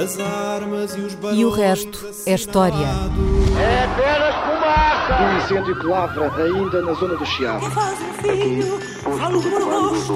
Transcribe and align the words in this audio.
As 0.00 0.16
armas 0.20 0.94
e 0.96 1.00
os 1.00 1.16
E 1.36 1.44
o 1.44 1.50
resto 1.50 2.08
é 2.24 2.34
história. 2.34 2.86
É 3.58 3.84
apenas 3.84 4.34
fumaça! 4.44 5.22
Um 5.24 5.36
incêndio 5.38 5.76
que 5.80 5.86
lavra 5.86 6.32
ainda 6.36 6.82
na 6.82 6.92
zona 6.92 7.16
do 7.16 7.26
Chiado. 7.26 7.68
faz 7.72 7.98
um 8.00 8.12
filho, 8.22 8.78
falo 9.18 9.40
do 9.40 9.48
rosto. 9.48 10.14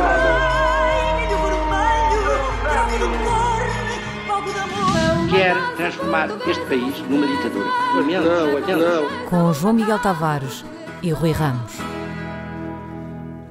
Ai, 0.00 1.20
milho 1.20 1.36
vermelho, 1.42 2.22
grave 2.62 2.98
do. 2.98 3.22
Quer 5.30 5.56
transformar 5.76 6.28
este 6.46 6.64
país 6.64 6.98
numa 7.10 7.26
ditadura. 7.26 7.66
Não, 7.94 8.54
lamento. 8.54 8.76
não. 8.76 9.28
Com 9.28 9.52
João 9.52 9.74
Miguel 9.74 9.98
Tavares 9.98 10.64
e 11.02 11.10
Rui 11.10 11.32
Ramos. 11.32 11.72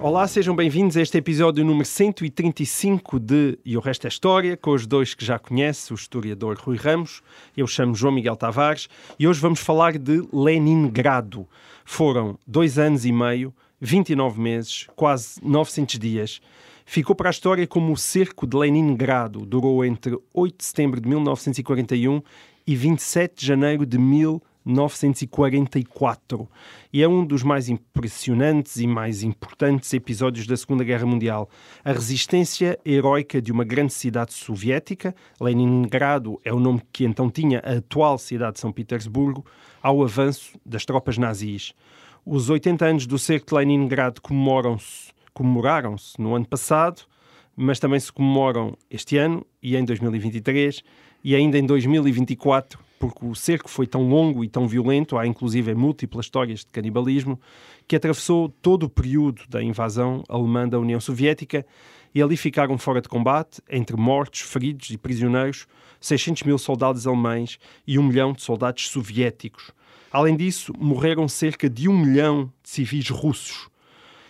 Olá, 0.04 0.28
sejam 0.28 0.56
bem-vindos 0.56 0.98
a 0.98 1.02
este 1.04 1.20
episódio 1.20 1.64
número 1.64 1.86
135 1.86 3.20
de 3.20 3.60
E 3.64 3.78
o 3.78 3.80
Resto 3.80 4.08
é 4.08 4.08
História, 4.08 4.58
com 4.58 4.72
os 4.72 4.88
dois 4.88 5.14
que 5.14 5.24
já 5.24 5.38
conhece, 5.38 5.94
o 5.94 5.96
historiador 5.96 6.58
Rui 6.58 6.76
Ramos, 6.76 7.22
eu 7.56 7.68
chamo 7.68 7.94
João 7.94 8.12
Miguel 8.12 8.36
Tavares, 8.36 8.90
e 9.20 9.28
hoje 9.28 9.40
vamos 9.40 9.60
falar 9.60 10.00
de 10.00 10.28
Leningrado. 10.34 11.48
Foram 11.86 12.36
dois 12.48 12.80
anos 12.80 13.06
e 13.06 13.12
meio, 13.12 13.54
29 13.80 14.42
meses, 14.42 14.88
quase 14.96 15.40
900 15.44 16.00
dias. 16.00 16.42
Ficou 16.84 17.16
para 17.16 17.30
a 17.30 17.32
história 17.32 17.68
como 17.68 17.94
o 17.94 17.98
cerco 17.98 18.48
de 18.48 18.58
Leningrado 18.58 19.46
durou 19.46 19.86
entre 19.86 20.18
8 20.34 20.58
de 20.58 20.66
setembro 20.66 21.00
de 21.00 21.08
1941 21.08 22.24
e 22.66 22.76
27 22.76 23.36
de 23.36 23.46
janeiro 23.46 23.86
de 23.86 24.00
1944 24.66 26.48
e 26.94 27.02
é 27.02 27.08
um 27.08 27.26
dos 27.26 27.44
mais 27.44 27.70
impressionantes 27.70 28.78
e 28.78 28.88
mais 28.88 29.24
importantes 29.24 29.94
episódios 29.94 30.46
da 30.46 30.56
Segunda 30.56 30.84
Guerra 30.84 31.06
Mundial. 31.06 31.50
A 31.84 31.92
resistência 31.92 32.78
heroica 32.86 33.42
de 33.42 33.52
uma 33.52 33.64
grande 33.64 33.94
cidade 33.94 34.34
soviética, 34.34 35.16
Leningrado 35.40 36.40
é 36.44 36.54
o 36.54 36.60
nome 36.60 36.82
que 36.92 37.06
então 37.06 37.30
tinha 37.30 37.60
a 37.60 37.78
atual 37.78 38.18
cidade 38.18 38.54
de 38.54 38.60
São 38.60 38.72
Petersburgo, 38.72 39.46
ao 39.82 40.04
avanço 40.04 40.60
das 40.66 40.86
tropas 40.86 41.18
nazis. 41.18 41.74
Os 42.26 42.50
80 42.50 42.86
anos 42.86 43.08
do 43.08 43.18
cerco 43.18 43.48
de 43.48 43.56
Leningrado 43.56 44.22
comemoram-se 44.22 45.12
comemoraram-se 45.34 46.20
no 46.22 46.36
ano 46.36 46.46
passado, 46.46 47.04
mas 47.56 47.80
também 47.80 48.00
se 48.00 48.12
comemoram 48.12 48.78
este 48.90 49.18
ano 49.18 49.46
e 49.62 49.76
em 49.76 49.84
2023 49.84 50.84
e 51.24 51.36
ainda 51.36 51.58
em 51.58 51.66
2024, 51.66 52.80
porque 53.02 53.26
o 53.26 53.34
cerco 53.34 53.68
foi 53.68 53.88
tão 53.88 54.08
longo 54.08 54.44
e 54.44 54.48
tão 54.48 54.68
violento, 54.68 55.18
há 55.18 55.26
inclusive 55.26 55.74
múltiplas 55.74 56.28
histórias 56.28 56.60
de 56.60 56.68
canibalismo, 56.68 57.42
que 57.88 57.96
atravessou 57.96 58.48
todo 58.62 58.84
o 58.84 58.90
período 58.90 59.42
da 59.50 59.62
invasão 59.62 60.24
alemã 60.30 60.70
da 60.70 60.80
União 60.80 61.00
Soviética 61.00 61.66
e 62.14 62.22
ali 62.22 62.38
ficaram 62.38 62.78
fora 62.78 63.02
de 63.02 63.10
combate, 63.10 63.60
entre 63.68 63.98
mortos, 63.98 64.42
feridos 64.42 64.92
e 64.92 65.00
prisioneiros, 65.00 65.66
600 66.00 66.44
mil 66.44 66.60
soldados 66.60 67.08
alemães 67.08 67.58
e 67.88 67.98
um 67.98 68.04
milhão 68.04 68.34
de 68.34 68.44
soldados 68.44 68.88
soviéticos. 68.88 69.72
Além 70.12 70.38
disso, 70.38 70.72
morreram 70.78 71.28
cerca 71.28 71.68
de 71.68 71.90
um 71.90 71.98
milhão 71.98 72.54
de 72.62 72.70
civis 72.70 73.10
russos. 73.10 73.68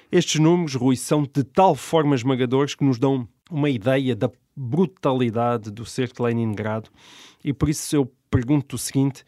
Estes 0.09 0.39
números, 0.39 0.75
Rui, 0.75 0.95
são 0.95 1.23
de 1.23 1.43
tal 1.43 1.75
forma 1.75 2.15
esmagadores 2.15 2.73
que 2.73 2.85
nos 2.85 2.97
dão 2.97 3.27
uma 3.49 3.69
ideia 3.69 4.15
da 4.15 4.31
brutalidade 4.55 5.69
do 5.69 5.85
cerco 5.85 6.15
de 6.15 6.21
Leningrado. 6.21 6.89
E 7.43 7.51
por 7.51 7.67
isso 7.67 7.93
eu 7.95 8.11
pergunto 8.31 8.77
o 8.77 8.79
seguinte: 8.79 9.23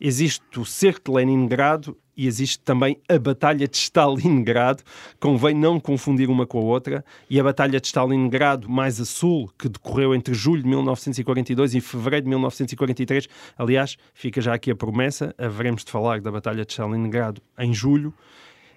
existe 0.00 0.58
o 0.58 0.64
cerco 0.64 1.12
de 1.12 1.16
Leningrado 1.16 1.96
e 2.16 2.26
existe 2.26 2.58
também 2.58 2.98
a 3.08 3.16
Batalha 3.16 3.68
de 3.68 3.76
Stalingrado. 3.76 4.82
Convém 5.20 5.54
não 5.54 5.78
confundir 5.78 6.28
uma 6.28 6.44
com 6.44 6.58
a 6.58 6.62
outra. 6.62 7.04
E 7.30 7.38
a 7.38 7.44
Batalha 7.44 7.80
de 7.80 7.86
Stalingrado, 7.86 8.68
mais 8.68 9.00
a 9.00 9.04
sul, 9.04 9.48
que 9.56 9.68
decorreu 9.68 10.12
entre 10.12 10.34
julho 10.34 10.62
de 10.62 10.68
1942 10.68 11.76
e 11.76 11.80
fevereiro 11.80 12.24
de 12.24 12.30
1943. 12.30 13.28
Aliás, 13.56 13.96
fica 14.12 14.40
já 14.40 14.54
aqui 14.54 14.72
a 14.72 14.74
promessa: 14.74 15.32
haveremos 15.38 15.84
de 15.84 15.92
falar 15.92 16.20
da 16.20 16.32
Batalha 16.32 16.64
de 16.64 16.72
Stalingrado 16.72 17.40
em 17.56 17.72
julho. 17.72 18.12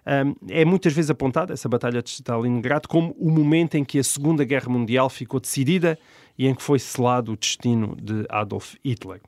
Um, 0.05 0.35
é 0.49 0.65
muitas 0.65 0.93
vezes 0.93 1.11
apontada 1.11 1.53
essa 1.53 1.69
batalha 1.69 2.01
de 2.01 2.09
Stalingrado 2.09 2.87
como 2.87 3.15
o 3.19 3.29
momento 3.29 3.75
em 3.75 3.85
que 3.85 3.99
a 3.99 4.03
Segunda 4.03 4.43
Guerra 4.43 4.67
Mundial 4.67 5.09
ficou 5.09 5.39
decidida 5.39 5.97
e 6.37 6.47
em 6.47 6.55
que 6.55 6.63
foi 6.63 6.79
selado 6.79 7.33
o 7.33 7.37
destino 7.37 7.95
de 8.01 8.25
Adolf 8.29 8.75
Hitler. 8.83 9.21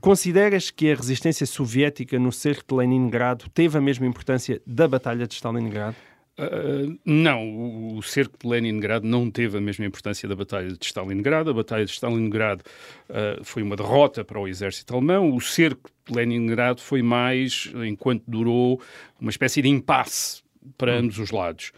Consideras 0.00 0.70
que 0.70 0.92
a 0.92 0.94
resistência 0.94 1.46
soviética 1.46 2.18
no 2.18 2.30
cerco 2.30 2.62
de 2.68 2.74
Leningrado 2.74 3.46
teve 3.54 3.78
a 3.78 3.80
mesma 3.80 4.06
importância 4.06 4.60
da 4.66 4.86
batalha 4.86 5.26
de 5.26 5.34
Stalingrado? 5.34 5.96
Uh, 6.38 6.98
não, 7.04 7.96
o, 7.96 8.02
cerco 8.02 8.36
de 8.38 8.46
Leningrado 8.46 9.06
não 9.06 9.30
teve 9.30 9.56
a 9.56 9.60
mesma 9.60 9.86
importância 9.86 10.28
da 10.28 10.36
Batalha 10.36 10.68
de 10.68 10.84
Stalingrado. 10.84 11.50
A 11.50 11.54
Batalha 11.54 11.84
de 11.84 11.92
Stalingrado 11.92 12.62
uh, 13.08 13.42
foi 13.42 13.62
uma 13.62 13.74
derrota 13.74 14.24
para 14.24 14.38
o 14.38 14.46
exército 14.46 14.94
alemão. 14.94 15.34
O 15.34 15.40
cerco 15.40 15.90
de 16.06 16.14
Leningrado 16.14 16.82
foi 16.82 17.00
mais, 17.00 17.72
enquanto 17.86 18.22
durou, 18.28 18.80
uma 19.18 19.30
espécie 19.30 19.62
de 19.62 19.68
impasse 19.68 20.42
para 20.76 20.92
Hum. 20.94 20.98
ambos 20.98 21.18
os 21.18 21.30
lados. 21.30 21.72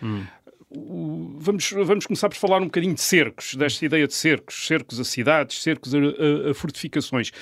Vamos, 0.71 1.71
vamos 1.73 2.05
começar 2.07 2.29
por 2.29 2.37
falar 2.37 2.61
um 2.61 2.67
bocadinho 2.67 2.95
de 2.95 3.01
cercos, 3.01 3.55
desta 3.55 3.87
ideia 3.87 4.07
de 4.07 4.13
cercos, 4.15 4.67
cercos 4.67 5.01
a 5.01 5.05
cidades, 5.05 5.63
cercos 5.63 5.95
a, 5.95 5.99
a- 5.99 6.51
a 6.51 6.55
fortificações. 6.55 7.33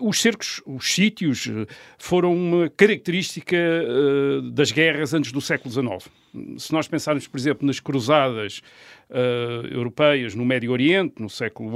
Os 0.00 0.20
cercos, 0.20 0.60
os 0.66 0.92
sítios, 0.92 1.48
foram 1.96 2.34
uma 2.34 2.68
característica 2.70 3.54
eh, 3.56 4.40
das 4.52 4.72
guerras 4.72 5.14
antes 5.14 5.30
do 5.30 5.40
século 5.40 5.70
XIX. 5.72 6.10
Se 6.58 6.72
nós 6.72 6.88
pensarmos, 6.88 7.28
por 7.28 7.38
exemplo, 7.38 7.64
nas 7.64 7.78
cruzadas 7.78 8.60
eh, 9.08 9.68
europeias 9.70 10.34
no 10.34 10.44
Médio 10.44 10.72
Oriente, 10.72 11.14
no 11.20 11.30
século 11.30 11.70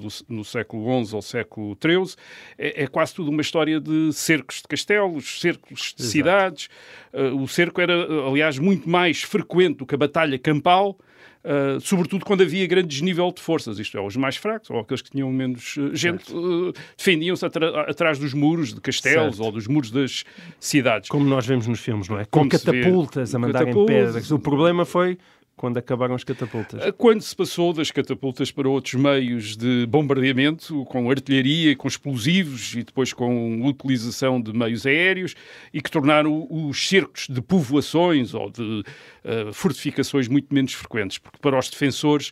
XI, 0.00 0.24
no 0.28 0.44
século 0.44 1.04
XI 1.04 1.14
ao 1.14 1.22
século 1.22 1.76
XIII, 1.80 2.14
é, 2.58 2.84
é 2.84 2.86
quase 2.86 3.14
tudo 3.14 3.30
uma 3.30 3.40
história 3.40 3.80
de 3.80 4.12
cercos 4.12 4.56
de 4.56 4.68
castelos, 4.68 5.40
cercos 5.40 5.94
de 5.96 6.04
cidades. 6.04 6.68
Eh, 7.12 7.30
o 7.30 7.48
cerco 7.48 7.80
era, 7.80 7.94
aliás, 8.28 8.58
muito 8.58 8.88
mais 8.88 9.22
frequente 9.22 9.78
do 9.78 9.86
que 9.86 9.94
a 9.94 9.98
batalha 9.98 10.38
campal, 10.38 10.98
Uh, 11.46 11.80
sobretudo 11.80 12.24
quando 12.24 12.42
havia 12.42 12.66
grande 12.66 12.88
desnível 12.88 13.30
de 13.30 13.40
forças, 13.40 13.78
isto 13.78 13.96
é, 13.96 14.00
os 14.00 14.16
mais 14.16 14.34
fracos 14.34 14.68
ou 14.68 14.80
aqueles 14.80 15.00
que 15.00 15.12
tinham 15.12 15.30
menos 15.30 15.76
uh, 15.76 15.94
gente, 15.94 16.34
uh, 16.34 16.72
defendiam-se 16.98 17.46
atrás 17.46 18.18
dos 18.18 18.34
muros 18.34 18.74
de 18.74 18.80
castelos 18.80 19.36
Certo. 19.36 19.44
ou 19.44 19.52
dos 19.52 19.68
muros 19.68 19.92
das 19.92 20.24
cidades. 20.58 21.08
Como 21.08 21.24
nós 21.24 21.46
vemos 21.46 21.68
nos 21.68 21.78
filmes, 21.78 22.08
não 22.08 22.18
é? 22.18 22.24
Com 22.24 22.40
Como 22.40 22.50
catapultas 22.50 23.32
a 23.32 23.38
mandarem 23.38 23.86
pedras. 23.86 24.28
O 24.32 24.40
problema 24.40 24.84
foi 24.84 25.18
quando 25.56 25.78
acabaram 25.78 26.14
as 26.14 26.22
catapultas. 26.22 26.84
Uh, 26.84 26.92
Quando 26.92 27.22
se 27.22 27.34
passou 27.34 27.72
das 27.72 27.90
catapultas 27.90 28.50
para 28.50 28.68
outros 28.68 28.94
meios 28.94 29.56
de 29.56 29.86
bombardeamento, 29.86 30.84
com 30.84 31.10
artilharia, 31.10 31.74
com 31.74 31.88
explosivos 31.88 32.74
e 32.74 32.82
depois 32.82 33.12
com 33.12 33.64
utilização 33.66 34.40
de 34.40 34.52
meios 34.52 34.84
aéreos, 34.84 35.34
e 35.72 35.80
que 35.80 35.90
tornaram 35.90 36.46
os 36.50 36.88
cercos 36.88 37.26
de 37.28 37.40
povoações 37.40 38.34
ou 38.34 38.50
de 38.50 38.62
uh, 38.62 39.52
fortificações 39.52 40.28
muito 40.28 40.54
menos 40.54 40.74
frequentes, 40.74 41.16
porque 41.18 41.38
para 41.38 41.58
os 41.58 41.70
defensores 41.70 42.28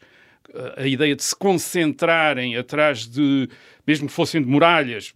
uh, 0.51 0.81
a 0.83 0.87
ideia 0.87 1.17
de 1.17 1.25
se 1.25 1.35
concentrarem 1.35 2.56
atrás 2.59 3.06
de, 3.06 3.49
mesmo 3.87 4.06
que 4.06 4.12
fossem 4.12 4.43
de 4.43 4.47
muralhas, 4.47 5.15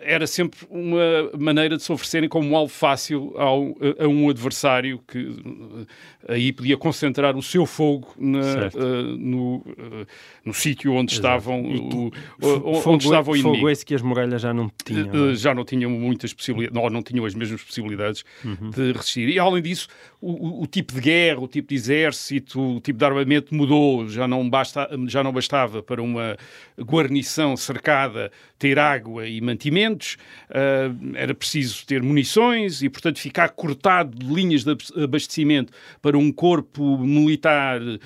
era 0.00 0.26
sempre 0.26 0.58
uma 0.68 1.30
maneira 1.38 1.76
de 1.76 1.82
se 1.84 1.92
oferecerem 1.92 2.28
como 2.28 2.48
um 2.50 2.56
alvo 2.56 2.72
fácil 2.72 3.32
ao, 3.36 3.76
a, 4.00 4.04
a 4.04 4.08
um 4.08 4.28
adversário 4.28 5.00
que 5.06 5.18
uh, 5.18 5.86
aí 6.28 6.52
podia 6.52 6.76
concentrar 6.76 7.36
o 7.36 7.42
seu 7.42 7.64
fogo 7.64 8.12
na- 8.18 8.68
uh, 8.74 9.02
no, 9.16 9.56
uh, 9.58 10.06
no 10.44 10.52
sítio 10.52 10.92
onde 10.92 11.12
estavam 11.12 11.60
E 11.64 11.76
o, 11.76 11.88
que- 11.88 11.96
o- 11.96 12.80
Fogo- 12.80 12.90
onde 12.94 13.04
estava 13.04 13.30
o 13.30 13.34
fogo 13.34 13.36
inimigo. 13.36 13.70
esse 13.70 13.86
que 13.86 13.94
as 13.94 14.02
muralhas 14.02 14.42
já 14.42 14.52
não 14.52 14.70
tinham. 14.84 15.08
Uh, 15.10 15.16
não 15.16 15.34
já 15.36 15.54
não 15.54 15.64
tinham 15.64 15.90
muitas 15.90 16.32
possibilidades, 16.34 16.82
ou 16.82 16.90
não 16.90 17.02
tinham 17.02 17.24
as 17.24 17.34
mesmas 17.34 17.62
possibilidades 17.62 18.24
Uhum. 18.44 18.70
de 18.70 18.92
resistir. 18.92 19.28
E 19.28 19.38
além 19.38 19.62
disso, 19.62 19.86
o, 20.20 20.62
o- 20.62 20.66
tipo 20.66 20.92
de 20.94 21.00
guerra, 21.00 21.40
o 21.40 21.46
tipo 21.48 21.68
de 21.68 21.74
exército, 21.76 22.60
o 22.60 22.80
tipo 22.80 22.98
de 22.98 23.04
armamento 23.04 23.54
mudou. 23.54 24.08
Já 24.08 24.26
não, 24.26 24.48
basta, 24.50 24.88
já 25.06 25.22
não 25.22 25.32
bastava 25.32 25.82
para 25.84 26.02
uma 26.02 26.36
guarnição 26.80 27.56
cercada 27.56 28.30
ter 28.58 28.78
água 28.78 29.26
e 29.26 29.40
mantimentos, 29.70 30.16
uh, 30.50 31.14
era 31.14 31.34
preciso 31.34 31.86
ter 31.86 32.02
munições 32.02 32.82
e, 32.82 32.88
portanto, 32.88 33.18
ficar 33.18 33.50
cortado 33.50 34.16
de 34.18 34.26
linhas 34.32 34.64
de 34.64 34.72
ab- 34.72 35.02
abastecimento 35.04 35.72
para 36.02 36.16
um 36.16 36.32
corpo 36.32 36.98
militar 36.98 37.80
uh, 37.80 37.98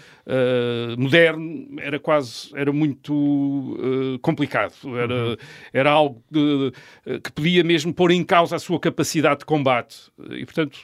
moderno 0.98 1.66
era 1.78 1.98
quase, 1.98 2.50
era 2.54 2.72
muito 2.72 3.12
uh, 3.14 4.18
complicado. 4.20 4.74
Era, 4.96 5.38
era 5.72 5.90
algo 5.90 6.22
que 7.22 7.32
podia 7.32 7.64
mesmo 7.64 7.92
pôr 7.92 8.10
em 8.10 8.24
causa 8.24 8.56
a 8.56 8.58
sua 8.58 8.78
capacidade 8.78 9.40
de 9.40 9.44
combate. 9.44 10.10
E, 10.30 10.44
portanto, 10.44 10.80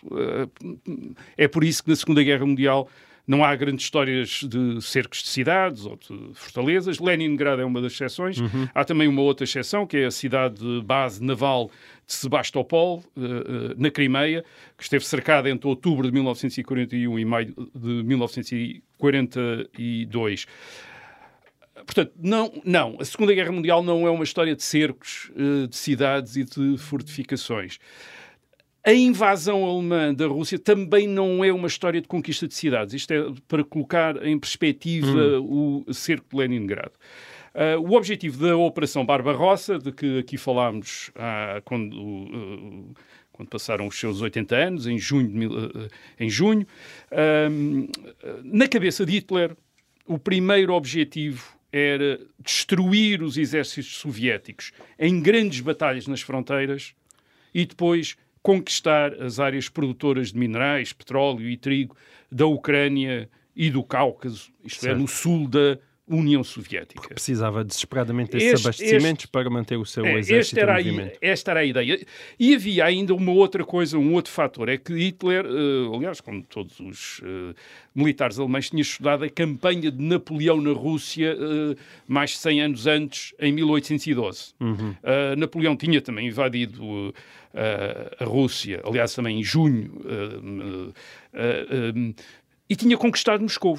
é 1.36 1.48
por 1.48 1.64
isso 1.64 1.82
que 1.82 1.90
na 1.90 1.96
Segunda 1.96 2.22
Guerra 2.22 2.46
Mundial 2.46 2.88
não 3.28 3.44
há 3.44 3.54
grandes 3.54 3.84
histórias 3.84 4.40
de 4.42 4.80
cercos 4.80 5.22
de 5.22 5.28
cidades 5.28 5.84
ou 5.84 5.96
de 5.96 6.30
fortalezas. 6.32 6.98
Leningrado 6.98 7.60
é 7.60 7.64
uma 7.64 7.82
das 7.82 7.92
exceções. 7.92 8.38
Há 8.74 8.86
também 8.86 9.06
uma 9.06 9.20
outra 9.20 9.44
exceção, 9.44 9.86
que 9.86 9.98
é 9.98 10.06
a 10.06 10.10
cidade 10.10 10.58
de 10.58 10.80
base 10.82 11.22
naval 11.22 11.70
de 12.06 12.14
Sebastopol, 12.14 13.04
eh, 13.14 13.20
eh, 13.20 13.74
na 13.76 13.90
Crimeia, 13.90 14.42
que 14.78 14.82
esteve 14.82 15.04
cercada 15.04 15.50
entre 15.50 15.68
outubro 15.68 16.06
de 16.06 16.12
1941 16.14 17.18
e 17.18 17.24
maio 17.26 17.54
de 17.74 18.02
1942. 18.02 20.46
Portanto, 21.84 22.12
não, 22.18 22.50
não, 22.64 22.96
a 22.98 23.04
Segunda 23.04 23.34
Guerra 23.34 23.52
Mundial 23.52 23.82
não 23.82 24.06
é 24.06 24.10
uma 24.10 24.24
história 24.24 24.56
de 24.56 24.62
cercos, 24.62 25.30
de 25.68 25.76
cidades 25.76 26.36
e 26.36 26.44
de 26.44 26.78
fortificações. 26.78 27.78
A 28.88 28.94
invasão 28.94 29.66
alemã 29.66 30.14
da 30.14 30.26
Rússia 30.26 30.58
também 30.58 31.06
não 31.06 31.44
é 31.44 31.52
uma 31.52 31.68
história 31.68 32.00
de 32.00 32.08
conquista 32.08 32.48
de 32.48 32.54
cidades. 32.54 32.94
Isto 32.94 33.12
é 33.12 33.22
para 33.46 33.62
colocar 33.62 34.26
em 34.26 34.38
perspectiva 34.38 35.38
hum. 35.38 35.84
o 35.86 35.92
cerco 35.92 36.24
de 36.30 36.36
Leningrado. 36.38 36.92
Uh, 37.54 37.78
o 37.86 37.94
objetivo 37.94 38.46
da 38.46 38.56
Operação 38.56 39.04
Barbarossa, 39.04 39.78
de 39.78 39.92
que 39.92 40.20
aqui 40.20 40.38
falámos 40.38 41.10
quando, 41.66 41.98
uh, 41.98 42.94
quando, 43.30 43.48
passaram 43.50 43.86
os 43.86 44.00
seus 44.00 44.22
80 44.22 44.56
anos, 44.56 44.86
em 44.86 44.96
junho, 44.96 45.52
uh, 45.52 45.88
em 46.18 46.30
junho 46.30 46.66
na 48.42 48.66
cabeça 48.68 49.04
de 49.04 49.12
Hitler, 49.12 49.54
o 50.06 50.18
primeiro 50.18 50.72
objetivo 50.72 51.44
era 51.70 52.18
destruir 52.42 53.22
os 53.22 53.36
exércitos 53.36 53.98
soviéticos 53.98 54.72
em 54.98 55.20
grandes 55.20 55.60
batalhas 55.60 56.06
nas 56.06 56.22
fronteiras 56.22 56.94
e 57.52 57.66
depois 57.66 58.16
conquistar 58.48 59.12
as 59.22 59.38
áreas 59.38 59.68
produtoras 59.68 60.32
de 60.32 60.38
minerais, 60.38 60.90
petróleo 60.90 61.50
e 61.50 61.54
trigo 61.54 61.94
da 62.32 62.46
Ucrânia 62.46 63.28
e 63.54 63.70
do 63.70 63.82
Cáucaso, 63.82 64.50
isto 64.64 64.80
certo. 64.80 64.96
é, 64.96 64.98
no 64.98 65.06
sul 65.06 65.46
da 65.46 65.78
União 66.08 66.42
Soviética. 66.42 67.00
Porque 67.00 67.14
precisava 67.14 67.62
desesperadamente 67.64 68.32
desses 68.32 68.54
este, 68.54 68.66
abastecimentos 68.66 69.24
este, 69.24 69.32
para 69.32 69.50
manter 69.50 69.76
o 69.76 69.84
seu 69.84 70.04
é, 70.06 70.18
exército 70.18 70.60
era 70.60 70.80
em 70.80 70.84
movimento. 70.84 71.18
A, 71.22 71.26
esta 71.26 71.50
era 71.50 71.60
a 71.60 71.64
ideia. 71.64 72.06
E 72.38 72.54
havia 72.54 72.84
ainda 72.84 73.14
uma 73.14 73.32
outra 73.32 73.64
coisa, 73.64 73.98
um 73.98 74.14
outro 74.14 74.32
fator, 74.32 74.68
é 74.68 74.76
que 74.76 74.92
Hitler, 74.92 75.44
uh, 75.44 75.94
aliás, 75.94 76.20
como 76.20 76.42
todos 76.42 76.80
os 76.80 77.18
uh, 77.20 77.54
militares 77.94 78.38
alemães, 78.38 78.70
tinha 78.70 78.82
estudado 78.82 79.24
a 79.24 79.28
campanha 79.28 79.90
de 79.90 80.02
Napoleão 80.02 80.60
na 80.60 80.72
Rússia 80.72 81.36
uh, 81.36 81.76
mais 82.06 82.30
de 82.30 82.38
100 82.38 82.60
anos 82.62 82.86
antes, 82.86 83.34
em 83.38 83.52
1812. 83.52 84.54
Uhum. 84.60 84.94
Napoleão 85.36 85.76
tinha 85.76 86.00
também 86.00 86.28
invadido 86.28 87.14
a 88.20 88.24
Rússia, 88.24 88.80
aliás, 88.84 89.14
também 89.14 89.40
em 89.40 89.42
junho, 89.42 90.02
e 92.68 92.76
tinha 92.76 92.96
conquistado 92.96 93.40
Moscou, 93.42 93.78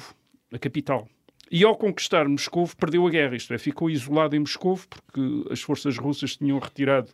a 0.52 0.58
capital. 0.58 1.08
E 1.50 1.64
ao 1.64 1.74
conquistar 1.74 2.28
Moscou, 2.28 2.68
perdeu 2.78 3.04
a 3.06 3.10
guerra, 3.10 3.34
isto 3.34 3.52
é, 3.52 3.58
ficou 3.58 3.90
isolado 3.90 4.36
em 4.36 4.38
Moscou, 4.38 4.78
porque 4.88 5.50
as 5.50 5.60
forças 5.60 5.98
russas 5.98 6.36
tinham 6.36 6.60
retirado 6.60 7.08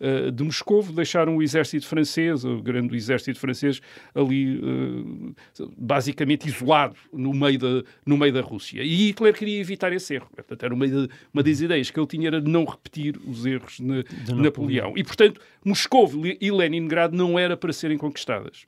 uh, 0.00 0.30
de 0.30 0.44
Moscou, 0.44 0.80
deixaram 0.84 1.36
o 1.36 1.42
exército 1.42 1.84
francês, 1.88 2.44
o 2.44 2.62
grande 2.62 2.94
exército 2.94 3.40
francês, 3.40 3.80
ali 4.14 4.58
uh, 4.58 5.34
basicamente 5.76 6.46
isolado 6.46 6.94
no 7.12 7.34
meio, 7.34 7.58
da, 7.58 7.82
no 8.06 8.16
meio 8.16 8.32
da 8.32 8.40
Rússia. 8.40 8.80
E 8.80 9.08
Hitler 9.08 9.34
queria 9.34 9.58
evitar 9.60 9.92
esse 9.92 10.14
erro. 10.14 10.28
Portanto, 10.36 10.62
era 10.62 10.72
uma, 10.72 10.86
uma 11.34 11.42
das 11.42 11.60
ideias 11.60 11.90
que 11.90 11.98
ele 11.98 12.06
tinha 12.06 12.28
era 12.28 12.40
de 12.40 12.48
não 12.48 12.64
repetir 12.64 13.18
os 13.26 13.44
erros 13.44 13.78
de, 13.78 14.04
de 14.04 14.34
Napoleão. 14.34 14.42
Napoleão. 14.42 14.92
E, 14.96 15.02
portanto, 15.02 15.40
Moscou 15.64 16.08
e 16.40 16.48
Leningrado 16.52 17.16
não 17.16 17.36
era 17.36 17.56
para 17.56 17.72
serem 17.72 17.98
conquistadas. 17.98 18.66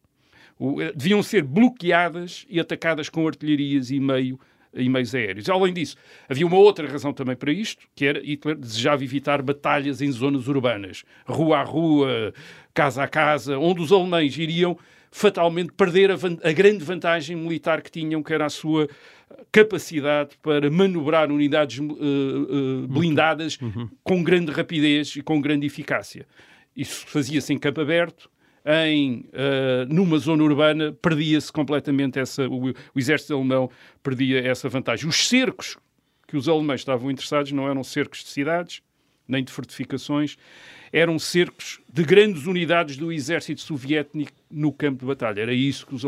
O, 0.59 0.81
eh, 0.81 0.93
deviam 0.95 1.23
ser 1.23 1.43
bloqueadas 1.43 2.45
e 2.49 2.61
atacadas 2.61 3.09
com 3.09 3.27
artilharias 3.27 3.91
e 3.91 4.01
meio 4.01 4.39
e 4.75 4.89
meios 4.89 5.15
aéreos. 5.15 5.49
Além 5.49 5.73
disso, 5.73 5.97
havia 6.29 6.47
uma 6.47 6.57
outra 6.57 6.87
razão 6.89 7.13
também 7.13 7.37
para 7.37 7.53
isto, 7.53 7.87
que 7.95 8.07
era 8.07 8.21
Hitler 8.21 8.57
desejava 8.57 9.05
evitar 9.05 9.43
batalhas 9.43 10.01
em 10.01 10.11
zonas 10.11 10.49
urbanas, 10.49 11.05
rua 11.27 11.59
a 11.59 11.63
rua, 11.63 12.33
casa 12.73 13.03
a 13.03 13.09
casa, 13.09 13.59
onde 13.59 13.81
os 13.81 13.93
alemães 13.93 14.37
iriam 14.37 14.79
fatalmente 15.11 15.73
perder 15.73 16.11
a, 16.11 16.15
a 16.15 16.53
grande 16.53 16.83
vantagem 16.83 17.37
militar 17.37 17.83
que 17.83 17.91
tinham, 17.91 18.23
que 18.23 18.33
era 18.33 18.47
a 18.47 18.51
sua 18.51 18.89
capacidade 19.51 20.31
para 20.43 20.71
manobrar 20.71 21.31
unidades 21.31 21.79
uh, 21.79 21.85
uh, 21.85 22.89
blindadas 22.89 23.59
uhum. 23.61 23.89
com 24.03 24.23
grande 24.23 24.51
rapidez 24.51 25.15
e 25.17 25.23
com 25.23 25.41
grande 25.41 25.67
eficácia. 25.67 26.27
Isso 26.75 27.07
fazia-se 27.07 27.53
em 27.53 27.59
campo 27.59 27.83
aberto, 27.83 28.31
em, 28.65 29.25
uh, 29.33 29.93
numa 29.93 30.19
zona 30.19 30.43
urbana, 30.43 30.93
perdia-se 30.93 31.53
completamente 31.53 32.19
essa. 32.19 32.49
O, 32.49 32.71
o, 32.71 32.75
exército 32.99 33.35
alemão 33.35 33.71
perdia 34.03 34.41
essa 34.41 34.69
vantagem. 34.69 35.09
Os 35.09 35.29
cercos 35.29 35.77
que 36.27 36.37
os 36.37 36.49
alemães 36.49 36.81
estavam 36.81 37.11
interessados 37.11 37.53
não 37.53 37.69
eram 37.69 37.83
cercos 37.83 38.21
de 38.21 38.29
cidades, 38.29 38.83
nem 39.27 39.45
de 39.45 39.53
fortificações, 39.53 40.37
eram 40.93 41.19
cercos 41.19 41.81
de 41.93 42.05
grandes 42.05 42.47
unidades 42.47 42.97
do 42.97 43.13
exército 43.13 43.61
soviético 43.61 44.33
no 44.51 44.73
campo 44.73 45.01
de 45.01 45.07
batalha. 45.07 45.41
Era 45.41 45.53
isso 45.53 45.87
que 45.87 45.95
os, 45.95 46.03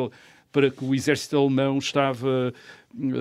para 0.52 0.70
que 0.70 0.84
o 0.84 0.94
exército 0.94 1.36
alemão 1.36 1.78
estava 1.78 2.54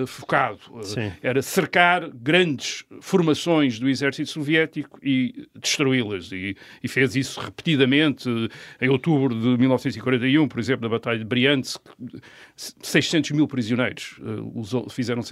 focado. 0.06 0.60
Sim. 0.82 1.12
Era 1.22 1.42
cercar 1.42 2.08
grandes 2.10 2.84
formações 3.00 3.78
do 3.78 3.88
exército 3.88 4.30
soviético 4.30 4.98
e 5.02 5.48
destruí-las. 5.54 6.30
E, 6.32 6.56
e, 6.82 6.88
fez 6.88 7.16
isso 7.16 7.40
repetidamente. 7.40 8.28
Em 8.80 8.88
outubro 8.88 9.34
de 9.34 9.58
1941, 9.58 10.48
por 10.48 10.58
exemplo, 10.58 10.82
na 10.82 10.88
Batalha 10.88 11.18
de 11.18 11.24
Briansk, 11.24 11.80
600 12.56 13.32
mil 13.32 13.48
prisioneiros. 13.48 14.18
Os, 14.54 14.72
fizeram, 14.92 15.22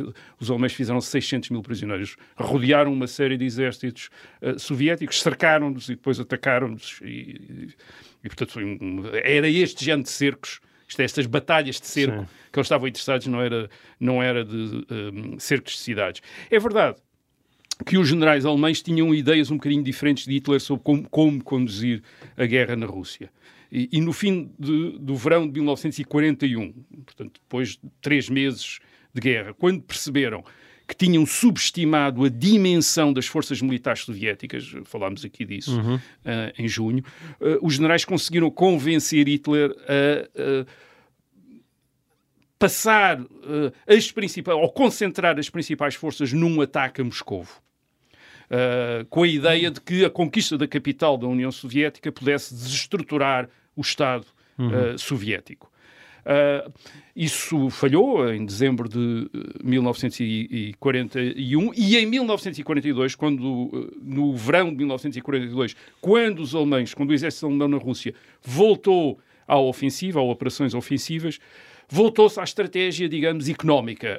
os 0.41 0.51
alemães 0.51 0.73
fizeram 0.73 1.01
600 1.01 1.51
mil 1.51 1.63
prisioneiros. 1.63 2.17
Rodearam 2.37 2.93
uma 2.93 3.07
série 3.07 3.37
de 3.37 3.45
exércitos 3.45 4.11
uh, 4.41 4.59
soviéticos, 4.59 5.23
cercaram-nos 5.23 5.89
e 5.89 5.95
depois 5.95 6.19
atacaram-nos. 6.19 7.01
E, 7.03 7.07
e, 7.07 7.69
e, 8.25 8.29
portanto, 8.29 8.59
um, 8.59 9.05
era 9.23 9.49
este 9.49 9.85
género 9.85 10.05
de 10.05 10.11
cercos 10.11 10.61
isto 10.93 11.01
é, 11.01 11.05
estas 11.05 11.27
batalhas 11.27 11.81
de 11.81 11.87
cerco 11.87 12.21
Sim. 12.21 12.27
que 12.53 12.59
eles 12.59 12.67
estavam 12.67 12.87
interessados 12.87 13.27
não 13.27 13.41
era, 13.41 13.71
não 13.99 14.23
era 14.23 14.45
de 14.45 14.87
um, 14.91 15.39
cercos 15.39 15.75
de 15.75 15.81
cidades. 15.81 16.23
É 16.51 16.59
verdade 16.59 16.99
que 17.87 17.99
os 17.99 18.09
generais 18.09 18.45
alemães 18.45 18.83
tinham 18.83 19.15
ideias 19.15 19.51
um 19.51 19.57
bocadinho 19.57 19.83
diferentes 19.83 20.25
de 20.25 20.35
Hitler 20.35 20.61
sobre 20.61 20.85
como, 20.85 21.09
como 21.09 21.43
conduzir 21.43 22.03
a 22.37 22.47
guerra 22.47 22.77
na 22.77 22.87
Rússia. 22.87 23.31
E, 23.71 23.89
e 23.91 24.01
no 24.01 24.13
fim 24.13 24.53
de, 24.59 24.99
do 24.99 25.17
verão 25.17 25.47
de 25.47 25.55
1941, 25.55 26.73
portanto, 27.05 27.41
depois 27.41 27.71
de 27.71 27.81
três 28.01 28.29
meses 28.29 28.79
de 29.15 29.21
guerra, 29.21 29.55
quando 29.55 29.83
perceberam 29.83 30.45
que 30.87 30.97
tinham 30.97 31.25
subestimado 31.25 32.25
a 32.25 32.29
dimensão 32.29 33.13
das 33.13 33.27
forças 33.27 33.61
militares 33.63 34.03
soviéticas, 34.03 34.75
falámos 34.85 35.25
aqui 35.25 35.45
disso 35.45 35.81
uhum. 35.81 35.97
uh, 35.97 36.01
em 36.59 36.69
junho, 36.69 37.05
uh, 37.41 37.65
os 37.65 37.75
generais 37.75 38.05
conseguiram 38.05 38.51
convencer 38.51 39.27
Hitler 39.29 39.75
a. 39.89 40.67
passar 42.63 43.21
uh, 43.21 43.73
as 43.89 44.13
principais, 44.13 44.57
ou 44.57 44.71
concentrar 44.71 45.37
as 45.37 45.51
principais 45.51 45.97
forças 45.97 46.33
num 46.33 46.61
ataque 46.61 47.01
a 47.01 47.05
Moscou. 47.05 47.43
Uh, 47.43 49.05
com 49.11 49.25
a 49.25 49.27
ideia 49.27 49.69
de 49.69 49.81
que 49.81 50.05
a 50.05 50.11
conquista 50.11 50.57
da 50.57 50.69
capital 50.69 51.19
da 51.19 51.27
União 51.27 51.51
Soviética 51.51 52.13
pudesse 52.13 52.55
desestruturar 52.55 53.49
o 53.75 53.81
Estado 53.81 54.27
uh, 54.59 54.97
soviético. 54.97 55.72
Uh, 56.23 56.73
isso 57.15 57.69
falhou 57.69 58.33
em 58.33 58.47
dezembro 58.47 58.89
de 58.89 59.29
1941 59.63 61.69
eh, 61.69 61.73
e 61.77 61.99
em 61.99 62.07
1942, 62.07 63.15
quando 63.15 63.71
eh, 63.75 63.95
no 64.03 64.35
verão 64.35 64.71
de 64.71 64.77
1942, 64.77 65.77
quando 66.01 66.41
os 66.41 66.55
alemães, 66.55 66.95
quando 66.95 67.11
o 67.11 67.13
exército 67.13 67.45
alemão 67.47 67.69
na 67.69 67.77
Rússia 67.77 68.15
voltou 68.41 69.19
à 69.47 69.59
ofensiva, 69.59 70.21
a 70.21 70.23
operações 70.23 70.73
ofensivas, 70.75 71.39
voltou-se 71.89 72.41
à 72.41 72.45
estratégia, 72.45 73.07
digamos, 73.09 73.49
económica. 73.49 74.19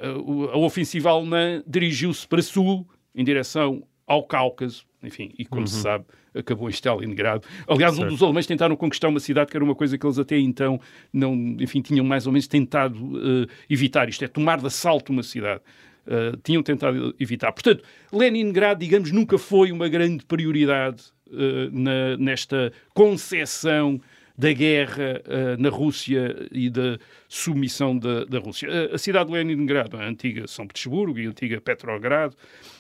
A 0.52 0.58
ofensiva 0.58 1.10
alemã 1.10 1.64
dirigiu-se 1.66 2.28
para 2.28 2.44
sul, 2.44 2.86
em 3.16 3.24
direção 3.24 3.82
ao 4.06 4.24
Cáucaso, 4.24 4.86
enfim, 5.02 5.34
e 5.38 5.46
como 5.46 5.62
uhum. 5.62 5.68
se 5.68 5.82
sabe, 5.82 6.04
acabou 6.34 6.70
em 6.70 6.72
Stalingrado. 6.72 7.48
Aliás, 7.68 7.96
certo. 7.96 8.08
um 8.08 8.12
dos 8.12 8.24
alemães 8.24 8.46
tentaram 8.46 8.76
conquistar 8.76 9.08
uma 9.08 9.20
cidade 9.20 9.52
que 9.52 9.58
era 9.58 9.64
uma 9.64 9.76
coisa 9.76 9.98
que 9.98 10.06
eles 10.06 10.20
até 10.20 10.38
então 10.38 10.80
não, 11.12 11.34
enfim, 11.60 11.82
tinham 11.82 12.06
mais 12.06 12.26
ou 12.26 12.34
menos 12.34 12.48
tentado 12.48 12.98
uh, 12.98 13.48
evitar. 13.70 14.10
Isto 14.10 14.26
é, 14.26 14.28
tomar 14.28 14.60
de 14.60 14.68
assalto 14.68 15.12
uma 15.12 15.24
cidade. 15.24 15.62
Uh, 16.06 16.36
tinham 16.44 16.62
tentado 16.62 17.16
evitar. 17.20 17.52
Portanto, 17.54 17.84
Leningrado, 18.12 18.82
digamos, 18.82 19.12
nunca 19.12 19.38
foi 19.38 19.72
uma 19.72 19.88
grande 19.88 20.26
prioridade 20.26 21.02
uh, 21.28 21.70
na, 21.72 22.18
nesta 22.18 22.74
concepção 22.94 24.02
da 24.38 24.52
guerra 24.52 25.22
uh, 25.26 25.62
na 25.62 25.70
Rússia 25.70 26.48
e 26.52 26.70
da 26.70 26.98
submissão 27.30 27.98
da, 27.98 28.26
da 28.26 28.40
Rússia. 28.40 28.68
A, 28.70 28.96
a, 28.96 28.98
cidade 28.98 29.30
de 29.30 29.38
Leningrado, 29.38 29.96
a 29.96 30.06
antiga 30.06 30.48
São 30.48 30.68
Petersburgo 30.68 31.20
e 31.20 31.28
a 31.28 31.30
antiga 31.30 31.62
Petrogrado, 31.62 32.36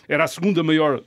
era 0.07 0.23
a 0.23 0.27
segunda 0.27 0.63
maior 0.63 1.01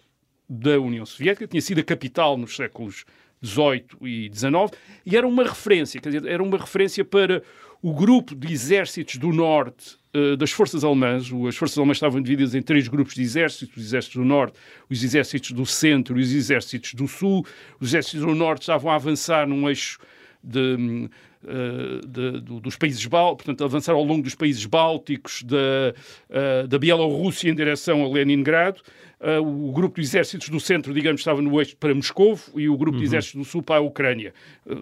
da 0.49 0.79
União 0.79 1.05
Soviética, 1.05 1.47
tinha 1.47 1.61
sido 1.61 1.81
a 1.81 1.85
capital 1.85 2.37
nos 2.37 2.55
séculos 2.55 3.05
XVIII 3.45 3.85
e 4.03 4.31
XIX, 4.33 4.71
e 5.05 5.17
era 5.17 5.27
uma 5.27 5.45
referência, 5.45 6.01
quer 6.01 6.11
dizer, 6.11 6.27
era 6.29 6.43
uma 6.43 6.57
referência 6.57 7.05
para 7.05 7.43
o 7.83 7.93
grupo 7.93 8.35
de 8.35 8.53
exércitos 8.53 9.17
do 9.17 9.33
Norte 9.33 9.97
uh, 10.15 10.37
das 10.37 10.51
forças 10.51 10.83
alemãs. 10.83 11.31
As 11.47 11.57
forças 11.57 11.77
alemãs 11.77 11.99
estavam 11.99 12.21
divididas 12.23 12.55
em 12.55 12.63
três 12.63 12.89
grupos 12.89 13.15
de 13.15 13.23
exércitos: 13.23 13.77
os 13.77 13.85
exércitos 13.85 14.17
do 14.17 14.25
Norte, 14.25 14.59
os 14.89 15.05
exércitos 15.05 15.53
do 15.53 15.67
Centro 15.67 16.19
e 16.19 16.23
os 16.23 16.33
exércitos 16.33 16.95
do 16.95 17.07
Sul. 17.07 17.47
Os 17.79 17.91
exércitos 17.91 18.21
do 18.23 18.35
Norte 18.35 18.63
estavam 18.63 18.91
a 18.91 18.95
avançar 18.95 19.47
num 19.47 19.69
eixo 19.69 19.99
de, 20.43 21.09
uh, 21.45 22.07
de, 22.07 22.41
do, 22.41 22.61
dos 22.61 22.77
países 22.77 23.05
bálticos, 23.07 23.45
portanto, 23.45 23.65
avançar 23.65 23.93
ao 23.93 24.05
longo 24.05 24.23
dos 24.23 24.35
países 24.35 24.65
bálticos, 24.67 25.43
da, 25.43 25.95
uh, 26.31 26.69
da 26.69 26.79
Bielorrússia 26.79 27.51
em 27.51 27.55
direção 27.55 28.05
a 28.05 28.09
Leningrado. 28.09 28.81
Uh, 29.19 29.69
o 29.69 29.73
grupo 29.73 29.97
de 29.97 30.03
exércitos 30.03 30.49
do 30.49 30.61
centro, 30.61 30.93
digamos, 30.93 31.21
estava 31.23 31.41
no 31.41 31.59
eixo 31.59 31.77
para 31.77 31.95
Moscou 31.95 32.39
e 32.55 32.69
o 32.69 32.77
grupo 32.77 32.97
uhum. 32.97 33.01
de 33.01 33.07
exércitos 33.07 33.47
do 33.47 33.51
sul 33.51 33.63
para 33.63 33.77
a 33.77 33.81
Ucrânia. 33.81 34.35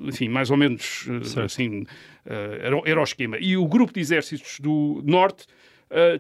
enfim, 0.03 0.29
mais 0.29 0.51
ou 0.51 0.57
menos 0.57 1.07
assim, 1.45 1.87
era, 2.27 2.81
era 2.85 3.01
o 3.01 3.05
esquema. 3.05 3.39
E 3.39 3.57
o 3.57 3.67
grupo 3.67 3.93
de 3.93 4.01
exércitos 4.01 4.59
do 4.59 5.03
norte 5.05 5.47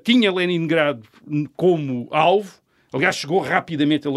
tinha 0.04 0.32
Leningrado 0.32 1.02
como 1.56 2.06
alvo, 2.12 2.52
Aliás, 2.94 3.16
chegou 3.16 3.40
rapidamente 3.40 4.06
a 4.06 4.10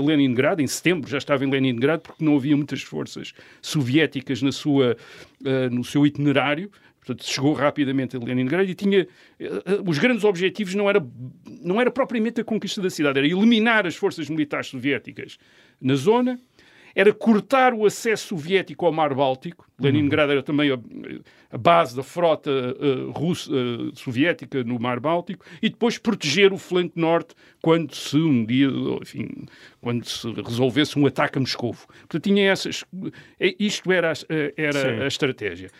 Leningrado, 0.00 0.62
em 0.62 0.66
setembro 0.66 1.10
já 1.10 1.18
estava 1.18 1.44
em 1.44 1.50
Leningrado, 1.50 2.00
porque 2.00 2.24
não 2.24 2.36
havia 2.36 2.56
muitas 2.56 2.80
forças 2.80 3.34
soviéticas 3.60 4.40
na 4.40 4.50
sua, 4.50 4.96
uh, 5.42 5.70
no 5.70 5.84
seu 5.84 6.06
itinerário. 6.06 6.70
Portanto, 7.04 7.22
chegou 7.22 7.52
rapidamente 7.52 8.16
a 8.16 8.18
Leningrado 8.18 8.70
e 8.70 8.74
tinha. 8.74 9.06
Uh, 9.38 9.90
os 9.90 9.98
grandes 9.98 10.24
objetivos 10.24 10.74
não 10.74 10.88
era, 10.88 11.06
não 11.60 11.78
era 11.78 11.90
propriamente 11.90 12.40
a 12.40 12.44
conquista 12.44 12.80
da 12.80 12.88
cidade, 12.88 13.18
era 13.18 13.28
eliminar 13.28 13.86
as 13.86 13.94
forças 13.94 14.26
militares 14.30 14.68
soviéticas 14.68 15.36
na 15.78 15.94
zona 15.94 16.40
era 16.94 17.12
cortar 17.12 17.74
o 17.74 17.84
acesso 17.84 18.28
soviético 18.28 18.86
ao 18.86 18.92
Mar 18.92 19.14
Báltico. 19.14 19.66
Leningrado 19.78 20.30
era 20.30 20.42
também 20.42 20.70
a, 20.70 20.78
a 21.50 21.58
base 21.58 21.96
da 21.96 22.02
frota 22.04 22.50
uh, 22.50 23.10
russa, 23.10 23.50
uh, 23.50 23.96
soviética 23.96 24.62
no 24.62 24.78
Mar 24.78 25.00
Báltico 25.00 25.44
e 25.60 25.68
depois 25.68 25.98
proteger 25.98 26.52
o 26.52 26.58
flanco 26.58 26.98
norte 26.98 27.34
quando 27.60 27.92
se 27.92 28.16
um 28.16 28.44
dia, 28.44 28.68
enfim, 29.02 29.28
quando 29.80 30.04
se 30.04 30.30
resolvesse 30.32 30.96
um 30.96 31.06
ataque 31.06 31.38
a 31.38 31.40
Moscou. 31.40 31.74
Portanto, 31.74 32.22
tinha 32.22 32.48
essas. 32.48 32.84
É, 33.40 33.54
isto 33.58 33.90
era, 33.90 34.12
era 34.56 35.04
a 35.04 35.08
estratégia. 35.08 35.70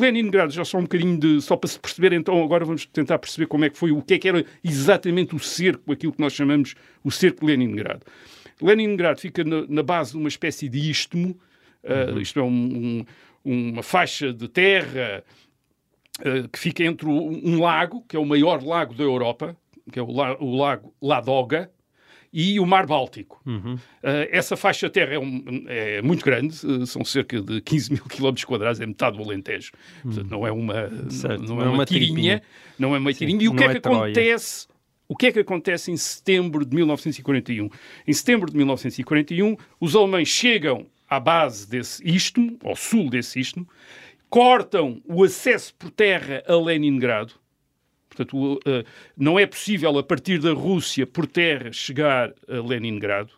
Leningrado, 0.00 0.50
já 0.50 0.64
só 0.64 0.78
um 0.78 0.82
bocadinho 0.82 1.18
de. 1.18 1.42
só 1.42 1.56
para 1.56 1.68
se 1.68 1.78
perceber, 1.78 2.14
então 2.14 2.42
agora 2.42 2.64
vamos 2.64 2.86
tentar 2.86 3.18
perceber 3.18 3.46
como 3.46 3.66
é 3.66 3.70
que 3.70 3.76
foi, 3.76 3.92
o 3.92 4.00
que 4.00 4.14
é 4.14 4.18
que 4.18 4.28
era 4.28 4.44
exatamente 4.62 5.36
o 5.36 5.38
cerco, 5.38 5.92
aquilo 5.92 6.12
que 6.12 6.20
nós 6.20 6.32
chamamos 6.32 6.74
o 7.02 7.10
cerco 7.10 7.40
de 7.40 7.46
Leningrado. 7.46 8.06
Leningrado 8.64 9.20
fica 9.20 9.44
na, 9.44 9.66
na 9.68 9.82
base 9.82 10.12
de 10.12 10.16
uma 10.16 10.28
espécie 10.28 10.68
de 10.68 10.90
istmo, 10.90 11.38
uh, 11.82 12.18
isto 12.18 12.40
é 12.40 12.42
um, 12.42 13.04
um, 13.44 13.70
uma 13.70 13.82
faixa 13.82 14.32
de 14.32 14.48
terra 14.48 15.22
uh, 16.20 16.48
que 16.48 16.58
fica 16.58 16.82
entre 16.82 17.06
um 17.06 17.60
lago, 17.60 18.04
que 18.08 18.16
é 18.16 18.18
o 18.18 18.24
maior 18.24 18.62
lago 18.62 18.94
da 18.94 19.04
Europa, 19.04 19.56
que 19.92 19.98
é 19.98 20.02
o, 20.02 20.10
la, 20.10 20.36
o 20.40 20.56
lago 20.56 20.94
Ladoga, 21.00 21.70
e 22.36 22.58
o 22.58 22.66
Mar 22.66 22.84
Báltico. 22.84 23.40
Uhum. 23.46 23.74
Uh, 23.74 23.78
essa 24.30 24.56
faixa 24.56 24.88
de 24.88 24.92
terra 24.92 25.14
é, 25.14 25.18
um, 25.18 25.64
é 25.68 26.02
muito 26.02 26.24
grande, 26.24 26.66
uh, 26.66 26.84
são 26.84 27.04
cerca 27.04 27.40
de 27.40 27.60
15 27.60 27.92
mil 27.92 28.04
quilómetros 28.06 28.44
quadrados, 28.44 28.80
é 28.80 28.86
metade 28.86 29.16
do 29.16 29.22
Alentejo. 29.22 29.70
Uhum. 30.04 30.10
Portanto, 30.10 30.30
não 30.30 30.46
é 30.46 30.50
uma, 30.50 30.88
não, 30.88 31.38
não, 31.38 31.62
é, 31.62 31.64
é 31.66 31.68
uma 31.68 31.86
tirinha, 31.86 32.42
não 32.76 32.94
é 32.94 32.98
uma 32.98 33.12
tirinha. 33.12 33.44
E 33.44 33.48
o 33.48 33.54
que 33.54 33.62
é 33.62 33.68
que 33.68 33.76
é 33.76 33.78
acontece 33.78 34.66
o 35.14 35.16
que 35.16 35.26
é 35.26 35.32
que 35.32 35.38
acontece 35.38 35.92
em 35.92 35.96
setembro 35.96 36.66
de 36.66 36.74
1941? 36.74 37.70
Em 38.04 38.12
setembro 38.12 38.50
de 38.50 38.56
1941, 38.56 39.56
os 39.78 39.94
alemães 39.94 40.26
chegam 40.26 40.88
à 41.08 41.20
base 41.20 41.70
desse 41.70 42.02
istmo, 42.04 42.58
ao 42.64 42.74
sul 42.74 43.08
desse 43.08 43.38
istmo, 43.38 43.64
cortam 44.28 45.00
o 45.04 45.22
acesso 45.22 45.72
por 45.76 45.92
terra 45.92 46.42
a 46.48 46.56
Leningrado. 46.56 47.34
Portanto, 48.08 48.58
não 49.16 49.38
é 49.38 49.46
possível, 49.46 49.96
a 49.96 50.02
partir 50.02 50.40
da 50.40 50.52
Rússia, 50.52 51.06
por 51.06 51.28
terra, 51.28 51.72
chegar 51.72 52.34
a 52.48 52.54
Leningrado. 52.54 53.30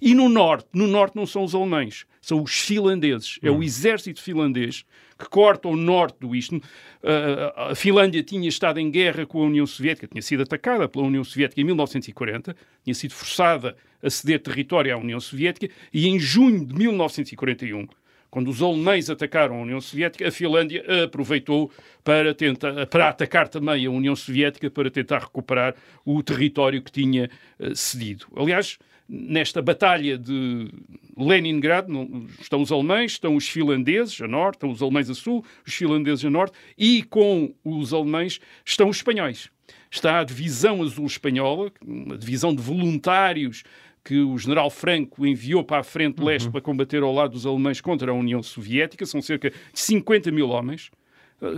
E 0.00 0.14
no 0.14 0.28
norte, 0.28 0.68
no 0.72 0.86
norte 0.86 1.16
não 1.16 1.26
são 1.26 1.44
os 1.44 1.54
alemães, 1.54 2.06
são 2.20 2.42
os 2.42 2.52
finlandeses. 2.60 3.38
É 3.42 3.50
o 3.50 3.56
hum. 3.56 3.62
exército 3.62 4.22
finlandês 4.22 4.84
que 5.22 5.28
corta 5.28 5.68
o 5.68 5.76
norte 5.76 6.16
do 6.20 6.34
Istmo. 6.34 6.58
Uh, 7.02 7.70
a 7.70 7.74
Finlândia 7.74 8.22
tinha 8.22 8.48
estado 8.48 8.78
em 8.78 8.90
guerra 8.90 9.24
com 9.24 9.42
a 9.42 9.46
União 9.46 9.66
Soviética, 9.66 10.06
tinha 10.06 10.22
sido 10.22 10.42
atacada 10.42 10.88
pela 10.88 11.06
União 11.06 11.22
Soviética 11.22 11.60
em 11.60 11.64
1940, 11.64 12.56
tinha 12.82 12.94
sido 12.94 13.12
forçada 13.12 13.76
a 14.02 14.10
ceder 14.10 14.40
território 14.40 14.94
à 14.94 14.96
União 14.98 15.20
Soviética, 15.20 15.72
e 15.92 16.08
em 16.08 16.18
junho 16.18 16.64
de 16.64 16.74
1941, 16.74 17.86
quando 18.30 18.48
os 18.48 18.62
alemães 18.62 19.10
atacaram 19.10 19.56
a 19.56 19.62
União 19.62 19.80
Soviética, 19.80 20.26
a 20.26 20.32
Finlândia 20.32 20.82
aproveitou 21.04 21.70
para, 22.02 22.34
tentar, 22.34 22.86
para 22.86 23.08
atacar 23.08 23.46
também 23.46 23.84
a 23.86 23.90
União 23.90 24.16
Soviética 24.16 24.70
para 24.70 24.90
tentar 24.90 25.18
recuperar 25.18 25.74
o 26.04 26.22
território 26.22 26.82
que 26.82 26.90
tinha 26.90 27.30
uh, 27.60 27.76
cedido. 27.76 28.26
Aliás, 28.34 28.78
nesta 29.14 29.60
batalha 29.60 30.16
de 30.16 30.70
Leningrado 31.14 31.92
estão 32.40 32.62
os 32.62 32.72
alemães, 32.72 33.12
estão 33.12 33.36
os 33.36 33.46
finlandeses 33.46 34.18
a 34.22 34.26
norte, 34.26 34.54
estão 34.56 34.70
os 34.70 34.80
alemães 34.80 35.10
a 35.10 35.14
sul, 35.14 35.44
os 35.66 35.74
finlandeses 35.74 36.24
a 36.24 36.30
norte, 36.30 36.56
e 36.78 37.02
com 37.02 37.54
os 37.62 37.92
alemães 37.92 38.40
estão 38.64 38.88
os 38.88 38.96
espanhóis. 38.96 39.50
Está 39.90 40.20
a 40.20 40.24
divisão 40.24 40.82
azul 40.82 41.04
espanhola, 41.04 41.70
uma 41.86 42.16
divisão 42.16 42.54
de 42.54 42.62
voluntários 42.62 43.62
que 44.02 44.18
o 44.18 44.36
general 44.38 44.70
Franco 44.70 45.26
enviou 45.26 45.62
para 45.62 45.80
a 45.80 45.84
frente 45.84 46.22
leste 46.22 46.46
uhum. 46.46 46.52
para 46.52 46.60
combater 46.62 47.02
ao 47.02 47.12
lado 47.12 47.32
dos 47.32 47.44
alemães 47.44 47.80
contra 47.82 48.10
a 48.10 48.14
União 48.14 48.42
Soviética. 48.42 49.04
São 49.04 49.20
cerca 49.20 49.50
de 49.50 49.56
50 49.74 50.30
mil 50.32 50.48
homens. 50.48 50.90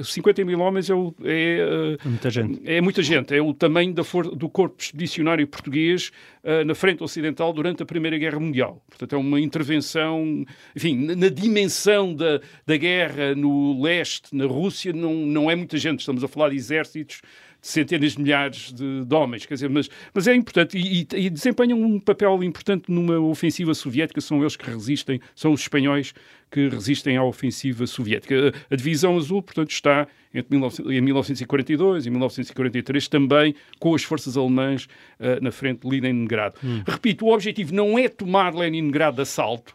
50 0.03 0.45
mil 0.45 0.61
homens 0.61 0.89
é, 0.89 0.95
o, 0.95 1.15
é, 1.23 1.97
é, 2.03 2.09
muita 2.09 2.31
gente. 2.31 2.61
É 2.65 2.81
muita 2.81 3.03
gente. 3.03 3.35
É 3.35 3.43
o 3.43 3.53
tamanho 3.53 3.93
da 3.93 4.03
for, 4.03 4.35
do 4.35 4.49
corpo 4.49 4.83
expedicionário 4.83 5.47
português 5.47 6.11
uh, 6.43 6.65
na 6.65 6.75
frente 6.75 7.03
ocidental 7.03 7.53
durante 7.53 7.83
a 7.83 7.87
Primeira 7.87 8.17
Guerra 8.17 8.41
Mundial. 8.41 8.83
Portanto, 8.89 9.15
é 9.15 9.19
uma 9.19 9.39
intervenção, 9.41 10.45
enfim, 10.75 10.97
na, 10.97 11.15
na, 11.15 11.29
dimensão 11.29 12.15
da, 12.15 12.41
da 12.67 12.77
guerra 12.77 13.35
no 13.35 13.83
leste, 13.83 14.35
na 14.35 14.47
Rússia, 14.47 14.93
não, 14.93 15.15
não 15.15 15.51
é 15.51 15.55
muita 15.55 15.77
gente. 15.77 16.01
Estamos 16.01 16.25
a 16.25 16.29
falar 16.29 16.49
de 16.49 16.57
exércitos 16.57 17.21
centenas 17.65 18.13
de 18.13 18.21
milhares 18.21 18.73
de, 18.73 19.05
de, 19.05 19.15
homens, 19.15 19.47
quer 19.47 19.55
dizer, 19.55 19.71
mas, 19.71 19.89
mas 20.13 20.29
é 20.29 20.35
importante 20.35 20.77
e, 20.77 21.07
e, 21.15 21.31
desempenham 21.31 21.81
um 21.81 21.99
papel 21.99 22.45
importante 22.45 22.93
numa 22.93 23.19
ofensiva 23.19 23.73
soviética, 23.73 24.21
são 24.21 24.41
eles 24.41 24.55
que 24.55 24.69
resistem, 24.71 25.19
são 25.35 25.53
os 25.53 25.63
espanhóis 25.63 26.13
que 26.51 26.69
resistem 26.69 27.17
à 27.17 27.25
ofensiva 27.25 27.87
soviética. 27.87 28.53
A, 28.71 28.75
a 28.75 28.77
Divisão 28.77 29.17
Azul, 29.17 29.43
portanto, 29.43 29.71
está 29.71 30.07
entre 30.35 30.51
19, 30.51 30.95
em 30.95 31.01
1942 31.01 32.05
e 32.05 32.11
1943 32.11 33.09
também 33.09 33.55
com 33.79 33.95
as 33.95 34.03
forças 34.03 34.37
alemãs 34.37 34.85
uh, 35.19 35.43
na 35.43 35.51
frente 35.51 35.89
de 35.89 36.01
Leningrado. 36.01 36.57
Hum. 36.63 36.83
Repito, 36.87 37.25
o 37.25 37.33
objetivo 37.33 37.75
não 37.75 37.99
é 37.99 38.09
tomar 38.09 38.55
Leningrado 38.55 39.17
de 39.17 39.23
assalto, 39.23 39.75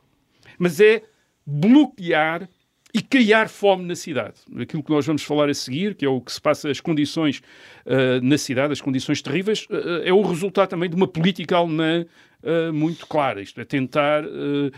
mas 0.59 0.79
é 0.79 1.01
bloquear 1.43 2.47
e 2.93 3.01
criar 3.01 3.49
fome 3.49 3.85
na 3.85 3.95
cidade. 3.95 4.35
Aquilo 4.59 4.83
que 4.83 4.89
nós 4.89 5.05
vamos 5.05 5.23
falar 5.23 5.49
a 5.49 5.53
seguir, 5.53 5.95
que 5.95 6.05
é 6.05 6.09
o 6.09 6.19
que 6.19 6.31
se 6.31 6.41
passa, 6.41 6.69
as 6.69 6.79
condições 6.79 7.41
uh, 7.85 8.23
na 8.23 8.37
cidade, 8.37 8.73
as 8.73 8.81
condições 8.81 9.21
terríveis, 9.21 9.67
uh, 9.69 10.01
é 10.03 10.11
o 10.11 10.21
resultado 10.21 10.69
também 10.69 10.89
de 10.89 10.95
uma 10.95 11.07
política 11.07 11.55
alemã 11.55 12.05
uh, 12.43 12.73
muito 12.73 13.05
clara. 13.07 13.41
Isto 13.41 13.61
é 13.61 13.65
tentar 13.65 14.23
uh, 14.23 14.71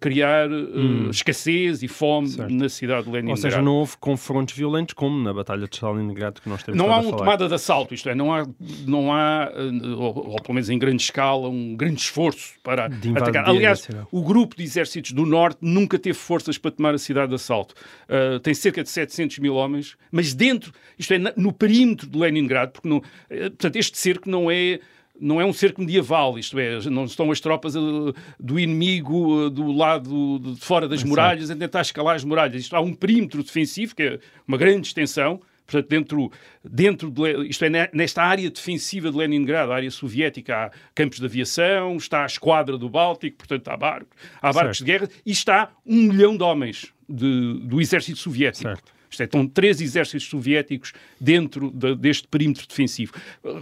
criar 0.00 0.50
hum. 0.50 1.10
escassez 1.10 1.82
e 1.82 1.88
fome 1.88 2.28
certo. 2.28 2.52
na 2.52 2.68
cidade 2.68 3.04
de 3.04 3.10
Leningrado. 3.10 3.38
Ou 3.38 3.50
seja, 3.50 3.62
não 3.62 3.74
houve 3.76 3.96
confrontos 3.98 4.54
violentos 4.54 4.94
como 4.94 5.22
na 5.22 5.32
Batalha 5.32 5.66
de 5.68 5.76
Stalingrado 5.76 6.40
que 6.40 6.48
nós 6.48 6.62
temos 6.62 6.78
Não 6.78 6.92
há 6.92 6.98
uma 6.98 7.16
tomada 7.16 7.48
de 7.48 7.54
assalto, 7.54 7.94
isto 7.94 8.08
é, 8.08 8.14
não 8.14 8.32
há, 8.32 8.46
não 8.86 9.12
há 9.12 9.50
ou, 9.98 10.30
ou, 10.30 10.36
pelo 10.36 10.54
menos 10.54 10.70
em 10.70 10.78
grande 10.78 11.02
escala, 11.02 11.48
um 11.48 11.76
grande 11.76 12.00
esforço 12.00 12.54
para 12.62 12.86
atacar. 12.86 13.48
Aliás, 13.48 13.88
o 14.10 14.22
grupo 14.22 14.56
de 14.56 14.62
exércitos 14.62 15.12
do 15.12 15.26
Norte 15.26 15.58
nunca 15.60 15.98
teve 15.98 16.16
forças 16.16 16.56
para 16.58 16.70
tomar 16.70 16.94
a 16.94 16.98
cidade 16.98 17.28
de 17.28 17.34
assalto. 17.34 17.74
Uh, 18.08 18.38
tem 18.40 18.54
cerca 18.54 18.82
de 18.82 18.88
700 18.88 19.38
mil 19.38 19.54
homens, 19.54 19.96
mas 20.10 20.32
dentro, 20.32 20.72
isto 20.98 21.12
é, 21.12 21.18
no 21.36 21.52
perímetro 21.52 22.08
de 22.08 22.18
Leningrado, 22.18 22.72
porque 22.72 22.88
não, 22.88 23.02
portanto, 23.28 23.76
este 23.76 23.98
cerco 23.98 24.28
não 24.28 24.50
é 24.50 24.80
não 25.20 25.40
é 25.40 25.44
um 25.44 25.52
cerco 25.52 25.80
medieval, 25.80 26.38
isto 26.38 26.58
é, 26.58 26.80
não 26.90 27.04
estão 27.04 27.30
as 27.30 27.40
tropas 27.40 27.76
uh, 27.76 28.12
do 28.38 28.58
inimigo 28.58 29.46
uh, 29.46 29.50
do 29.50 29.70
lado 29.72 30.38
de 30.38 30.60
fora 30.60 30.88
das 30.88 31.02
é 31.02 31.04
muralhas 31.06 31.50
a 31.50 31.56
tentar 31.56 31.82
escalar 31.82 32.16
as 32.16 32.24
muralhas. 32.24 32.62
Isto 32.62 32.76
há 32.76 32.80
um 32.80 32.92
perímetro 32.92 33.42
defensivo, 33.42 33.94
que 33.94 34.02
é 34.02 34.18
uma 34.46 34.56
grande 34.56 34.88
extensão, 34.88 35.40
portanto, 35.66 35.88
dentro, 35.88 36.32
dentro 36.64 37.10
de, 37.10 37.48
isto 37.48 37.64
é, 37.64 37.90
nesta 37.92 38.22
área 38.22 38.50
defensiva 38.50 39.10
de 39.10 39.16
Leningrado, 39.16 39.72
a 39.72 39.76
área 39.76 39.90
soviética, 39.90 40.66
há 40.66 40.70
campos 40.94 41.20
de 41.20 41.26
aviação, 41.26 41.96
está 41.96 42.24
a 42.24 42.26
esquadra 42.26 42.76
do 42.76 42.88
Báltico, 42.88 43.38
portanto, 43.38 43.68
há, 43.68 43.76
barco, 43.76 44.10
há 44.42 44.52
barcos 44.52 44.78
certo. 44.78 44.86
de 44.86 44.92
guerra, 44.92 45.08
e 45.24 45.30
está 45.30 45.70
um 45.86 46.02
milhão 46.08 46.36
de 46.36 46.42
homens 46.42 46.92
de, 47.08 47.60
do 47.60 47.80
exército 47.80 48.18
soviético. 48.18 48.68
Certo. 48.68 48.94
Isto 49.10 49.22
é, 49.22 49.24
estão 49.26 49.46
três 49.46 49.80
exércitos 49.80 50.26
soviéticos 50.26 50.92
dentro 51.20 51.70
de, 51.70 51.94
deste 51.94 52.26
perímetro 52.26 52.66
defensivo. 52.66 53.12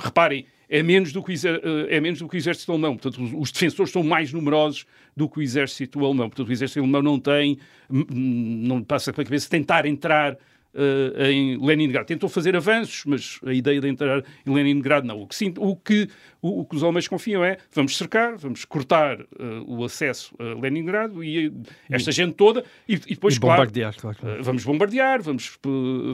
Reparem, 0.00 0.47
é 0.73 0.83
menos 0.83 1.12
do 1.12 1.23
que, 1.23 1.35
eh, 1.35 1.97
é 1.97 2.00
menos 2.00 2.21
do 2.21 2.26
que 2.26 2.35
o 2.35 2.38
exército 2.38 2.73
alemão. 2.73 2.97
Portanto, 2.97 3.23
os, 3.38 3.52
defensores 3.52 3.93
são 3.93 4.02
mais 4.02 4.33
numerosos 4.33 4.87
do 5.14 5.29
que 5.29 5.41
o 5.41 5.43
exército 5.43 6.02
alemão. 6.02 6.31
Portanto, 6.31 6.49
o 6.49 6.52
exército 6.52 6.81
alemão 6.81 7.02
não 7.02 7.21
tem, 7.21 7.59
não 7.91 8.83
passa 8.83 9.12
pela 9.12 9.23
cabeça 9.23 9.50
tentar 9.50 9.85
entrar 9.85 10.38
uh, 10.75 11.23
em 11.23 11.59
Leningrado. 11.64 12.07
Tentou 12.07 12.29
fazer 12.29 12.57
avanços, 12.57 13.05
mas 13.07 13.38
a 13.45 13.52
ideia 13.52 13.81
de 13.81 13.88
entrar 13.88 14.25
em 14.47 14.52
Leningrado 14.52 15.07
não. 15.07 15.23
O 15.23 15.26
que, 15.26 15.35
sim, 15.35 15.52
o 15.57 15.76
que, 15.76 16.09
o, 16.41 16.61
o 16.61 16.64
que 16.64 16.76
os 16.76 16.83
alemães 16.83 17.09
confiam 17.09 17.45
é 17.45 17.59
vamos 17.73 17.97
cercar, 17.97 18.37
vamos 18.37 18.64
cortar 18.64 19.21
uh, 19.21 19.26
o 19.67 19.85
acesso 19.85 20.35
a 20.38 20.61
Leningrado 20.61 21.23
e 21.23 21.52
esta 21.91 22.11
e, 22.11 22.12
gente 22.12 22.35
toda 22.35 22.64
e, 22.88 22.95
e 22.95 23.14
depois, 23.14 23.37
e 23.37 23.41
bombardear, 23.41 23.95
claro, 23.97 24.17
claro. 24.19 24.41
Uh, 24.41 24.43
vamos 24.43 24.64
bombardear, 24.64 25.23
vamos, 25.23 25.59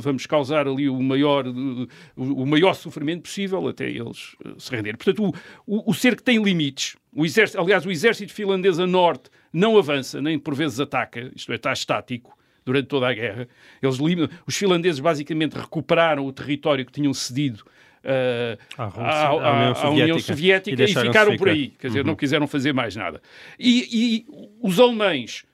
vamos 0.00 0.27
causar 0.27 0.67
ali 0.67 0.88
o 0.88 1.00
maior, 1.03 1.45
o, 2.17 2.47
maior 2.47 2.75
sofrimento 2.75 3.23
possível 3.23 3.67
até 3.69 3.88
eles 3.88 4.37
se 4.59 4.71
renderem. 4.71 4.97
Portanto, 4.97 5.35
o, 5.67 5.77
o, 5.79 5.91
o 5.91 5.95
cerco 5.95 6.23
tem 6.23 6.43
limites. 6.43 6.97
O 7.15 7.25
exército, 7.25 7.61
aliás, 7.61 7.85
o 7.87 7.91
exército 7.91 8.33
finlandês 8.33 8.79
a 8.79 8.87
norte 8.87 9.31
não 9.53 9.79
avança, 9.79 10.21
nem 10.21 10.38
por 10.38 10.55
vezes 10.55 10.79
ataca, 10.79 11.33
isto 11.35 11.50
é, 11.53 11.57
está 11.57 11.73
estático 11.73 12.38
durante 12.69 12.87
toda 12.87 13.09
a 13.09 13.15
guerra. 13.15 13.49
Eles, 13.83 13.99
os 14.47 14.57
finlandeses 14.57 15.01
basicamente 15.01 15.55
recuperaram 15.55 16.27
o 16.27 16.33
território 16.33 16.85
que 16.85 16.93
tinham 16.93 17.15
cedido 17.15 17.65
uh, 18.05 18.59
à, 18.77 18.85
à, 18.85 19.09
à, 19.09 19.87
à, 19.87 19.91
União 19.91 20.19
Soviética, 20.19 20.83
e, 20.83 20.85
e 20.85 20.95
ficaram 20.95 21.35
por 21.39 21.49
aí. 21.49 21.69
Quer 21.69 21.87
dizer, 21.87 22.01
uhum. 22.01 22.09
não 22.09 22.15
quiseram 22.15 22.47
fazer 22.47 22.75
mais 22.75 22.95
nada. 22.95 23.23
E, 23.59 23.89
e, 23.91 24.27
os 24.61 24.79
alemães 24.79 25.47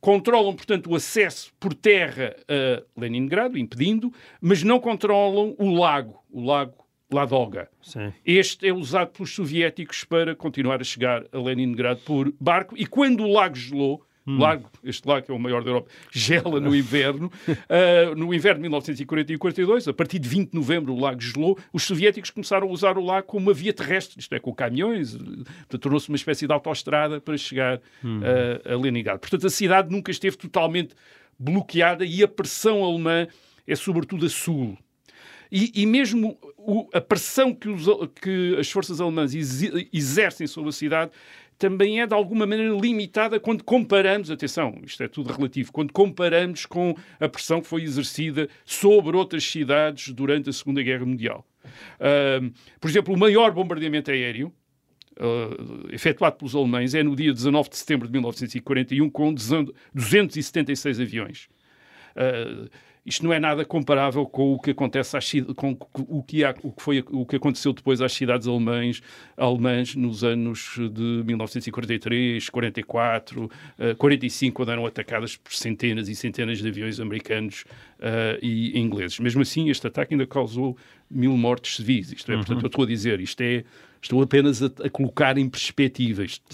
controlam, 0.00 0.54
portanto, 0.54 0.90
o 0.90 0.94
acesso 0.94 1.52
por 1.58 1.74
terra 1.74 2.36
a 2.48 3.00
Leningrado, 3.00 3.58
impedindo, 3.58 4.12
mas 4.40 4.62
não 4.62 4.78
controlam 4.78 5.56
o 5.58 5.74
lago, 5.74 6.22
o 6.30 6.44
lago 6.44 6.74
Ladoga. 7.12 7.68
Sim. 7.82 8.12
Este 8.24 8.68
é 8.68 8.72
usado 8.72 9.10
pelos 9.10 9.34
soviéticos 9.34 10.04
para 10.04 10.36
continuar 10.36 10.80
a 10.80 10.84
chegar 10.84 11.24
a 11.32 11.38
Leningrado 11.38 12.00
por 12.02 12.32
barco 12.40 12.76
e 12.78 12.86
quando 12.86 13.24
o 13.24 13.32
lago 13.32 13.56
gelou, 13.56 14.06
Hum. 14.30 14.38
Lago, 14.38 14.70
este 14.84 15.06
lago 15.08 15.26
que 15.26 15.32
é 15.32 15.34
o 15.34 15.38
maior 15.38 15.64
da 15.64 15.70
Europa, 15.70 15.90
gela 16.12 16.60
no 16.60 16.74
inverno. 16.74 17.30
uh, 17.48 18.14
no 18.16 18.32
inverno 18.32 18.58
de 18.58 18.62
1940 18.62 19.32
e 19.32 19.38
42, 19.38 19.88
a 19.88 19.92
partir 19.92 20.18
de 20.18 20.28
20 20.28 20.50
de 20.50 20.56
novembro, 20.56 20.94
o 20.94 21.00
lago 21.00 21.20
gelou. 21.20 21.58
Os 21.72 21.82
soviéticos 21.82 22.30
começaram 22.30 22.68
a 22.68 22.70
usar 22.70 22.96
o 22.96 23.04
lago 23.04 23.26
como 23.26 23.46
uma 23.46 23.54
via 23.54 23.72
terrestre, 23.72 24.20
isto 24.20 24.34
é, 24.34 24.38
com 24.38 24.54
caminhões. 24.54 25.16
Tornou-se 25.80 26.08
uma 26.08 26.16
espécie 26.16 26.46
de 26.46 26.52
autoestrada 26.52 27.20
para 27.20 27.36
chegar 27.36 27.80
hum. 28.04 28.20
uh, 28.20 28.72
a 28.72 28.76
Leningrado. 28.76 29.18
Portanto, 29.18 29.46
a 29.46 29.50
cidade 29.50 29.90
nunca 29.90 30.10
esteve 30.10 30.36
totalmente 30.36 30.94
bloqueada 31.38 32.04
e 32.04 32.22
a 32.22 32.28
pressão 32.28 32.84
alemã 32.84 33.26
é 33.66 33.74
sobretudo 33.74 34.26
a 34.26 34.28
sul. 34.28 34.76
E, 35.50 35.72
e 35.74 35.86
mesmo 35.86 36.38
o, 36.56 36.88
a 36.92 37.00
pressão 37.00 37.54
que, 37.54 37.68
os, 37.68 37.86
que, 38.20 38.56
as 38.58 38.70
forças 38.70 39.00
alemãs 39.00 39.32
exercem 39.92 40.46
sobre 40.46 40.70
a 40.70 40.72
cidade 40.72 41.10
também 41.58 42.00
é 42.00 42.06
de 42.06 42.14
alguma 42.14 42.46
maneira 42.46 42.74
limitada 42.74 43.38
quando 43.38 43.62
comparamos, 43.62 44.30
atenção, 44.30 44.80
isto 44.82 45.02
é 45.02 45.08
tudo 45.08 45.30
relativo, 45.30 45.70
quando 45.70 45.92
comparamos 45.92 46.64
com 46.64 46.96
a 47.20 47.28
pressão 47.28 47.60
que 47.60 47.66
foi 47.66 47.82
exercida 47.82 48.48
sobre 48.64 49.14
outras 49.14 49.44
cidades 49.44 50.08
durante 50.14 50.48
a 50.48 50.52
Segunda 50.54 50.82
Guerra 50.82 51.04
Mundial. 51.04 51.46
Uh, 51.96 52.50
por 52.80 52.88
exemplo, 52.88 53.14
o 53.14 53.18
maior 53.18 53.52
bombardeamento 53.52 54.10
aéreo 54.10 54.50
uh, 55.18 55.94
efetuado 55.94 56.36
pelos 56.36 56.54
alemães 56.54 56.94
é 56.94 57.02
no 57.02 57.14
dia 57.14 57.32
19 57.32 57.68
de 57.68 57.76
setembro 57.76 58.06
de 58.06 58.12
1941 58.12 59.10
com 59.10 59.34
276 59.34 60.98
aviões. 60.98 61.48
Uh, 62.16 62.70
isto 63.04 63.24
não 63.24 63.32
é 63.32 63.40
nada 63.40 63.64
comparável 63.64 64.26
com 64.26 64.52
o 64.54 64.60
que 64.60 64.70
acontece 64.70 65.16
às, 65.16 65.30
com 65.56 65.76
o 65.94 66.22
que, 66.22 66.44
há, 66.44 66.54
o 66.62 66.70
que 66.70 66.82
foi 66.82 67.04
o 67.10 67.24
que 67.24 67.36
aconteceu 67.36 67.72
depois 67.72 68.00
às 68.00 68.12
cidades 68.12 68.46
alemãs, 68.46 69.02
alemãs 69.36 69.94
nos 69.94 70.22
anos 70.22 70.76
de 70.76 71.22
1943, 71.24 72.48
44, 72.48 73.44
uh, 73.44 73.96
45, 73.96 74.54
quando 74.54 74.72
eram 74.72 74.86
atacadas 74.86 75.36
por 75.36 75.52
centenas 75.52 76.08
e 76.08 76.14
centenas 76.14 76.58
de 76.58 76.68
aviões 76.68 77.00
americanos 77.00 77.64
uh, 77.98 78.38
e 78.42 78.78
ingleses. 78.78 79.18
Mesmo 79.18 79.42
assim, 79.42 79.70
este 79.70 79.86
ataque 79.86 80.14
ainda 80.14 80.26
causou 80.26 80.76
mil 81.10 81.36
mortes 81.36 81.76
civis. 81.76 82.12
Isto 82.12 82.30
é, 82.30 82.34
uhum. 82.34 82.40
portanto, 82.40 82.62
eu 82.62 82.68
estou 82.68 82.84
a 82.84 82.86
dizer, 82.86 83.20
isto 83.20 83.40
é 83.40 83.64
Estou 84.02 84.22
apenas 84.22 84.62
a, 84.62 84.66
a 84.66 84.88
colocar 84.88 85.36
em 85.36 85.48
perspectiva. 85.48 86.24
Isto, 86.24 86.44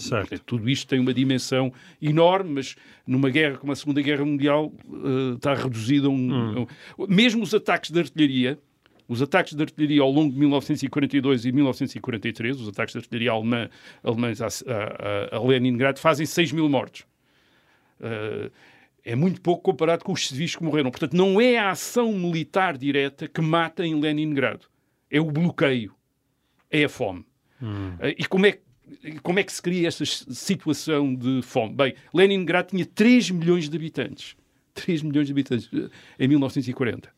tudo 0.45 0.69
isto 0.69 0.87
tem 0.87 0.99
uma 0.99 1.13
dimensão 1.13 1.71
enorme, 2.01 2.55
mas 2.55 2.75
numa 3.05 3.29
guerra 3.29 3.57
como 3.57 3.71
a 3.71 3.75
Segunda 3.75 4.01
Guerra 4.01 4.25
Mundial 4.25 4.73
uh, 4.85 5.35
está 5.35 5.53
reduzido 5.53 6.07
a 6.07 6.11
um, 6.11 6.15
hum. 6.15 6.67
um, 6.99 7.07
Mesmo 7.07 7.43
os 7.43 7.53
ataques 7.53 7.89
de 7.89 7.99
artilharia, 7.99 8.59
os 9.07 9.21
ataques 9.21 9.53
de 9.53 9.63
artilharia 9.63 10.01
ao 10.01 10.11
longo 10.11 10.33
de 10.33 10.39
1942 10.39 11.45
e 11.45 11.51
1943, 11.53 12.59
os 12.59 12.67
ataques 12.67 12.93
de 12.93 12.99
artilharia 12.99 13.31
alemã, 13.31 13.69
alemães 14.03 14.41
a, 14.41 14.47
a, 14.47 15.37
a 15.37 15.43
Leningrado, 15.43 15.99
fazem 15.99 16.25
6 16.25 16.51
mil 16.51 16.67
mortos. 16.67 17.05
Uh, 18.01 18.51
é 19.05 19.15
muito 19.15 19.39
pouco 19.39 19.63
comparado 19.63 20.03
com 20.03 20.11
os 20.11 20.27
civis 20.27 20.53
que 20.53 20.63
morreram. 20.63 20.91
Portanto, 20.91 21.15
não 21.15 21.39
é 21.39 21.57
a 21.57 21.69
ação 21.69 22.11
militar 22.11 22.77
direta 22.77 23.25
que 23.25 23.39
mata 23.39 23.85
em 23.85 23.97
Leningrado. 23.97 24.67
É 25.09 25.21
o 25.21 25.31
bloqueio. 25.31 25.95
É 26.69 26.83
a 26.83 26.89
fome. 26.89 27.25
Hum. 27.61 27.93
E 28.17 28.25
como 28.25 28.45
é, 28.45 28.59
como 29.23 29.39
é 29.39 29.43
que 29.43 29.51
se 29.51 29.61
cria 29.61 29.87
esta 29.87 30.05
situação 30.05 31.13
de 31.13 31.41
fome? 31.41 31.73
Bem, 31.73 31.95
Leningrado 32.13 32.69
tinha 32.69 32.85
3 32.85 33.31
milhões 33.31 33.69
de 33.69 33.75
habitantes. 33.75 34.35
3 34.73 35.01
milhões 35.01 35.27
de 35.27 35.33
habitantes 35.33 35.69
eh, 35.73 35.89
em 36.19 36.27
1940. 36.27 37.09
Uh, 37.09 37.11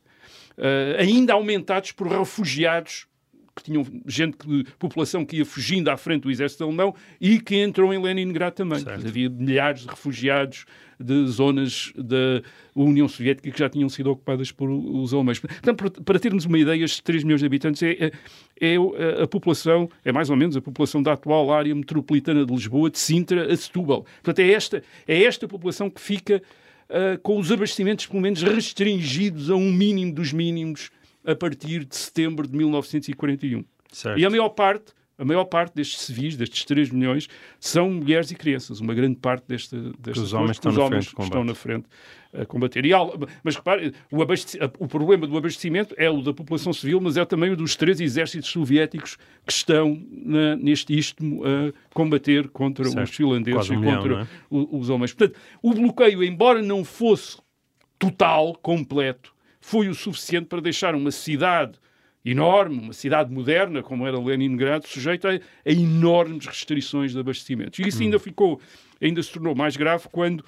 eh, 0.58 0.98
ainda 1.00 1.34
aumentados 1.34 1.92
por 1.92 2.08
refugiados 2.08 3.08
que 3.60 3.72
tinham 3.72 3.86
gente, 4.06 4.38
população 4.78 5.26
que 5.26 5.38
ia 5.38 5.46
fugindo 5.46 5.90
à 5.90 5.98
frente 5.98 6.24
do 6.24 6.32
exército 6.32 6.64
alemão 6.64 6.96
e 7.20 7.40
que 7.40 7.56
entrou 7.56 7.94
em 7.94 8.02
Leningrado 8.02 8.56
também. 8.56 8.84
Havia 8.88 9.30
milhares 9.30 9.82
de 9.82 9.88
refugiados 9.88 10.66
de 11.00 11.28
zonas 11.28 11.94
da 11.96 12.42
União 12.76 13.08
Soviética 13.08 13.50
que 13.50 13.58
já 13.58 13.70
tinham 13.70 13.88
sido 13.88 14.12
ocupadas 14.12 14.52
por 14.52 14.70
os 14.70 15.14
alemães. 15.14 15.40
Portanto, 15.40 16.04
para 16.04 16.20
termos 16.20 16.46
uma 16.46 16.60
ideia, 16.60 16.84
estes 16.84 17.00
3 17.00 17.24
milhões 17.24 17.40
de 17.40 17.46
habitantes 17.46 17.82
é, 17.82 17.92
é, 17.92 18.12
é, 18.60 19.24
a 19.24 19.28
população, 19.28 19.90
é 20.04 20.12
mais 20.12 20.30
ou 20.30 20.36
menos 20.36 20.58
a 20.58 20.62
população 20.62 21.02
da 21.02 21.14
atual 21.14 21.54
área 21.54 21.74
metropolitana 21.74 22.46
de 22.46 22.54
Lisboa, 22.54 22.90
de 22.90 23.00
Sintra 23.00 23.52
a 23.52 23.56
Setúbal. 23.56 24.06
Portanto, 24.22 24.40
é 24.40 24.52
esta, 24.52 24.84
é 25.08 25.24
esta 25.24 25.48
população 25.48 25.90
que 25.90 26.02
fica 26.02 26.42
uh, 26.90 27.18
com 27.20 27.40
os 27.40 27.50
abastecimentos, 27.50 28.06
pelo 28.06 28.22
menos, 28.22 28.42
restringidos 28.42 29.50
a 29.50 29.56
um 29.56 29.72
mínimo 29.72 30.14
dos 30.14 30.34
mínimos 30.34 30.92
a 31.26 31.36
partir 31.36 31.86
de 31.86 31.96
setembro 31.96 32.48
de 32.48 32.56
1941. 32.56 33.64
Certo. 33.92 34.20
E 34.20 34.26
a 34.26 34.30
maior 34.30 34.50
parte 34.50 34.94
a 35.20 35.26
maior 35.26 35.44
parte 35.44 35.76
destes 35.76 36.00
civis, 36.00 36.38
destes 36.38 36.64
3 36.64 36.92
milhões, 36.92 37.28
são 37.60 37.92
mulheres 37.92 38.32
e 38.32 38.36
crianças. 38.36 38.80
Uma 38.80 38.94
grande 38.94 39.18
parte 39.18 39.44
deste, 39.50 39.76
destes 40.00 40.24
os 40.24 40.34
homens, 40.34 40.52
estão, 40.52 40.72
os 40.72 40.78
na 40.78 40.84
homens 40.86 41.06
estão 41.08 41.44
na 41.44 41.54
frente 41.54 41.86
a 42.34 42.46
combater. 42.46 42.86
E, 42.86 42.92
mas 43.44 43.58
repare, 43.58 43.94
o, 44.10 44.22
o, 44.80 44.88
problema 44.88 45.28
do 45.28 45.38
abastecimento 45.38 45.94
é 45.98 46.10
o 46.10 46.22
da 46.22 46.34
população 46.34 46.72
civil, 46.72 47.02
mas 47.02 47.18
é 47.18 47.26
também 47.26 47.52
o 47.52 47.58
dos 47.58 47.76
três 47.76 48.00
exércitos 48.00 48.50
soviéticos 48.50 49.18
que 49.46 49.52
estão 49.52 50.02
na, 50.10 50.56
neste 50.56 50.98
istmo 50.98 51.44
a 51.44 51.74
combater 51.94 52.48
contra 52.48 52.86
certo. 52.86 53.04
os 53.04 53.14
finlandeses 53.14 53.66
e 53.66 53.74
contra 53.74 53.88
milhão, 53.92 54.22
é? 54.22 54.28
os 54.50 54.90
homens. 54.90 55.12
Portanto, 55.12 55.38
o 55.62 55.74
bloqueio, 55.74 56.24
embora 56.24 56.62
não 56.62 56.86
fosse 56.86 57.38
total, 57.98 58.56
completo, 58.56 59.34
foi 59.60 59.90
o 59.90 59.94
suficiente 59.94 60.48
para 60.48 60.62
deixar 60.62 60.96
uma 60.96 61.12
cidade 61.12 61.80
enorme, 62.24 62.80
uma 62.80 62.94
cidade 62.94 63.32
moderna 63.32 63.82
como 63.82 64.06
era 64.06 64.20
Leningrado, 64.20 64.88
sujeita 64.88 65.30
a, 65.30 65.40
a 65.70 65.72
enormes 65.72 66.46
restrições 66.46 67.12
de 67.12 67.20
abastecimentos. 67.20 67.80
E 67.80 67.88
isso 67.88 68.00
hum. 68.00 68.06
ainda 68.06 68.20
ficou, 68.20 68.62
ainda 69.02 69.24
se 69.24 69.32
tornou 69.32 69.56
mais 69.56 69.78
grave 69.78 70.08
quando 70.12 70.44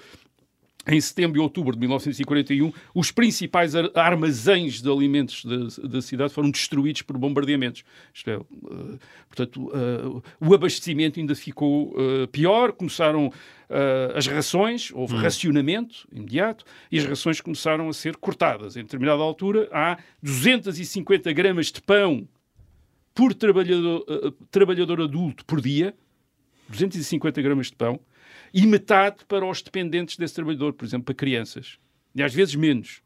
em 0.86 1.00
setembro 1.00 1.38
e 1.38 1.40
outubro 1.40 1.72
de 1.72 1.80
1941, 1.80 2.72
os 2.94 3.10
principais 3.10 3.74
armazéns 3.94 4.82
de 4.82 4.90
alimentos 4.90 5.44
da, 5.44 5.88
da 5.88 6.02
cidade 6.02 6.32
foram 6.32 6.50
destruídos 6.50 7.02
por 7.02 7.16
bombardeamentos. 7.16 7.84
Isto 8.12 8.30
é, 8.30 8.36
uh, 8.36 8.98
portanto, 9.28 9.66
uh, 9.68 10.22
o 10.40 10.54
abastecimento 10.54 11.20
ainda 11.20 11.34
ficou 11.34 11.90
uh, 11.90 12.26
pior, 12.28 12.72
começaram 12.72 13.32
as 14.14 14.26
rações, 14.26 14.90
houve 14.92 15.14
hum. 15.14 15.18
racionamento 15.18 16.06
imediato, 16.12 16.62
e 16.90 16.98
as 16.98 17.06
rações 17.06 17.40
começaram 17.40 17.88
a 17.88 17.92
ser 17.94 18.16
cortadas. 18.16 18.76
Em 18.76 18.82
determinada 18.82 19.22
altura, 19.22 19.66
há 19.72 19.96
250 20.22 21.32
gramas 21.32 21.72
de 21.72 21.80
pão 21.80 22.28
por 23.14 23.32
trabalhador, 23.32 24.04
trabalhador 24.50 25.00
adulto 25.00 25.42
por 25.46 25.58
dia, 25.58 25.94
250 26.68 27.40
gramas 27.40 27.68
de 27.68 27.76
pão, 27.76 27.98
e 28.52 28.66
metade 28.66 29.24
para 29.26 29.46
os 29.46 29.62
dependentes 29.62 30.16
desse 30.16 30.34
trabalhador, 30.34 30.72
por 30.72 30.84
exemplo, 30.84 31.06
para 31.06 31.14
crianças. 31.14 31.78
E 32.14 32.22
às 32.22 32.34
vezes 32.34 32.54
menos. 32.54 33.02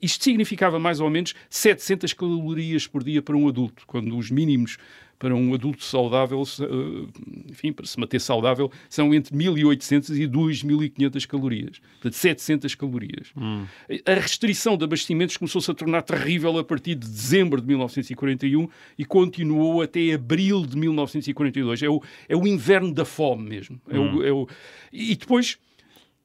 Isto 0.00 0.24
significava 0.24 0.78
mais 0.78 0.98
ou 1.00 1.10
menos 1.10 1.34
700 1.50 2.12
calorias 2.14 2.86
por 2.86 3.04
dia 3.04 3.20
para 3.20 3.36
um 3.36 3.46
adulto, 3.46 3.84
quando 3.86 4.16
os 4.16 4.30
mínimos 4.30 4.78
para 5.18 5.34
um 5.34 5.54
adulto 5.54 5.84
saudável, 5.84 6.42
eh, 6.60 7.50
enfim, 7.50 7.72
para 7.72 7.86
se 7.86 7.98
manter 7.98 8.20
saudável, 8.20 8.70
são 8.88 9.14
entre 9.14 9.36
1.800 9.36 10.16
e 10.16 10.28
2.500 10.28 11.26
calorias. 11.26 11.78
Portanto, 11.78 12.14
700 12.14 12.74
calorias. 12.74 13.32
Hum. 13.36 13.64
A 14.06 14.14
restrição 14.14 14.76
de 14.76 14.84
abastecimentos 14.84 15.36
começou-se 15.36 15.70
a 15.70 15.74
tornar 15.74 16.02
terrível 16.02 16.58
a 16.58 16.64
partir 16.64 16.94
de 16.94 17.06
dezembro 17.06 17.60
de 17.60 17.66
1941 17.66 18.68
e 18.98 19.04
continuou 19.04 19.82
até 19.82 20.12
abril 20.12 20.66
de 20.66 20.76
1942. 20.76 21.82
É 21.82 21.88
o, 21.88 22.02
é 22.28 22.36
o 22.36 22.46
inverno 22.46 22.92
da 22.92 23.04
fome 23.04 23.48
mesmo. 23.48 23.80
É 23.88 23.98
hum. 23.98 24.16
o, 24.16 24.24
é 24.24 24.32
o... 24.32 24.48
E 24.92 25.14
depois, 25.14 25.58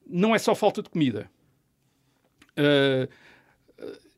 não 0.06 0.34
é 0.34 0.38
só 0.38 0.54
falta 0.54 0.82
de 0.82 0.90
comida. 0.90 1.30
Uh, 2.58 3.08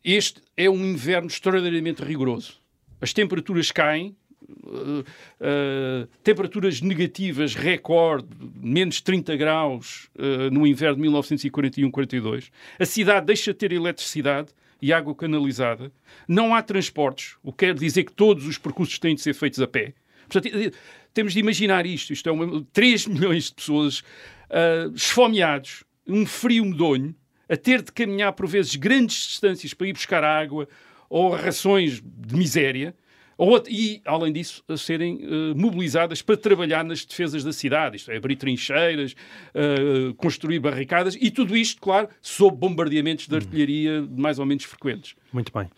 este 0.02 0.40
é 0.56 0.68
um 0.68 0.85
inverno 0.85 1.28
extraordinariamente 1.28 2.02
rigoroso. 2.02 2.61
As 3.00 3.12
temperaturas 3.12 3.70
caem, 3.70 4.16
uh, 4.64 5.00
uh, 5.00 6.06
temperaturas 6.22 6.80
negativas, 6.80 7.54
recorde, 7.54 8.28
menos 8.60 9.00
30 9.00 9.36
graus 9.36 10.08
uh, 10.16 10.50
no 10.50 10.66
inverno 10.66 11.02
de 11.02 11.08
1941-42. 11.08 12.50
A 12.78 12.84
cidade 12.84 13.26
deixa 13.26 13.52
de 13.52 13.58
ter 13.58 13.72
eletricidade 13.72 14.48
e 14.80 14.92
água 14.92 15.14
canalizada. 15.14 15.92
Não 16.26 16.54
há 16.54 16.62
transportes, 16.62 17.36
o 17.42 17.52
que 17.52 17.66
quer 17.66 17.74
dizer 17.74 18.04
que 18.04 18.12
todos 18.12 18.46
os 18.46 18.58
percursos 18.58 18.98
têm 18.98 19.14
de 19.14 19.20
ser 19.20 19.34
feitos 19.34 19.60
a 19.60 19.66
pé. 19.66 19.94
Portanto, 20.28 20.74
temos 21.14 21.32
de 21.32 21.40
imaginar 21.40 21.86
isto. 21.86 22.12
Isto 22.12 22.28
é 22.28 22.32
uma, 22.32 22.66
3 22.72 23.06
milhões 23.08 23.44
de 23.44 23.54
pessoas 23.54 24.02
esfomeados, 24.94 25.82
um 26.06 26.26
frio 26.26 26.64
medonho, 26.64 27.14
a 27.48 27.56
ter 27.56 27.82
de 27.82 27.92
caminhar 27.92 28.32
por 28.32 28.46
vezes 28.46 28.74
grandes 28.76 29.26
distâncias 29.26 29.74
para 29.74 29.86
ir 29.86 29.92
buscar 29.92 30.24
água 30.24 30.68
ou 31.08 31.30
rações 31.30 32.02
de 32.02 32.34
miséria, 32.34 32.94
ou, 33.44 33.61
e, 33.68 34.00
além 34.05 34.33
disso, 34.33 34.62
serem 34.76 35.16
uh, 35.16 35.57
mobilizadas 35.57 36.22
para 36.22 36.37
trabalhar 36.37 36.85
nas 36.85 37.05
defesas 37.05 37.42
da 37.42 37.52
cidade, 37.52 37.96
isto 37.96 38.12
é, 38.12 38.16
abrir 38.16 38.37
trincheiras, 38.37 39.16
uh, 39.52 40.14
construir 40.14 40.61
barricadas, 40.61 41.16
e 41.20 41.28
tudo 41.28 41.57
isto, 41.57 41.81
claro, 41.81 42.09
sob 42.20 42.57
bombardeamentos 42.57 43.26
de 43.26 43.35
artilharia 43.35 44.07
mais 44.16 44.38
ou 44.38 44.46
menos 44.46 44.62
frequentes. 44.62 45.16
Muito 45.33 45.50
bem. 45.52 45.68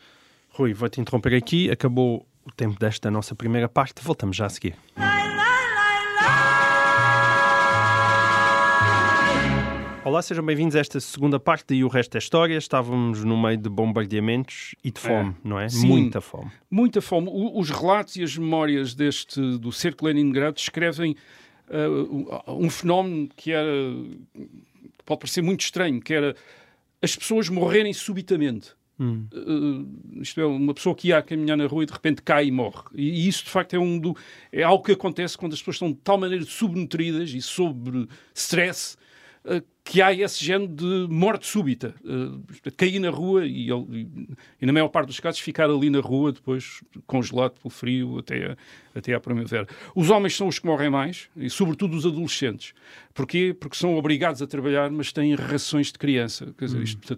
Rui, 0.51 0.75
vou-te 0.75 1.01
interromper 1.01 1.35
aqui. 1.35 1.71
Acabou 1.71 2.27
o 2.45 2.53
tempo 2.53 2.79
desta 2.79 3.11
nossa 3.11 3.35
primeira 3.35 3.67
parte. 3.67 4.05
Voltamos 4.05 4.37
já 4.37 4.45
a 4.45 4.51
seguir. 4.51 4.75
Olá, 10.05 10.21
sejam 10.21 10.45
bem-vindos 10.45 10.77
a 10.77 10.81
esta 10.81 11.01
segunda 11.01 11.41
parte 11.41 11.73
e 11.73 11.83
o 11.83 11.89
resto 11.89 12.13
da 12.13 12.19
história. 12.19 12.59
Estávamos 12.59 13.25
no 13.25 13.41
meio 13.41 13.57
de 13.57 13.71
bombardeamentos 13.71 14.75
e 14.85 14.91
de 14.91 15.01
fome, 15.01 15.31
é. 15.31 15.35
não 15.43 15.59
é? 15.59 15.67
Sim, 15.71 15.87
Muita 15.87 16.21
fome. 16.21 16.51
Muita 16.71 17.01
fome. 17.01 17.29
O, 17.31 17.59
os 17.59 17.71
relatos 17.71 18.15
e 18.17 18.23
as 18.23 18.37
memórias 18.37 18.95
deste 18.95 19.41
do 19.57 19.73
cerco 19.73 20.05
de 20.05 20.13
Leningrado 20.13 20.57
descrevem 20.57 21.17
uh, 21.71 22.53
um 22.53 22.69
fenómeno 22.69 23.31
que 23.35 23.51
era 23.51 23.67
pode 25.07 25.21
parecer 25.21 25.41
muito 25.41 25.63
estranho, 25.63 25.99
que 26.03 26.13
era 26.13 26.37
as 27.01 27.17
pessoas 27.17 27.49
morrerem 27.49 27.95
subitamente. 27.95 28.73
Hum. 29.01 29.27
Uh, 29.33 30.21
isto 30.21 30.39
é, 30.39 30.45
uma 30.45 30.75
pessoa 30.75 30.95
que 30.95 31.09
ia 31.09 31.17
a 31.17 31.23
caminhar 31.23 31.57
na 31.57 31.67
rua 31.67 31.83
e 31.83 31.87
de 31.87 31.93
repente 31.95 32.21
cai 32.21 32.49
e 32.49 32.51
morre. 32.51 32.83
E, 32.95 33.25
e 33.25 33.29
isso, 33.29 33.45
de 33.45 33.51
facto, 33.51 33.73
é, 33.73 33.79
um 33.79 33.99
do, 33.99 34.15
é 34.53 34.63
algo 34.63 34.85
que 34.85 34.93
acontece 34.93 35.39
quando 35.39 35.55
as 35.55 35.61
pessoas 35.61 35.77
estão 35.77 35.91
de 35.91 35.99
tal 36.05 36.19
maneira 36.19 36.45
subnutridas 36.45 37.31
e 37.31 37.41
sob 37.41 38.07
stress 38.35 38.99
uh, 39.47 39.65
que 39.85 40.01
há 40.01 40.13
esse 40.15 40.43
género 40.43 40.73
de 40.73 41.07
morte 41.11 41.47
súbita. 41.47 41.95
Uh, 42.03 42.43
cair 42.75 42.99
na 42.99 43.11
rua 43.11 43.45
e, 43.47 43.69
e, 43.69 44.67
na 44.67 44.73
maior 44.73 44.89
parte 44.89 45.09
dos 45.09 45.21
casos, 45.21 45.41
ficar 45.41 45.69
ali 45.69 45.91
na 45.91 46.01
rua, 46.01 46.33
depois 46.33 46.83
congelado 47.07 47.53
pelo 47.61 47.69
frio 47.69 48.19
até, 48.19 48.57
até 48.95 49.13
à 49.13 49.21
primavera. 49.21 49.69
Os 49.95 50.09
homens 50.09 50.35
são 50.35 50.49
os 50.49 50.59
que 50.59 50.67
morrem 50.67 50.89
mais, 50.89 51.29
e 51.37 51.51
sobretudo 51.51 51.95
os 51.95 52.07
adolescentes. 52.07 52.73
Porquê? 53.13 53.55
Porque 53.59 53.77
são 53.77 53.95
obrigados 53.95 54.41
a 54.41 54.47
trabalhar, 54.47 54.91
mas 54.91 55.13
têm 55.13 55.35
rações 55.35 55.93
de 55.93 55.99
criança. 55.99 56.55
Quer 56.57 56.65
dizer, 56.65 56.83
isto 56.83 57.13
é 57.13 57.17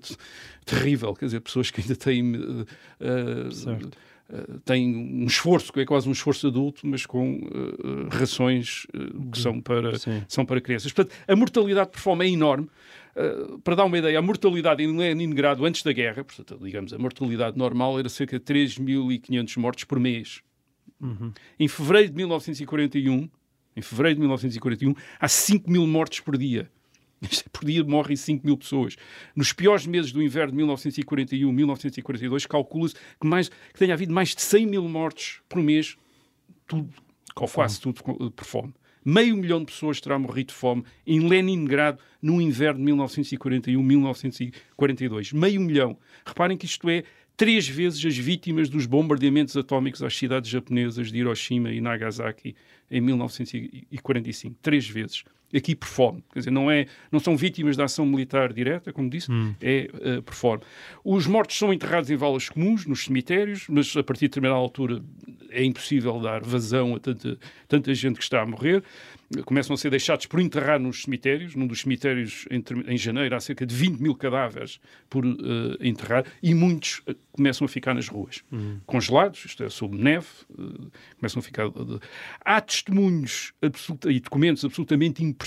terrível. 0.65 1.15
Quer 1.15 1.27
dizer, 1.27 1.41
pessoas 1.41 1.71
que 1.71 1.81
ainda 1.81 1.95
têm. 1.95 2.35
Uh, 2.35 2.67
uh, 3.01 3.91
Uh, 4.29 4.59
tem 4.61 4.97
um 4.97 5.25
esforço, 5.25 5.73
que 5.73 5.81
é 5.81 5.85
quase 5.85 6.09
um 6.09 6.13
esforço 6.13 6.49
adulto, 6.49 6.85
mas 6.85 7.07
com 7.07 7.37
uh, 7.37 8.09
rações 8.11 8.85
uh, 8.87 9.31
que 9.31 9.39
são 9.39 9.61
para, 9.61 9.93
são 10.27 10.45
para 10.45 10.61
crianças. 10.61 10.93
Portanto, 10.93 11.17
a 11.29 11.37
mortalidade 11.37 11.91
por 11.91 12.01
fome 12.01 12.27
é 12.27 12.31
enorme. 12.31 12.69
para 13.63 13.77
dar 13.77 13.85
uma 13.85 13.97
ideia, 13.97 14.19
a 14.19 14.23
mortalidade 14.23 14.83
em 14.83 14.97
Leningrado 14.97 15.65
antes 15.65 15.83
da 15.83 15.93
guerra, 15.93 16.25
portanto, 16.25 16.59
digamos, 16.61 16.93
a 16.93 16.99
mortalidade 16.99 17.57
normal 17.57 17.99
era 18.01 18.09
cerca 18.09 18.39
de 18.39 18.45
3.500 18.45 19.57
mortes 19.59 19.85
por 19.85 20.01
mês. 20.01 20.43
Uhum. 21.01 21.33
Em 21.59 21.69
fevereiro 21.69 22.11
de 22.11 22.17
1941, 22.17 23.29
em 23.77 23.83
fevereiro 23.83 24.17
de 24.17 24.21
1941, 24.21 24.95
há 25.21 25.29
5 25.29 25.71
mil 25.71 25.87
mortes 25.87 26.21
por 26.21 26.37
dia. 26.37 26.69
Por 27.53 27.65
dia 27.65 27.85
morrem 27.85 28.17
5 28.17 28.47
mil 28.47 28.57
pessoas. 28.57 28.97
Nos 29.35 29.53
piores 29.53 29.87
meses 29.87 30.13
do 30.13 30.23
inverno 30.23 30.53
de 30.53 30.59
1941, 30.59 31.53
1942, 31.53 32.47
calcula-se 32.47 32.95
que, 32.95 33.27
mais, 33.27 33.49
que 33.49 33.79
tenha 33.79 33.95
havido 33.95 34.13
mais 34.13 34.35
de 34.35 34.43
100 34.43 34.67
mil 34.67 34.87
mortes 34.89 35.41
por 35.49 35.63
mês, 35.63 35.97
tudo, 36.67 36.93
quase 37.35 37.81
tudo 37.81 38.03
por 38.31 38.45
fome. 38.45 38.75
Meio 39.05 39.37
milhão 39.37 39.61
de 39.61 39.67
pessoas 39.67 40.01
terá 40.01 40.19
morrido 40.19 40.49
de 40.49 40.55
fome 40.55 40.83
em 41.07 41.29
Leningrado 41.29 42.01
no 42.21 42.43
inverno 42.43 42.85
de 42.85 42.93
1941-1942. 42.93 45.33
Meio 45.33 45.61
milhão. 45.61 45.97
Reparem 46.27 46.59
que 46.59 46.67
isto 46.67 46.91
é 46.91 47.05
três 47.37 47.69
vezes 47.69 48.05
as 48.05 48.17
vítimas 48.17 48.69
dos 48.69 48.85
bombardeamentos 48.85 49.57
atómicos 49.57 50.03
às 50.03 50.17
cidades 50.17 50.51
japonesas 50.51 51.13
de 51.13 51.19
Hiroshima 51.19 51.71
e 51.71 51.81
Nagasaki 51.81 52.57
em 52.91 53.01
1945. 53.01 54.57
Três 54.61 54.89
vezes 54.89 55.23
aqui 55.57 55.75
por 55.75 55.89
fome. 55.89 56.23
Quer 56.33 56.41
dizer, 56.41 56.51
não, 56.51 56.71
é, 56.71 56.87
não 57.11 57.19
são 57.19 57.37
vítimas 57.37 57.77
da 57.77 57.85
ação 57.85 58.05
militar 58.05 58.53
direta, 58.53 58.93
como 58.93 59.09
disse, 59.09 59.31
hum. 59.31 59.55
é 59.61 59.89
uh, 59.95 60.23
por 60.23 60.35
fome. 60.35 60.63
Os 61.05 61.27
mortos 61.27 61.57
são 61.57 61.73
enterrados 61.73 62.11
em 62.11 62.17
valas 62.17 62.49
comuns, 62.49 62.87
nos 62.87 63.05
cemitérios, 63.05 63.67
mas 63.69 63.97
a 63.97 64.03
partir 64.03 64.27
de 64.27 64.29
determinada 64.29 64.59
altura 64.59 65.03
é 65.51 65.65
impossível 65.65 66.21
dar 66.21 66.43
vazão 66.43 66.97
a 66.97 67.01
tanta, 67.01 67.39
tanta 67.67 67.95
gente 67.95 68.17
que 68.17 68.23
está 68.23 68.43
a 68.43 68.47
morrer 68.47 68.83
começam 69.45 69.75
a 69.75 69.77
ser 69.77 69.91
deixados 69.91 70.27
por 70.27 70.41
enterrar 70.41 70.79
nos 70.79 71.03
cemitérios. 71.03 71.55
Num 71.55 71.67
dos 71.67 71.81
cemitérios, 71.81 72.47
em, 72.51 72.63
em 72.87 72.97
janeiro, 72.97 73.35
há 73.35 73.41
cerca 73.41 73.67
de 73.67 73.75
20 73.75 74.01
mil 74.01 74.15
cadáveres 74.15 74.81
por 75.11 75.25
uh, 75.25 75.37
enterrar 75.81 76.25
e 76.43 76.55
muitos 76.55 77.03
uh, 77.09 77.15
começam 77.33 77.65
a 77.65 77.69
ficar 77.69 77.95
nas 77.95 78.09
ruas, 78.09 78.43
uhum. 78.51 78.81
congelados, 78.87 79.45
isto 79.45 79.63
é, 79.63 79.69
sob 79.69 79.95
neve, 79.95 80.27
começam 81.19 81.41
a 81.41 81.43
ficar. 81.43 81.67
há 82.41 82.61
testemunhos 82.63 83.53
e 84.09 84.21
documentos 84.21 84.65
absolutamente 84.65 85.23
impressionantes 85.23 85.46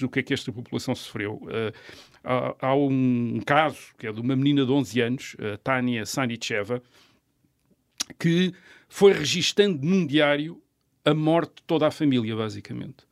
do 0.00 0.08
que 0.08 0.20
é 0.20 0.22
que 0.22 0.34
esta 0.34 0.52
população 0.52 0.94
sofreu. 0.94 1.40
Há, 2.22 2.54
há, 2.60 2.74
um 2.74 3.40
caso 3.44 3.94
que 3.98 4.06
é 4.06 4.12
de 4.12 4.20
uma 4.20 4.36
menina 4.36 4.64
de 4.64 4.72
11 4.72 5.00
anos, 5.00 5.36
a 5.54 5.56
Tânia 5.58 6.04
Sanicheva, 6.04 6.82
que 8.18 8.52
foi 8.88 9.12
registando 9.12 9.84
num 9.84 10.06
diário 10.06 10.62
a 11.04 11.14
morte 11.14 11.56
de 11.56 11.62
toda 11.62 11.86
a 11.86 11.90
família, 11.90 12.34
basicamente 12.34 13.08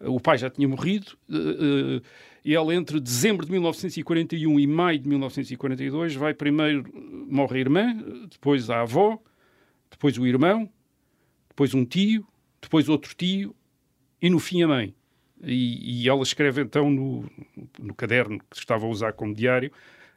o 0.00 0.20
pai 0.20 0.38
já 0.38 0.48
tinha 0.48 0.68
morrido, 0.68 1.16
uh, 1.28 2.02
e 2.44 2.54
ela 2.54 2.74
entre 2.74 3.00
dezembro 3.00 3.44
de 3.44 3.52
1941 3.52 4.60
e 4.60 4.66
maio 4.66 4.98
de 4.98 5.08
1942 5.08 6.14
vai 6.14 6.32
primeiro 6.32 6.84
morre 7.28 7.56
a 7.56 7.60
irmã, 7.60 7.96
depois 8.30 8.70
a 8.70 8.82
avó, 8.82 9.18
depois 9.90 10.16
o 10.16 10.26
irmão, 10.26 10.68
depois 11.48 11.74
um 11.74 11.84
tio, 11.84 12.26
depois 12.60 12.88
outro 12.88 13.14
tio 13.14 13.54
e 14.22 14.30
no 14.30 14.38
fim 14.38 14.62
a 14.62 14.68
mãe. 14.68 14.94
E, 15.42 16.02
e 16.02 16.08
ela 16.08 16.22
escreve 16.22 16.62
então 16.62 16.90
no, 16.90 17.24
no, 17.78 17.94
caderno 17.94 18.40
que 18.50 18.56
estava 18.56 18.86
a 18.86 18.88
usar 18.88 19.12
como 19.12 19.34
diário: 19.34 19.70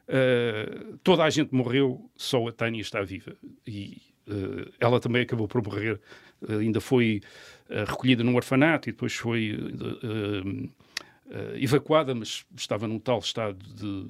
uh, 0.08 0.98
toda 1.02 1.22
a 1.22 1.30
gente 1.30 1.54
morreu, 1.54 2.10
só 2.16 2.46
a 2.48 2.52
Tânia 2.52 2.80
está 2.80 3.02
viva. 3.02 3.36
E 3.66 4.02
uh, 4.26 4.72
ela 4.80 4.98
também 4.98 5.22
acabou 5.22 5.46
por 5.46 5.62
morrer, 5.62 6.00
uh, 6.42 6.58
ainda 6.58 6.80
foi 6.80 7.20
recolhida 7.86 8.22
num 8.22 8.36
orfanato 8.36 8.90
e 8.90 8.92
depois 8.92 9.14
foi 9.14 9.56
evacuada, 11.54 12.14
mas 12.14 12.44
estava 12.54 12.86
num 12.86 12.98
tal 12.98 13.18
estado 13.18 13.56
de, 13.74 14.04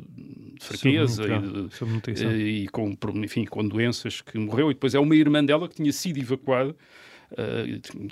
de 0.55 0.65
fraqueza 0.65 1.23
e, 2.09 2.13
de, 2.13 2.35
e, 2.65 2.69
com, 2.69 2.93
enfim, 3.23 3.45
com 3.45 3.65
doenças 3.69 4.21
que 4.21 4.37
morreu. 4.37 4.73
E 4.73 4.75
depois 4.75 4.97
é 4.97 4.99
uma 4.99 5.15
irmã 5.15 5.45
dela 5.45 5.69
que 5.69 5.77
tinha 5.77 5.93
sido 5.93 6.19
evacuada, 6.19 6.75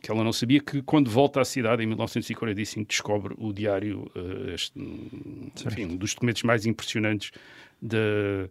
que 0.02 0.10
ela 0.10 0.24
não 0.24 0.32
sabia, 0.32 0.60
que 0.60 0.82
quando 0.82 1.10
volta 1.10 1.40
à 1.40 1.44
cidade 1.44 1.82
em 1.82 1.86
1945 1.86 2.88
descobre 2.88 3.34
o 3.38 3.52
diário, 3.52 4.10
este, 4.54 4.78
enfim, 5.66 5.84
um 5.84 5.96
dos 5.96 6.14
documentos 6.14 6.42
mais 6.42 6.66
impressionantes 6.66 7.30
da 7.80 8.48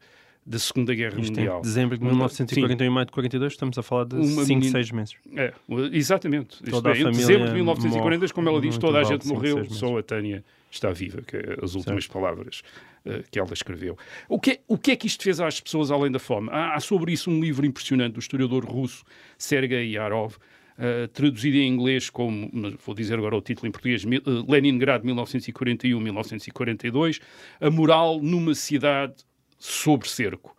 da 0.50 0.58
Segunda 0.58 0.96
Guerra 0.96 1.20
Isto 1.20 1.36
Mundial. 1.36 1.60
Em 1.60 1.62
dezembro 1.62 1.98
de 1.98 2.04
1941 2.04 2.88
e 2.88 2.90
maio 2.90 3.06
de 3.06 3.12
42, 3.12 3.54
estamos 3.54 3.78
a 3.78 3.84
falar 3.84 4.06
de 4.06 4.26
5, 4.26 4.66
6 4.66 4.92
meses. 4.92 5.16
É, 5.36 5.54
exatamente. 5.92 6.58
Isto 6.64 6.88
é, 6.88 7.02
em 7.02 7.12
dezembro 7.12 7.48
de 7.50 7.54
1942, 7.54 8.32
como 8.32 8.50
ela 8.50 8.60
diz, 8.60 8.76
toda 8.80 8.98
a 8.98 9.04
gente 9.04 9.28
morreu, 9.28 9.64
só 9.70 10.00
a 10.00 10.02
Tânia 10.02 10.44
está 10.72 10.92
viva, 10.92 11.22
que 11.22 11.38
é 11.38 11.58
as 11.64 11.76
últimas 11.76 12.06
certo. 12.06 12.14
palavras 12.14 12.64
uh, 13.06 13.24
que 13.30 13.40
ela 13.40 13.54
escreveu. 13.54 13.96
O 14.28 14.40
que, 14.40 14.52
é, 14.52 14.60
o 14.68 14.76
que 14.76 14.92
é 14.92 14.96
que 14.96 15.06
isto 15.06 15.24
fez 15.24 15.40
às 15.40 15.60
pessoas 15.60 15.92
além 15.92 16.12
da 16.12 16.20
fome? 16.20 16.50
Há, 16.52 16.76
há 16.76 16.80
sobre 16.80 17.12
isso 17.12 17.30
um 17.30 17.40
livro 17.40 17.64
impressionante 17.64 18.14
do 18.14 18.20
historiador 18.20 18.66
russo 18.66 19.04
Sergei 19.38 19.92
Yarov, 19.92 20.36
Uh, 20.80 21.08
traduzido 21.10 21.58
em 21.58 21.68
inglês 21.68 22.10
como, 22.10 22.50
vou 22.86 22.96
dizer 22.96 23.16
agora 23.16 23.36
o 23.36 23.42
título 23.42 23.68
em 23.68 23.72
português, 23.72 24.06
uh, 24.06 24.50
Leningrado 24.50 25.06
1941-1942, 25.06 27.20
A 27.60 27.70
Moral 27.70 28.22
numa 28.22 28.56
Cidade 28.56 29.16
sobre 29.58 30.08
cerco. 30.08 30.56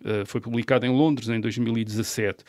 Uh, 0.00 0.24
foi 0.24 0.40
publicado 0.40 0.86
em 0.86 0.88
Londres 0.88 1.28
em 1.28 1.38
2017. 1.38 2.42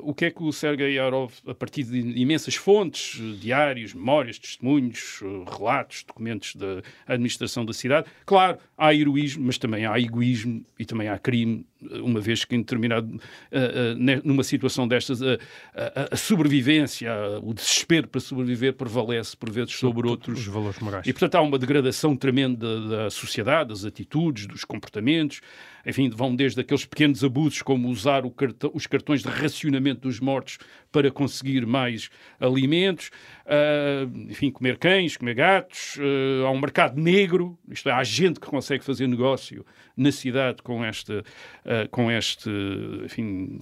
O 0.00 0.14
que 0.14 0.26
é 0.26 0.30
que 0.30 0.42
o 0.42 0.52
Sergei 0.52 0.94
Yarov, 0.94 1.32
a 1.46 1.54
partir 1.54 1.84
de 1.84 1.98
imensas 1.98 2.54
fontes, 2.54 3.20
diários, 3.38 3.94
memórias, 3.94 4.38
testemunhos, 4.38 5.20
relatos, 5.50 6.04
documentos 6.06 6.54
da 6.54 6.82
administração 7.06 7.64
da 7.64 7.72
cidade, 7.72 8.06
claro, 8.26 8.58
há 8.76 8.94
heroísmo, 8.94 9.46
mas 9.46 9.58
também 9.58 9.86
há 9.86 9.98
egoísmo 9.98 10.64
e 10.78 10.84
também 10.84 11.08
há 11.08 11.18
crime, 11.18 11.66
uma 12.02 12.20
vez 12.20 12.44
que 12.44 12.54
em 12.54 12.58
determinado, 12.58 13.08
uh, 13.08 13.16
uh, 13.16 14.20
numa 14.24 14.42
situação 14.42 14.86
destas, 14.86 15.20
uh, 15.20 15.38
a 16.10 16.16
sobrevivência, 16.16 17.12
o 17.42 17.54
desespero 17.54 18.08
para 18.08 18.20
sobreviver 18.20 18.74
prevalece 18.74 19.36
por 19.36 19.50
vezes 19.50 19.74
sobre 19.74 20.06
outros. 20.08 20.40
Os 20.40 20.46
valores 20.46 20.78
morais. 20.80 21.06
E, 21.06 21.12
portanto, 21.12 21.36
há 21.36 21.40
uma 21.40 21.58
degradação 21.58 22.16
tremenda 22.16 22.88
da 22.88 23.10
sociedade, 23.10 23.70
das 23.70 23.84
atitudes, 23.84 24.46
dos 24.46 24.64
comportamentos, 24.64 25.40
enfim, 25.88 26.10
vão 26.10 26.36
desde 26.36 26.60
aqueles 26.60 26.84
pequenos 26.84 27.24
abusos 27.24 27.62
como 27.62 27.88
usar 27.88 28.22
cartão, 28.30 28.70
os 28.74 28.86
cartões 28.86 29.22
de 29.22 29.28
racionamento 29.28 30.02
dos 30.02 30.20
mortos 30.20 30.58
para 30.92 31.10
conseguir 31.10 31.66
mais 31.66 32.10
alimentos, 32.38 33.10
uh, 33.46 34.30
enfim, 34.30 34.50
comer 34.50 34.76
cães, 34.76 35.16
comer 35.16 35.34
gatos, 35.34 35.96
uh, 35.96 36.46
há 36.46 36.50
um 36.50 36.60
mercado 36.60 37.00
negro, 37.00 37.58
isto 37.70 37.88
é, 37.88 37.92
há 37.92 38.04
gente 38.04 38.38
que 38.38 38.46
consegue 38.46 38.84
fazer 38.84 39.06
negócio 39.06 39.64
na 39.96 40.12
cidade 40.12 40.62
com, 40.62 40.84
esta, 40.84 41.20
uh, 41.20 41.88
com 41.90 42.12
este, 42.12 42.50
enfim, 43.04 43.60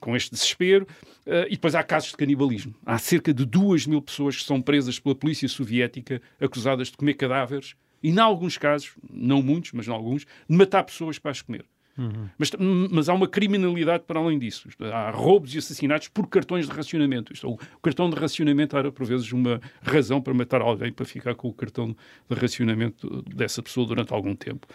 com 0.00 0.16
este 0.16 0.32
desespero. 0.32 0.86
Uh, 1.26 1.46
e 1.46 1.50
depois 1.50 1.74
há 1.74 1.82
casos 1.84 2.10
de 2.10 2.16
canibalismo. 2.16 2.74
Há 2.84 2.98
cerca 2.98 3.32
de 3.32 3.44
duas 3.44 3.86
mil 3.86 4.02
pessoas 4.02 4.36
que 4.36 4.44
são 4.44 4.60
presas 4.60 4.98
pela 4.98 5.14
polícia 5.14 5.46
soviética 5.46 6.20
acusadas 6.40 6.88
de 6.88 6.96
comer 6.96 7.14
cadáveres 7.14 7.76
e, 8.02 8.10
em 8.10 8.18
alguns 8.18 8.56
casos, 8.58 8.92
não 9.10 9.42
muitos, 9.42 9.72
mas 9.72 9.86
em 9.86 9.90
alguns, 9.90 10.26
de 10.48 10.56
matar 10.56 10.84
pessoas 10.84 11.18
para 11.18 11.30
as 11.30 11.42
comer. 11.42 11.64
Uhum. 11.98 12.28
Mas, 12.38 12.50
mas, 12.90 13.08
há 13.08 13.14
uma 13.14 13.28
criminalidade 13.28 14.04
para 14.06 14.18
além 14.18 14.38
disso. 14.38 14.68
Há 14.80 15.10
roubos 15.10 15.54
e 15.54 15.58
assassinatos 15.58 16.08
por 16.08 16.26
cartões 16.28 16.66
de 16.66 16.72
racionamento. 16.72 17.32
Isto, 17.32 17.50
o 17.50 17.58
cartão 17.82 18.08
de 18.08 18.16
racionamento 18.16 18.76
era, 18.76 18.90
por 18.90 19.04
vezes, 19.04 19.30
uma 19.32 19.60
razão 19.82 20.20
para 20.20 20.32
matar 20.32 20.62
alguém, 20.62 20.92
para 20.92 21.04
ficar 21.04 21.34
com 21.34 21.48
o 21.48 21.52
cartão 21.52 21.94
de 22.28 22.36
racionamento 22.36 23.22
dessa 23.22 23.62
pessoa 23.62 23.86
durante 23.86 24.14
algum 24.14 24.34
tempo. 24.34 24.66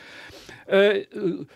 Uh, 0.67 1.41
uh, 1.41 1.47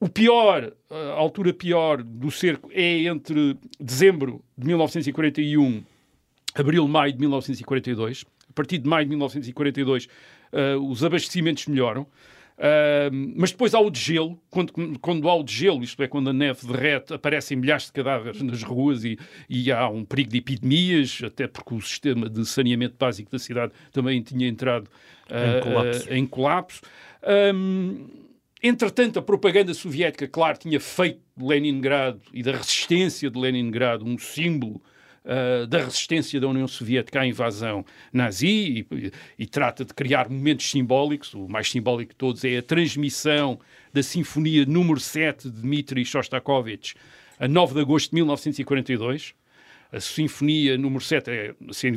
o 0.00 0.08
pior, 0.08 0.72
a 0.88 1.12
altura 1.12 1.52
pior 1.52 2.02
do 2.02 2.30
cerco 2.30 2.70
é 2.72 3.02
entre 3.02 3.56
dezembro 3.80 4.42
de 4.56 4.66
1941 4.66 5.82
abril, 6.54 6.86
maio 6.88 7.12
de 7.12 7.18
1942. 7.18 8.24
A 8.48 8.52
partir 8.52 8.78
de 8.78 8.88
maio 8.88 9.04
de 9.04 9.10
1942 9.10 10.08
uh, 10.52 10.78
os 10.90 11.04
abastecimentos 11.04 11.66
melhoram. 11.66 12.06
Uh, 12.58 13.14
mas 13.36 13.52
depois 13.52 13.72
há 13.72 13.78
o 13.78 13.88
degelo, 13.88 14.36
quando, 14.50 14.72
quando 15.00 15.28
há 15.28 15.34
o 15.34 15.44
degelo, 15.44 15.84
isto 15.84 16.02
é, 16.02 16.08
quando 16.08 16.30
a 16.30 16.32
neve 16.32 16.66
derrete, 16.66 17.14
aparecem 17.14 17.56
milhares 17.56 17.86
de 17.86 17.92
cadáveres 17.92 18.42
nas 18.42 18.64
ruas 18.64 19.04
e, 19.04 19.16
e 19.48 19.70
há 19.70 19.88
um 19.88 20.04
perigo 20.04 20.30
de 20.30 20.38
epidemias, 20.38 21.20
até 21.24 21.46
porque 21.46 21.72
o 21.72 21.80
sistema 21.80 22.28
de 22.28 22.44
saneamento 22.44 22.96
básico 22.98 23.30
da 23.30 23.38
cidade 23.38 23.72
também 23.92 24.20
tinha 24.22 24.48
entrado 24.48 24.88
uh, 25.30 25.58
em 25.58 25.62
colapso. 25.62 26.08
Uh, 26.08 26.14
em 26.14 26.26
colapso. 26.26 26.82
Um, 27.54 28.06
entretanto, 28.60 29.20
a 29.20 29.22
propaganda 29.22 29.72
soviética, 29.72 30.26
claro, 30.26 30.58
tinha 30.58 30.80
feito 30.80 31.20
de 31.36 31.44
Leningrado 31.44 32.20
e 32.32 32.42
da 32.42 32.50
resistência 32.50 33.30
de 33.30 33.38
Leningrado 33.38 34.04
um 34.04 34.18
símbolo 34.18 34.82
uh, 35.24 35.66
da 35.66 35.84
resistência 35.84 36.40
da 36.40 36.48
União 36.48 36.66
Soviética 36.66 37.20
à 37.20 37.26
invasão 37.26 37.84
nazi 38.12 38.86
e, 38.90 39.12
e, 39.38 39.46
trata 39.46 39.84
de 39.84 39.94
criar 39.94 40.28
momentos 40.28 40.70
simbólicos. 40.70 41.34
O 41.34 41.48
mais 41.48 41.70
simbólico 41.70 42.12
de 42.12 42.16
todos 42.16 42.44
é 42.44 42.58
a 42.58 42.62
transmissão 42.62 43.58
da 43.92 44.02
Sinfonia 44.02 44.64
número 44.66 45.00
7 45.00 45.50
de 45.50 45.60
Dmitri 45.60 46.04
Shostakovich 46.04 46.94
a 47.38 47.46
9 47.46 47.74
de 47.74 47.80
agosto 47.80 48.10
de 48.10 48.16
1942. 48.16 49.34
A 49.90 50.00
Sinfonia 50.00 50.76
número 50.76 51.02
7 51.02 51.30
é 51.30 51.54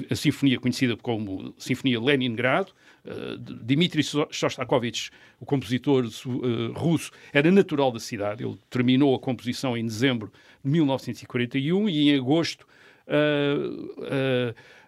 a 0.10 0.16
Sinfonia 0.16 0.58
conhecida 0.60 0.96
como 0.96 1.54
Sinfonia 1.58 2.00
Leningrado. 2.00 2.72
Uh, 3.04 3.38
Dmitri 3.38 4.02
Shostakovich, 4.30 5.10
o 5.40 5.46
compositor 5.46 6.06
uh, 6.06 6.72
russo, 6.74 7.12
era 7.34 7.52
natural 7.52 7.92
da 7.92 8.00
cidade. 8.00 8.46
Ele 8.46 8.58
terminou 8.70 9.14
a 9.14 9.20
composição 9.20 9.76
em 9.76 9.86
dezembro 9.86 10.32
de 10.64 10.72
1941 10.72 11.90
e 11.90 12.10
em 12.10 12.16
agosto 12.16 12.66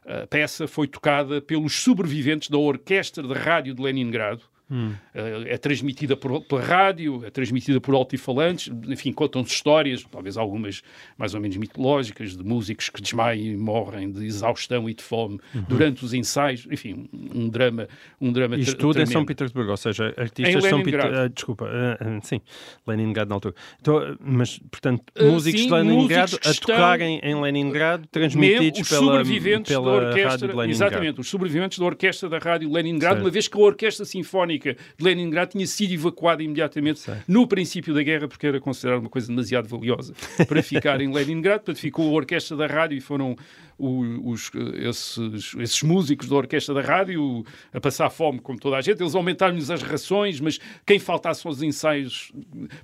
a 0.06 0.28
peça 0.28 0.68
foi 0.68 0.88
tocada 0.88 1.42
pelos 1.42 1.74
sobreviventes 1.74 2.50
da 2.50 2.58
Orquestra 2.58 3.24
de 3.24 3.34
Rádio 3.34 3.74
de 3.74 3.82
Leningrado, 3.82 4.44
Hum. 4.72 4.94
É 5.14 5.58
transmitida 5.58 6.16
por, 6.16 6.42
pela 6.42 6.62
rádio, 6.62 7.24
é 7.26 7.30
transmitida 7.30 7.80
por 7.82 7.94
altifalantes, 7.94 8.72
enfim, 8.88 9.12
contam-se 9.12 9.54
histórias, 9.54 10.04
talvez 10.10 10.38
algumas 10.38 10.82
mais 11.18 11.34
ou 11.34 11.42
menos 11.42 11.58
mitológicas, 11.58 12.36
de 12.36 12.44
músicos 12.44 12.90
que 12.90 13.02
desmaiam 13.02 13.46
e 13.46 13.58
morrem 13.58 14.12
de 14.12 14.26
exaustão 14.26 14.90
e 14.90 14.94
de 14.94 15.04
fome 15.04 15.40
uhum. 15.54 15.66
durante 15.68 16.04
os 16.04 16.14
ensaios, 16.14 16.68
enfim, 16.72 17.08
um 17.14 17.50
drama 17.50 17.88
um 18.20 18.32
drama 18.32 18.58
Isto 18.58 18.78
tudo 18.78 19.02
em 19.02 19.06
São 19.06 19.26
Petersburgo, 19.26 19.72
ou 19.72 19.78
seja, 19.78 20.14
artistas 20.18 20.64
São 20.64 20.82
Petersburgo, 20.82 21.26
uh, 21.26 21.30
desculpa, 21.30 21.66
uh, 21.66 22.20
sim, 22.26 22.42
Leningrado 22.88 23.30
na 23.30 23.36
altura. 23.36 23.56
Então, 23.80 24.18
mas, 24.20 24.60
portanto, 24.72 25.04
músicos 25.20 25.62
sim, 25.62 25.68
de 25.68 25.74
Leningrado 25.74 26.32
músicos 26.32 26.58
a 26.58 26.62
tocarem 26.62 27.20
em 27.22 27.40
Leningrado, 27.40 28.08
transmitidos 28.08 28.90
pela, 28.90 29.24
pela 29.64 30.14
Rádio 30.16 30.48
de 30.48 30.56
Leningrado. 30.56 30.72
Exatamente, 30.72 31.22
os 31.22 31.30
sobreviventes 31.30 31.78
da 31.78 31.86
Orquestra 31.86 32.30
da 32.30 32.38
Rádio 32.40 32.72
Leningrado, 32.72 33.16
certo. 33.16 33.26
uma 33.26 33.32
vez 33.32 33.48
que 33.48 33.58
a 33.58 33.62
Orquestra 33.62 34.06
Sinfónica 34.06 34.53
de 34.60 35.04
Leningrado 35.04 35.52
tinha 35.52 35.68
sido 35.68 35.94
evacuada 35.94 36.44
imediatamente 36.44 37.00
Sei. 37.00 37.16
no 37.28 37.48
princípio 37.48 37.94
da 37.94 38.04
guerra, 38.04 38.28
porque 38.28 38.48
era 38.48 38.60
considerada 38.60 39.02
uma 39.02 39.10
coisa 39.10 39.28
demasiado 39.28 39.68
valiosa 39.68 40.14
para 40.48 40.62
ficar 40.62 41.02
em 41.02 41.12
Leningrado. 41.14 41.62
Portanto, 41.62 41.80
ficou 41.80 42.10
a 42.10 42.14
orquestra 42.14 42.56
da 42.58 42.68
rádio 42.68 42.98
e 42.98 43.02
foram 43.02 43.36
os, 43.78 44.52
esses, 44.76 45.56
esses, 45.58 45.84
músicos 45.84 46.28
da 46.30 46.36
orquestra 46.36 46.74
da 46.74 46.82
rádio 46.82 47.46
a 47.74 47.80
passar 47.80 48.10
fome, 48.10 48.40
como 48.40 48.60
toda 48.60 48.78
a 48.78 48.82
gente. 48.82 49.02
Eles 49.02 49.16
aumentaram-lhes 49.16 49.70
as 49.70 49.82
rações, 49.82 50.40
mas 50.40 50.60
quem 50.86 51.00
faltasse 51.00 51.46
aos 51.48 51.62
ensaios 51.62 52.32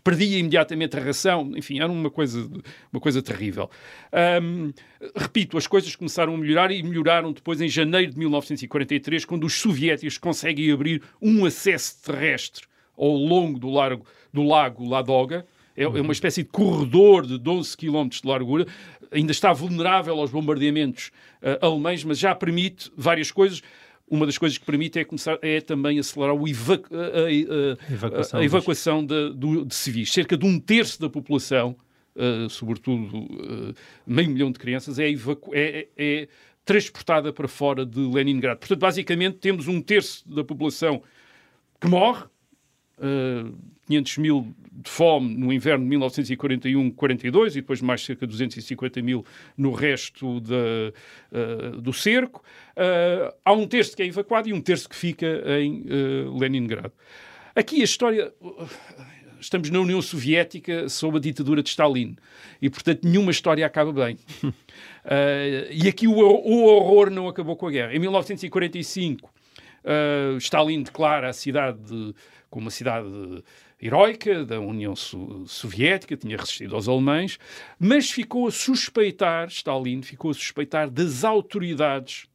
perdia 0.04 0.38
imediatamente 0.38 0.98
a 0.98 1.00
ração. 1.02 1.52
Enfim, 1.56 1.80
era 1.80 1.92
uma 1.92 2.10
coisa, 2.10 2.50
uma 2.92 3.00
coisa 3.00 3.22
terrível. 3.22 3.70
Um, 4.42 4.72
repito, 5.16 5.58
as 5.58 5.68
coisas 5.68 5.96
começaram 5.96 6.36
a 6.36 6.38
melhorar 6.38 6.72
e 6.72 6.82
melhoraram 6.84 7.32
depois 7.32 7.62
em 7.62 7.70
janeiro 7.70 8.12
de 8.12 8.18
1943, 8.18 9.26
quando 9.26 9.46
os 9.46 9.54
soviéticos 9.54 10.18
conseguem 10.18 10.72
abrir 10.72 11.02
um 11.22 11.46
acesso 11.46 12.02
terrestre 12.04 12.68
ao 12.98 13.14
longo 13.14 13.58
do, 13.58 13.70
largo, 13.70 14.06
do 14.34 14.44
lago 14.44 14.88
Ladoga. 14.88 15.46
É, 15.80 15.84
é 15.84 16.02
uma 16.02 16.12
espécie 16.12 16.44
de 16.44 16.50
corredor 16.50 17.26
de 17.26 17.38
12 17.38 17.78
km 17.78 18.10
de 18.10 18.28
largura 18.28 18.68
ainda 19.12 19.32
está 19.32 19.54
vulnerável 19.54 20.20
aos 20.20 20.30
bombardeamentos 20.30 21.12
uh, 21.42 21.66
alemães, 21.66 22.04
mas 22.04 22.20
já 22.20 22.36
permite 22.36 22.92
várias 22.96 23.32
coisas. 23.32 23.62
Uma 24.08 24.26
das 24.26 24.38
coisas 24.38 24.58
que 24.58 24.66
permite 24.66 25.00
é, 25.00 25.06
começar, 25.06 25.38
é 25.42 25.62
também 25.62 26.00
acelerar 26.00 26.36
o 26.36 26.48
evacu 26.48 26.90
a, 26.94 26.98
a, 26.98 27.26
a, 27.26 27.94
evacuação, 27.94 28.40
a 28.40 28.44
evacuação 28.44 29.06
de, 29.06 29.34
de, 29.34 29.66
de, 29.66 29.76
civis. 29.76 30.12
Cerca 30.12 30.36
de 30.36 30.46
um 30.46 30.60
terço 30.60 31.00
da 31.00 31.10
população, 31.10 31.76
uh, 32.16 32.50
sobretudo 32.50 33.18
uh, 33.18 33.74
meio 34.06 34.30
milhão 34.32 34.52
de 34.52 34.58
crianças, 34.58 34.98
é, 34.98 35.12
é, 35.54 35.88
é 35.96 36.28
transportada 36.66 37.32
para 37.32 37.48
fora 37.48 37.86
de 37.86 38.00
Leningrado. 38.00 38.60
Portanto, 38.60 38.80
basicamente, 38.80 39.38
temos 39.38 39.68
um 39.68 39.80
terço 39.80 40.28
da 40.28 40.44
população 40.44 41.04
que 41.80 41.88
morre, 41.88 42.26
uh, 43.00 43.58
500 43.90 44.18
mil 44.20 44.56
de 44.72 44.90
fome 44.90 45.36
no 45.36 45.52
inverno 45.52 45.84
de 45.84 45.96
1941-42 45.98 47.52
e 47.52 47.54
depois 47.56 47.82
mais 47.82 48.04
cerca 48.04 48.26
de 48.26 48.32
250 48.32 49.02
mil 49.02 49.26
no 49.58 49.72
resto 49.72 50.40
de, 50.40 50.94
uh, 51.34 51.82
do 51.82 51.92
cerco. 51.92 52.44
Uh, 52.72 53.34
há 53.44 53.52
um 53.52 53.68
terço 53.68 53.96
que 53.96 54.04
é 54.04 54.06
evacuado 54.06 54.48
e 54.48 54.54
um 54.54 54.62
terço 54.62 54.88
que 54.88 54.96
fica 54.96 55.26
em 55.60 55.82
uh, 55.82 56.38
Leningrado. 56.38 56.94
Aqui 57.56 57.82
a 57.82 57.84
história. 57.84 58.32
Estamos 59.42 59.70
na 59.70 59.80
União 59.80 60.02
Soviética 60.02 60.90
sob 60.90 61.18
a 61.18 61.20
ditadura 61.22 61.64
de 61.64 61.70
Stalin 61.70 62.18
e, 62.62 62.70
portanto, 62.70 63.06
nenhuma 63.06 63.32
história 63.32 63.66
acaba 63.66 63.94
bem. 63.94 64.18
e 65.72 65.88
aqui 65.88 66.10
o, 66.10 66.14
o 66.14 66.66
horror 66.66 67.10
não 67.10 67.26
acabou 67.26 67.56
com 67.56 67.66
a 67.66 67.72
guerra. 67.72 67.96
Em 67.96 68.00
1945, 68.00 69.32
Stalin 70.40 70.84
declara 70.84 71.30
a 71.30 71.34
cidade 71.34 72.14
como 72.50 72.66
uma 72.66 72.72
cidade 72.72 73.08
heroica 73.82 74.44
da 74.44 74.60
União 74.60 74.96
Soviética, 74.96 76.18
tinha 76.18 76.38
resistido 76.38 76.76
aos 76.76 76.88
alemães, 76.88 77.40
mas 77.80 78.10
ficou 78.10 78.48
a 78.48 78.52
suspeitar, 78.52 79.48
Stalin 79.48 80.02
ficou 80.02 80.32
a 80.32 80.34
suspeitar 80.34 80.90
das 80.90 81.24
autoridades 81.24 82.28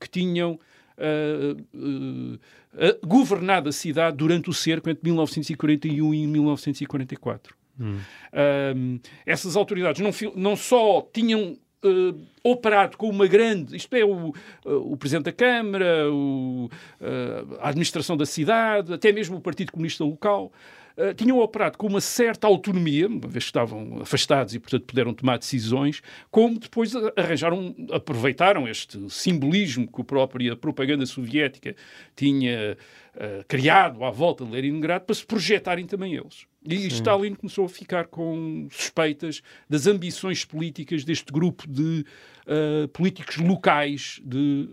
que 0.00 0.08
tinham 0.08 0.58
uh, 0.98 1.60
uh, 1.74 3.06
governado 3.06 3.68
a 3.68 3.72
cidade 3.72 4.16
durante 4.16 4.48
o 4.48 4.52
cerco 4.52 4.88
entre 4.88 5.04
1941 5.04 6.14
e 6.14 6.26
1944. 6.26 7.60
Hum. 7.82 9.00
essas 9.24 9.56
autoridades 9.56 10.02
não, 10.02 10.10
não 10.36 10.54
só 10.54 11.00
tinham 11.14 11.56
Uh, 11.82 12.20
operado 12.44 12.98
com 12.98 13.08
uma 13.08 13.26
grande, 13.26 13.74
isto 13.74 13.94
é, 13.96 14.04
o, 14.04 14.34
uh, 14.66 14.92
o 14.92 14.98
Presidente 14.98 15.24
da 15.24 15.32
Câmara, 15.32 16.10
o, 16.12 16.70
uh, 17.00 17.56
a 17.58 17.70
administração 17.70 18.18
da 18.18 18.26
cidade, 18.26 18.92
até 18.92 19.10
mesmo 19.12 19.38
o 19.38 19.40
Partido 19.40 19.72
Comunista 19.72 20.04
local, 20.04 20.52
uh, 21.00 21.14
tinham 21.14 21.38
operado 21.38 21.78
com 21.78 21.86
uma 21.86 22.00
certa 22.00 22.46
autonomia, 22.46 23.08
uma 23.08 23.20
vez 23.20 23.44
que 23.44 23.50
estavam 23.50 24.00
afastados 24.00 24.54
e, 24.54 24.58
portanto, 24.58 24.84
puderam 24.84 25.14
tomar 25.14 25.38
decisões, 25.38 26.02
como 26.30 26.58
depois 26.58 26.92
arranjaram, 27.16 27.74
aproveitaram 27.92 28.68
este 28.68 28.98
simbolismo 29.10 29.86
que 29.86 30.00
a 30.00 30.04
própria 30.04 30.56
propaganda 30.56 31.06
soviética 31.06 31.74
tinha 32.14 32.76
uh, 33.14 33.44
criado 33.48 34.04
à 34.04 34.10
volta 34.10 34.44
de 34.44 34.50
Leningrado 34.50 35.04
para 35.04 35.14
se 35.14 35.24
projetarem 35.24 35.86
também 35.86 36.14
eles. 36.14 36.46
E 36.64 36.76
Sim. 36.78 36.86
Stalin 36.88 37.34
começou 37.34 37.64
a 37.64 37.68
ficar 37.68 38.06
com 38.06 38.68
suspeitas 38.70 39.40
das 39.68 39.86
ambições 39.86 40.44
políticas 40.44 41.04
deste 41.04 41.32
grupo 41.32 41.66
de 41.66 42.04
uh, 42.46 42.88
políticos 42.88 43.36
locais 43.36 44.20
de 44.24 44.68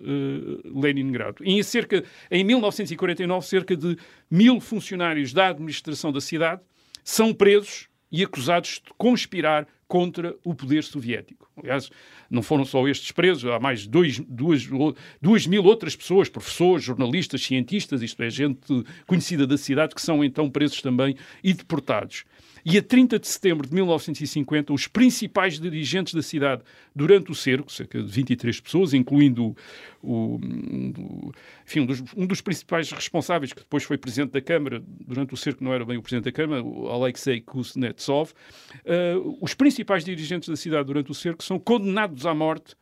uh, 0.66 0.80
Leningrado. 0.80 1.44
Em, 1.44 1.62
cerca, 1.64 2.04
em 2.30 2.44
1949, 2.44 3.46
cerca 3.46 3.76
de 3.76 3.98
mil 4.30 4.60
funcionários 4.60 5.34
da 5.34 5.48
administração 5.50 6.12
da 6.12 6.22
cidade 6.22 6.62
são 7.04 7.34
presos 7.34 7.88
e 8.12 8.24
acusados 8.24 8.82
de 8.86 8.94
conspirar 8.98 9.68
contra 9.88 10.36
o 10.44 10.54
poder 10.54 10.84
soviético. 10.84 11.50
Aliás, 11.58 11.90
não 12.30 12.42
foram 12.42 12.66
só 12.66 12.86
estes 12.88 13.12
presos, 13.12 13.50
há 13.50 13.60
mais 13.60 13.88
dois, 13.88 14.20
duas, 14.20 14.68
duas 15.22 15.48
mil 15.48 15.64
outras 15.64 15.96
pessoas, 15.96 16.28
professores, 16.28 16.84
jornalistas, 16.84 17.42
cientistas, 17.42 18.02
isto 18.02 18.22
é, 18.22 18.30
gente 18.30 18.84
conhecida 19.06 19.48
da 19.48 19.58
cidade, 19.58 19.96
que 19.96 20.02
são 20.02 20.24
então 20.24 20.50
presos 20.50 20.82
também 20.82 21.16
e 21.42 21.54
deportados. 21.54 22.26
E 22.70 22.78
a 22.78 22.84
30 22.84 23.18
de 23.18 23.26
setembro 23.30 23.66
de 23.66 23.74
1950, 23.74 24.74
os 24.74 24.90
principais 24.90 25.58
dirigentes 25.58 26.14
da 26.14 26.22
cidade 26.22 26.64
durante 26.94 27.32
o 27.32 27.36
cerco, 27.36 27.72
cerca 27.72 28.04
de 28.04 28.12
23 28.12 28.60
pessoas, 28.60 28.94
incluindo 28.94 29.56
o, 30.04 30.36
o 30.36 31.32
enfim, 31.66 31.80
um, 31.80 31.86
dos, 31.86 32.04
um, 32.18 32.28
dos, 32.28 32.42
principais 32.42 32.92
responsáveis, 32.92 33.54
que 33.54 33.62
depois 33.62 33.86
foi 33.86 33.98
presidente 33.98 34.32
da 34.32 34.42
Câmara, 34.42 34.84
durante 34.86 35.34
o 35.34 35.38
cerco 35.38 35.64
não 35.64 35.74
era 35.74 35.86
bem 35.86 35.96
o 35.96 36.02
presidente 36.02 36.26
da 36.26 36.32
Câmara, 36.34 36.62
o 36.62 36.90
Alexei 36.90 37.40
Kuznetsov, 37.40 38.34
uh, 38.34 39.38
os 39.40 39.54
principais 39.54 40.04
dirigentes 40.04 40.50
da 40.50 40.58
cidade 40.58 40.88
durante 40.88 41.10
o 41.10 41.16
cerco 41.16 41.46
são 41.46 41.58
condenados 41.58 42.26
à 42.26 42.34
morte 42.34 42.76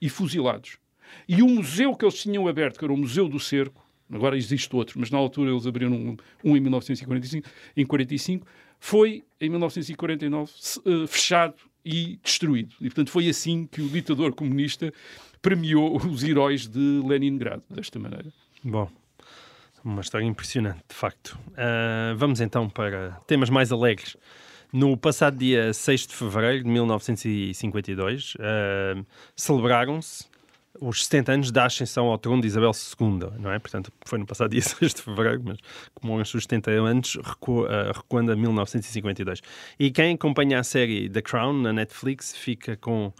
e 0.00 0.08
fuzilados. 0.08 0.78
E 1.28 1.42
o 1.42 1.46
museu 1.46 1.94
que 1.94 2.06
eles 2.06 2.22
tinham 2.22 2.48
aberto, 2.48 2.78
que 2.78 2.86
era 2.86 2.92
o 2.92 2.96
Museu 2.96 3.28
do 3.28 3.38
Cerco, 3.38 3.86
agora 4.10 4.34
existe 4.34 4.74
outro, 4.74 4.98
mas 4.98 5.10
na 5.10 5.18
altura 5.18 5.50
eles 5.50 5.66
abriram 5.66 5.92
um, 5.92 6.16
um 6.42 6.56
em 6.56 6.60
1945, 6.60 7.46
em 7.76 7.84
45, 7.84 8.46
foi, 8.78 9.24
em 9.40 9.50
1949, 9.50 10.52
eh, 10.84 11.06
fechado 11.06 11.54
e 11.84 12.18
destruído. 12.22 12.74
E, 12.80 12.84
portanto, 12.84 13.10
foi 13.10 13.28
assim 13.28 13.66
que 13.66 13.80
o 13.80 13.88
ditador 13.88 14.34
comunista 14.34 14.92
premiou 15.40 15.96
os 15.96 16.24
heróis 16.24 16.66
de 16.66 17.02
Leningrado, 17.04 17.62
desta 17.70 17.98
maneira. 17.98 18.32
Bom, 18.62 18.90
uma 19.84 20.00
história 20.00 20.24
impressionante, 20.24 20.82
de 20.88 20.94
facto. 20.94 21.38
Uh, 21.50 22.16
vamos 22.16 22.40
então 22.40 22.68
para 22.68 23.12
temas 23.26 23.48
mais 23.48 23.70
alegres. 23.70 24.16
No 24.72 24.96
passado 24.96 25.38
dia 25.38 25.72
6 25.72 26.08
de 26.08 26.14
fevereiro 26.14 26.64
de 26.64 26.70
1952, 26.70 28.34
uh, 28.34 29.06
celebraram-se 29.36 30.24
os 30.80 31.04
70 31.04 31.32
anos 31.32 31.50
da 31.50 31.66
ascensão 31.66 32.06
ao 32.06 32.18
trono 32.18 32.40
de 32.40 32.48
Isabel 32.48 32.72
II, 32.72 33.38
não 33.38 33.52
é? 33.52 33.58
Portanto, 33.58 33.92
foi 34.04 34.18
no 34.18 34.26
passado 34.26 34.50
dia 34.50 34.60
6 34.62 34.94
de 34.94 35.02
fevereiro, 35.02 35.42
mas 35.44 35.58
como 35.94 36.16
os 36.16 36.30
70 36.30 36.70
anos, 36.70 37.16
recu 37.22 37.62
uh, 37.62 37.92
recuando 37.94 38.32
a 38.32 38.36
1952. 38.36 39.40
E 39.78 39.90
quem 39.90 40.14
acompanha 40.14 40.60
a 40.60 40.64
série 40.64 41.08
The 41.08 41.22
Crown 41.22 41.52
na 41.54 41.72
Netflix 41.72 42.36
fica 42.36 42.76
com 42.76 43.12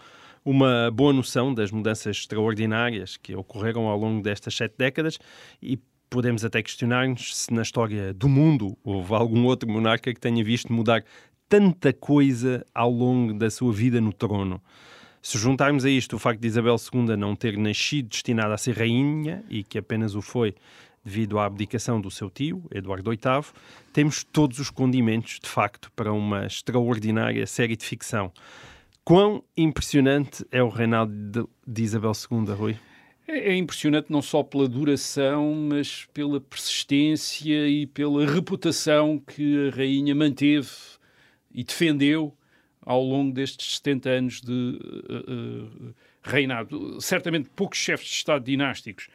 uma 0.45 0.90
boa 0.92 1.12
noção 1.12 1.53
das 1.53 1.73
mudanças 1.73 2.19
extraordinárias 2.19 3.16
que 3.16 3.35
ocorreram 3.35 3.88
ao 3.88 3.99
longo 3.99 4.23
destas 4.23 4.55
sete 4.55 4.75
décadas 4.79 5.19
e 5.61 5.77
podemos 6.09 6.45
até 6.45 6.62
questionar-nos 6.62 7.37
se 7.37 7.53
na 7.53 7.62
história 7.62 8.14
do 8.14 8.29
mundo 8.29 8.79
houve 8.85 9.12
algum 9.12 9.45
outro 9.45 9.69
monarca 9.69 10.14
que 10.14 10.21
tenha 10.21 10.45
visto 10.45 10.73
mudar 10.73 11.05
tanta 11.49 11.92
coisa 11.92 12.64
ao 12.75 12.90
longo 12.90 13.35
da 13.35 13.51
sua 13.51 13.73
vida 13.73 14.01
no 14.01 14.12
trono. 14.12 14.61
Se 15.27 15.39
juntarmos 15.39 15.85
a 15.85 15.91
isto 15.91 16.15
o 16.15 16.21
facto 16.21 16.41
de 16.41 16.47
Isabel 16.47 16.77
II 16.77 17.17
não 17.17 17.35
ter 17.35 17.59
nascido 17.59 18.11
destinada 18.11 18.55
a 18.55 18.57
ser 18.57 18.79
rainha 18.79 19.43
e 19.51 19.65
que 19.65 19.77
apenas 19.77 20.15
o 20.15 20.23
foi 20.23 20.55
devido 21.05 21.41
à 21.41 21.47
abdicação 21.47 22.01
do 22.01 22.12
seu 22.12 22.31
tio, 22.31 22.62
Eduardo 22.73 23.11
VIII, 23.11 23.45
temos 23.93 24.23
todos 24.23 24.61
os 24.61 24.71
condimentos, 24.71 25.41
de 25.43 25.49
facto, 25.49 25.91
para 25.97 26.12
uma 26.12 26.47
extraordinária 26.47 27.45
série 27.45 27.75
de 27.75 27.85
ficção. 27.85 28.33
Quão 29.03 29.43
impressionante 29.57 30.47
é 30.53 30.62
o 30.62 30.69
reinado 30.69 31.51
de, 31.67 31.83
Isabel 31.83 32.12
II, 32.12 32.55
Rui? 32.55 32.77
É, 33.27 33.51
é 33.51 33.57
impressionante 33.57 34.12
não 34.12 34.23
só 34.23 34.45
pela 34.45 34.69
duração, 34.69 35.53
mas 35.57 36.07
pela 36.15 36.41
persistência 36.41 37.67
e 37.69 37.85
pela 37.85 38.25
reputação 38.33 39.19
que 39.19 39.71
a 39.71 39.75
rainha 39.75 40.15
manteve 40.15 40.71
e 41.53 41.65
defendeu 41.65 42.33
ao 42.87 43.03
longo 43.03 43.35
destes 43.35 43.79
70 43.79 44.09
anos 44.09 44.40
de 44.40 44.53
uh, 44.53 45.33
uh, 45.33 45.94
reinado. 46.22 47.01
Certamente 47.01 47.51
poucos 47.55 47.79
chefes 47.79 48.07
de 48.07 48.14
Estado 48.14 48.44
dinásticos 48.44 49.09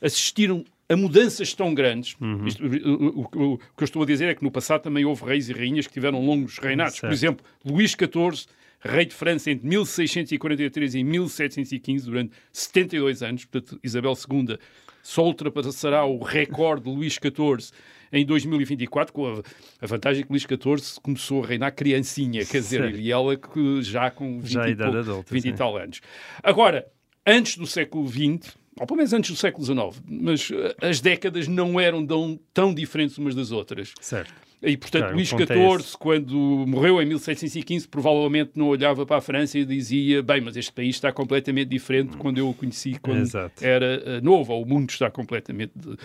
assistiram 0.00 0.64
a 0.88 0.96
mudanças 0.96 1.52
tão 1.54 1.74
grandes. 1.74 2.16
Uhum. 2.18 2.46
Isto, 2.46 2.64
o, 2.64 3.20
o, 3.20 3.52
o, 3.52 3.58
que 3.58 3.82
eu 3.82 3.84
estou 3.84 4.02
a 4.02 4.06
dizer 4.06 4.28
é 4.28 4.34
que 4.34 4.42
no 4.42 4.50
passado 4.50 4.82
também 4.82 5.04
houve 5.04 5.24
reis 5.24 5.50
e 5.50 5.52
rainhas 5.52 5.86
que 5.86 5.92
tiveram 5.92 6.24
longos 6.24 6.58
reinados. 6.58 6.94
Certo. 6.94 7.10
Por 7.10 7.12
exemplo, 7.12 7.46
Luís 7.64 7.90
XIV, 7.90 8.46
rei 8.80 9.04
de 9.04 9.14
França 9.14 9.50
entre 9.50 9.68
1643 9.68 10.94
e 10.94 11.04
1715, 11.04 12.06
durante 12.06 12.32
72 12.50 13.22
anos. 13.22 13.44
Portanto, 13.44 13.78
Isabel 13.84 14.14
II 14.14 14.58
só 15.02 15.24
ultrapassará 15.24 16.04
o 16.04 16.22
recorde 16.22 16.84
de 16.84 16.90
Luís 16.90 17.14
XIV 17.14 17.70
em 18.12 18.24
2024, 18.24 19.12
com 19.12 19.26
a, 19.26 19.42
a 19.80 19.86
vantagem 19.86 20.24
que 20.24 20.30
Luís 20.30 20.42
XIV 20.42 21.00
começou 21.02 21.44
a 21.44 21.46
reinar 21.46 21.72
criancinha, 21.72 22.44
quer 22.44 22.60
dizer, 22.60 22.94
e 22.96 23.10
ela 23.10 23.36
que 23.36 23.82
já 23.82 24.10
com 24.10 24.40
20, 24.40 24.50
já 24.50 24.68
e, 24.68 24.76
pouco, 24.76 24.96
adulta, 24.96 25.32
20 25.34 25.44
e 25.44 25.52
tal 25.52 25.76
anos. 25.76 26.00
Agora, 26.42 26.86
antes 27.26 27.56
do 27.56 27.66
século 27.66 28.08
XX, 28.08 28.56
ou 28.78 28.86
pelo 28.86 28.96
menos 28.96 29.12
antes 29.12 29.30
do 29.30 29.36
século 29.36 29.64
XIX, 29.64 30.02
mas 30.06 30.50
eh, 30.50 30.88
as 30.88 31.00
décadas 31.00 31.46
não 31.46 31.78
eram 31.78 32.04
tão, 32.06 32.40
tão 32.52 32.74
diferentes 32.74 33.16
umas 33.18 33.34
das 33.34 33.52
outras. 33.52 33.92
Certo. 34.00 34.32
E, 34.62 34.76
portanto, 34.76 35.02
claro, 35.02 35.16
Luís 35.16 35.28
XIV, 35.28 35.96
quando 35.98 36.36
morreu 36.66 37.00
em 37.00 37.06
1715, 37.06 37.88
provavelmente 37.88 38.52
não 38.54 38.68
olhava 38.68 39.06
para 39.06 39.16
a 39.16 39.20
França 39.20 39.58
e 39.58 39.64
dizia: 39.64 40.22
Bem, 40.22 40.42
mas 40.42 40.54
este 40.54 40.70
país 40.70 40.96
está 40.96 41.10
completamente 41.10 41.68
diferente 41.68 42.16
quando 42.18 42.38
eu 42.38 42.48
o 42.48 42.54
conheci, 42.54 42.98
quando 43.00 43.22
Exato. 43.22 43.64
era 43.64 44.02
uh, 44.04 44.24
novo, 44.24 44.52
ou 44.52 44.62
o 44.62 44.66
mundo 44.66 44.90
está 44.90 45.10
completamente 45.10 45.72
de, 45.74 45.96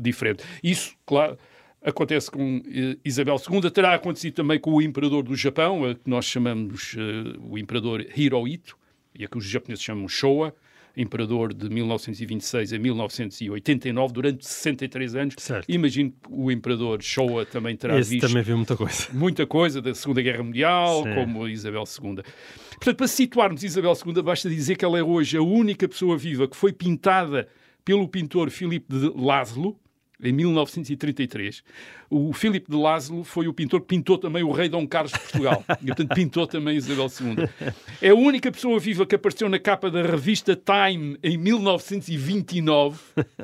diferente. 0.00 0.44
Isso, 0.62 0.94
claro. 1.04 1.36
Acontece 1.82 2.30
com 2.30 2.58
uh, 2.58 2.62
Isabel 3.04 3.36
II, 3.36 3.70
terá 3.70 3.94
acontecido 3.94 4.34
também 4.34 4.58
com 4.60 4.72
o 4.72 4.80
imperador 4.80 5.24
do 5.24 5.34
Japão, 5.34 5.84
a 5.84 5.94
que 5.94 6.08
nós 6.08 6.24
chamamos 6.24 6.94
uh, 6.94 7.40
o 7.50 7.58
imperador 7.58 8.06
Hirohito, 8.16 8.78
e 9.12 9.24
a 9.24 9.28
que 9.28 9.36
os 9.36 9.44
japoneses 9.44 9.84
chamam 9.84 10.08
Showa, 10.08 10.54
imperador 10.96 11.52
de 11.52 11.68
1926 11.68 12.72
a 12.72 12.78
1989, 12.78 14.12
durante 14.12 14.46
63 14.46 15.14
anos. 15.16 15.34
Certo. 15.38 15.68
Imagino 15.68 16.10
que 16.10 16.16
o 16.30 16.50
imperador 16.50 17.02
Showa 17.02 17.44
também 17.44 17.76
terá 17.76 17.98
Esse 17.98 18.10
visto 18.10 18.28
também 18.28 18.42
viu 18.42 18.56
muita 18.56 18.76
coisa. 18.76 19.08
Muita 19.12 19.46
coisa 19.46 19.82
da 19.82 19.94
Segunda 19.94 20.22
Guerra 20.22 20.42
Mundial, 20.42 21.02
Sim. 21.02 21.14
como 21.14 21.48
Isabel 21.48 21.84
II. 21.84 22.22
Portanto, 22.70 22.96
para 22.96 23.08
situarmos 23.08 23.62
Isabel 23.62 23.92
II, 24.06 24.22
basta 24.22 24.48
dizer 24.48 24.76
que 24.76 24.84
ela 24.84 24.98
é 24.98 25.02
hoje 25.02 25.36
a 25.36 25.42
única 25.42 25.88
pessoa 25.88 26.16
viva 26.16 26.46
que 26.46 26.56
foi 26.56 26.72
pintada 26.72 27.48
pelo 27.84 28.08
pintor 28.08 28.50
Filipe 28.50 28.94
de 28.94 29.12
Laszlo, 29.14 29.78
em 30.22 30.32
1933. 30.32 31.62
O 32.08 32.32
Filipe 32.32 32.70
de 32.70 32.76
Lázaro 32.76 33.24
foi 33.24 33.48
o 33.48 33.52
pintor 33.52 33.80
que 33.80 33.88
pintou 33.88 34.16
também 34.16 34.42
o 34.42 34.52
rei 34.52 34.68
Dom 34.68 34.86
Carlos 34.86 35.12
de 35.12 35.18
Portugal. 35.18 35.64
e, 35.82 35.86
portanto, 35.86 36.14
pintou 36.14 36.46
também 36.46 36.76
Isabel 36.76 37.06
II. 37.06 37.74
É 38.00 38.10
a 38.10 38.14
única 38.14 38.50
pessoa 38.50 38.78
viva 38.78 39.04
que 39.04 39.14
apareceu 39.14 39.48
na 39.48 39.58
capa 39.58 39.90
da 39.90 40.02
revista 40.02 40.56
Time 40.56 41.18
em 41.22 41.36
1929. 41.36 42.98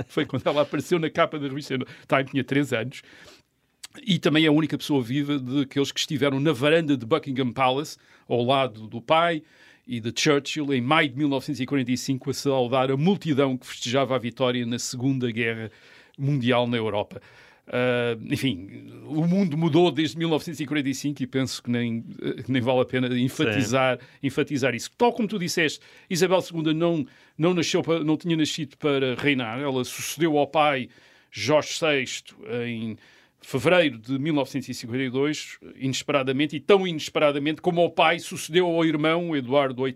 Foi 0.07 0.25
quando 0.25 0.47
ela 0.47 0.63
apareceu 0.63 0.99
na 0.99 1.11
capa 1.11 1.39
da 1.39 1.49
revista 1.49 1.77
Time, 1.79 2.25
tinha 2.31 2.45
3 2.45 2.73
anos. 2.73 3.03
E 4.07 4.19
também 4.19 4.45
é 4.45 4.49
a 4.49 4.53
única 4.53 4.79
pessoa 4.79 5.03
viva 5.03 5.39
daqueles 5.39 5.91
que 5.91 5.99
estiveram 5.99 6.39
na 6.39 6.53
varanda 6.53 6.97
de 6.97 7.05
Buckingham 7.05 7.53
Palace, 7.53 7.97
ao 8.29 8.45
lado 8.45 8.87
do 8.87 9.01
pai, 9.01 9.43
e 9.87 9.99
de 9.99 10.13
Churchill 10.15 10.73
em 10.73 10.81
maio 10.81 11.09
de 11.09 11.17
1945 11.17 12.31
a 12.31 12.35
saudar 12.35 12.91
a 12.93 12.97
multidão 12.97 13.57
que 13.57 13.67
festejava 13.67 14.15
a 14.15 14.19
vitória 14.19 14.65
na 14.65 14.79
Segunda 14.79 15.29
Guerra 15.33 15.69
mundial 16.21 16.67
na 16.67 16.77
Europa. 16.77 17.21
Uh, 17.71 18.21
enfim, 18.33 18.91
o 19.07 19.25
mundo 19.25 19.57
mudou 19.57 19.93
desde 19.93 20.19
1945 20.19 21.23
e 21.23 21.27
penso 21.27 21.63
que 21.63 21.71
nem, 21.71 22.05
nem 22.49 22.61
vale 22.61 22.81
a 22.81 22.85
pena 22.85 23.07
enfatizar, 23.17 24.01
enfatizar 24.21 24.75
isso. 24.75 24.91
Tal 24.99 25.13
como 25.13 25.29
tu 25.29 25.39
disseste, 25.39 25.81
Isabel 26.09 26.41
II 26.53 26.75
não, 26.75 27.07
não, 27.39 27.55
nasceu 27.55 27.81
para, 27.81 28.03
não 28.03 28.17
tinha 28.17 28.37
nascido 28.37 28.77
para 28.77 29.15
reinar, 29.15 29.61
ela 29.61 29.85
sucedeu 29.85 30.37
ao 30.37 30.49
pai 30.49 30.89
Jorge 31.31 31.79
VI 31.81 32.67
em 32.67 32.99
fevereiro 33.41 33.99
de 33.99 34.19
1952, 34.19 35.59
inesperadamente, 35.77 36.57
e 36.57 36.61
tão 36.61 36.87
inesperadamente 36.87 37.63
como 37.63 37.81
ao 37.81 37.91
pai 37.91 38.19
sucedeu 38.19 38.67
ao 38.67 38.85
irmão 38.85 39.35
Eduardo 39.37 39.85
VIII 39.85 39.95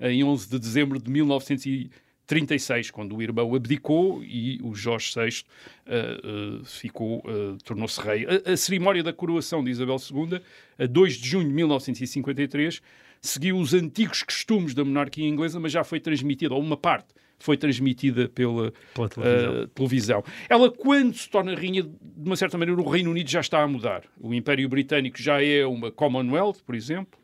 em 0.00 0.22
11 0.22 0.48
de 0.48 0.58
dezembro 0.58 1.02
de 1.02 1.10
1952. 1.10 2.02
36, 2.26 2.90
quando 2.90 3.16
o 3.16 3.22
irmão 3.22 3.54
abdicou 3.54 4.22
e 4.24 4.58
o 4.62 4.74
Jorge 4.74 5.12
VI 5.14 5.42
uh, 5.86 6.60
uh, 6.60 6.64
ficou, 6.64 7.18
uh, 7.18 7.58
tornou-se 7.64 8.00
rei. 8.00 8.26
A, 8.26 8.52
a, 8.52 8.56
cerimónia 8.56 9.02
da 9.02 9.12
coroação 9.12 9.62
de 9.62 9.70
Isabel 9.70 9.96
II, 9.96 10.40
a 10.78 10.86
2 10.86 11.14
de 11.14 11.28
junho 11.28 11.48
de 11.48 11.54
1953, 11.54 12.80
seguiu 13.20 13.58
os 13.58 13.74
antigos 13.74 14.22
costumes 14.22 14.74
da 14.74 14.84
monarquia 14.84 15.26
inglesa, 15.26 15.58
mas 15.60 15.72
já 15.72 15.84
foi 15.84 16.00
transmitida, 16.00 16.54
ou 16.54 16.60
uma 16.60 16.76
parte 16.76 17.14
foi 17.42 17.56
transmitida 17.56 18.28
pela, 18.28 18.72
pela 18.94 19.08
televisão. 19.08 19.66
televisão. 19.74 20.24
Ela, 20.48 20.70
quando 20.70 21.14
se 21.14 21.28
torna 21.28 21.54
rainha, 21.54 21.82
de 21.82 21.90
uma 22.24 22.36
certa 22.36 22.56
maneira, 22.56 22.80
o 22.80 22.88
Reino 22.88 23.10
Unido 23.10 23.28
já 23.28 23.40
está 23.40 23.62
a 23.62 23.66
mudar. 23.66 24.04
O 24.20 24.32
Império 24.32 24.68
Britânico 24.68 25.20
já 25.20 25.42
é 25.42 25.66
uma 25.66 25.90
Commonwealth, 25.90 26.58
por 26.64 26.76
exemplo. 26.76 27.18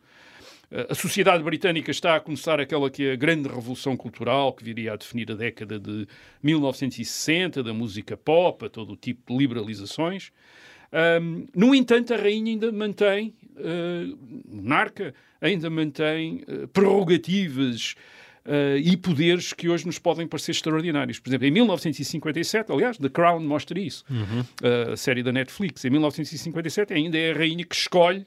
A 0.70 0.94
sociedade 0.94 1.42
britânica 1.42 1.90
está 1.90 2.16
a 2.16 2.20
começar 2.20 2.60
aquela 2.60 2.90
que 2.90 3.04
é 3.04 3.12
a 3.12 3.16
grande 3.16 3.48
revolução 3.48 3.96
cultural 3.96 4.52
que 4.52 4.62
viria 4.62 4.92
a 4.92 4.96
definir 4.96 5.32
a 5.32 5.34
década 5.34 5.78
de 5.78 6.06
1960, 6.42 7.62
da 7.62 7.72
música 7.72 8.18
pop, 8.18 8.66
a 8.66 8.68
todo 8.68 8.92
o 8.92 8.96
tipo 8.96 9.32
de 9.32 9.38
liberalizações. 9.38 10.30
Um, 10.92 11.46
no 11.54 11.74
entanto, 11.74 12.12
a 12.12 12.16
rainha 12.18 12.52
ainda 12.52 12.70
mantém, 12.70 13.34
uh, 13.56 14.18
monarca, 14.46 15.14
ainda 15.40 15.70
mantém 15.70 16.44
uh, 16.46 16.68
prerrogativas 16.68 17.94
uh, 18.44 18.76
e 18.76 18.94
poderes 18.96 19.54
que 19.54 19.70
hoje 19.70 19.86
nos 19.86 19.98
podem 19.98 20.26
parecer 20.26 20.52
extraordinários. 20.52 21.18
Por 21.18 21.30
exemplo, 21.30 21.46
em 21.46 21.50
1957, 21.50 22.72
aliás, 22.72 22.98
The 22.98 23.08
Crown 23.08 23.40
mostra 23.40 23.78
isso, 23.78 24.04
uhum. 24.10 24.44
a 24.92 24.96
série 24.96 25.22
da 25.22 25.32
Netflix, 25.32 25.84
em 25.84 25.90
1957 25.90 26.92
ainda 26.92 27.18
é 27.18 27.32
a 27.32 27.34
rainha 27.34 27.64
que 27.64 27.74
escolhe 27.74 28.26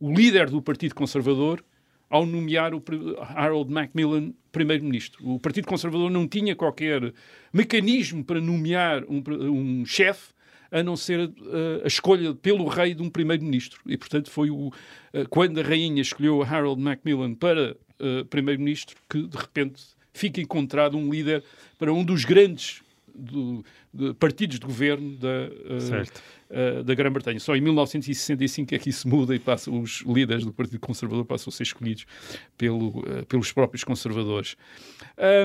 o 0.00 0.12
líder 0.12 0.48
do 0.48 0.62
Partido 0.62 0.94
Conservador 0.94 1.62
ao 2.08 2.26
nomear 2.26 2.74
o 2.74 2.82
Harold 3.20 3.70
Macmillan 3.72 4.32
primeiro-ministro. 4.50 5.20
O 5.24 5.38
Partido 5.38 5.68
Conservador 5.68 6.10
não 6.10 6.26
tinha 6.26 6.56
qualquer 6.56 7.12
mecanismo 7.52 8.24
para 8.24 8.40
nomear 8.40 9.04
um, 9.04 9.22
um 9.48 9.86
chefe 9.86 10.32
a 10.72 10.82
não 10.82 10.96
ser 10.96 11.20
uh, 11.20 11.84
a 11.84 11.86
escolha 11.86 12.34
pelo 12.34 12.66
rei 12.66 12.94
de 12.94 13.02
um 13.02 13.10
primeiro-ministro. 13.10 13.80
E, 13.86 13.96
portanto, 13.96 14.30
foi 14.30 14.50
o, 14.50 14.68
uh, 14.68 14.72
quando 15.28 15.60
a 15.60 15.62
rainha 15.62 16.00
escolheu 16.00 16.42
Harold 16.42 16.80
Macmillan 16.80 17.34
para 17.34 17.76
uh, 18.00 18.24
primeiro-ministro 18.26 18.96
que, 19.08 19.26
de 19.26 19.36
repente, 19.36 19.82
fica 20.12 20.40
encontrado 20.40 20.96
um 20.96 21.10
líder 21.10 21.44
para 21.78 21.92
um 21.92 22.04
dos 22.04 22.24
grandes 22.24 22.82
do, 23.14 23.64
de 23.92 24.14
partidos 24.14 24.58
de 24.58 24.66
governo 24.66 25.16
da, 25.16 25.48
uh, 26.78 26.84
da 26.84 26.94
Grã-Bretanha. 26.94 27.40
Só 27.40 27.54
em 27.54 27.60
1965 27.60 28.74
é 28.74 28.78
que 28.78 28.90
isso 28.90 29.08
muda 29.08 29.34
e 29.34 29.38
passa, 29.38 29.70
os 29.70 30.02
líderes 30.06 30.44
do 30.44 30.52
Partido 30.52 30.80
Conservador 30.80 31.24
passam 31.24 31.50
a 31.50 31.52
ser 31.52 31.64
escolhidos 31.64 32.06
pelo, 32.56 33.00
uh, 33.00 33.26
pelos 33.26 33.52
próprios 33.52 33.84
conservadores. 33.84 34.56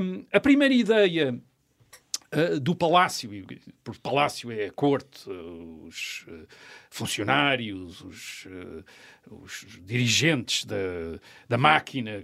Um, 0.02 0.26
a 0.32 0.40
primeira 0.40 0.74
ideia 0.74 1.40
do 2.62 2.76
palácio, 2.76 3.30
por 3.82 3.98
palácio 3.98 4.52
é 4.52 4.66
a 4.66 4.72
corte, 4.72 5.30
os 5.30 6.26
funcionários, 6.90 8.02
os, 8.02 8.48
os 9.32 9.66
dirigentes 9.86 10.66
da, 10.66 10.76
da 11.48 11.58
máquina 11.58 12.22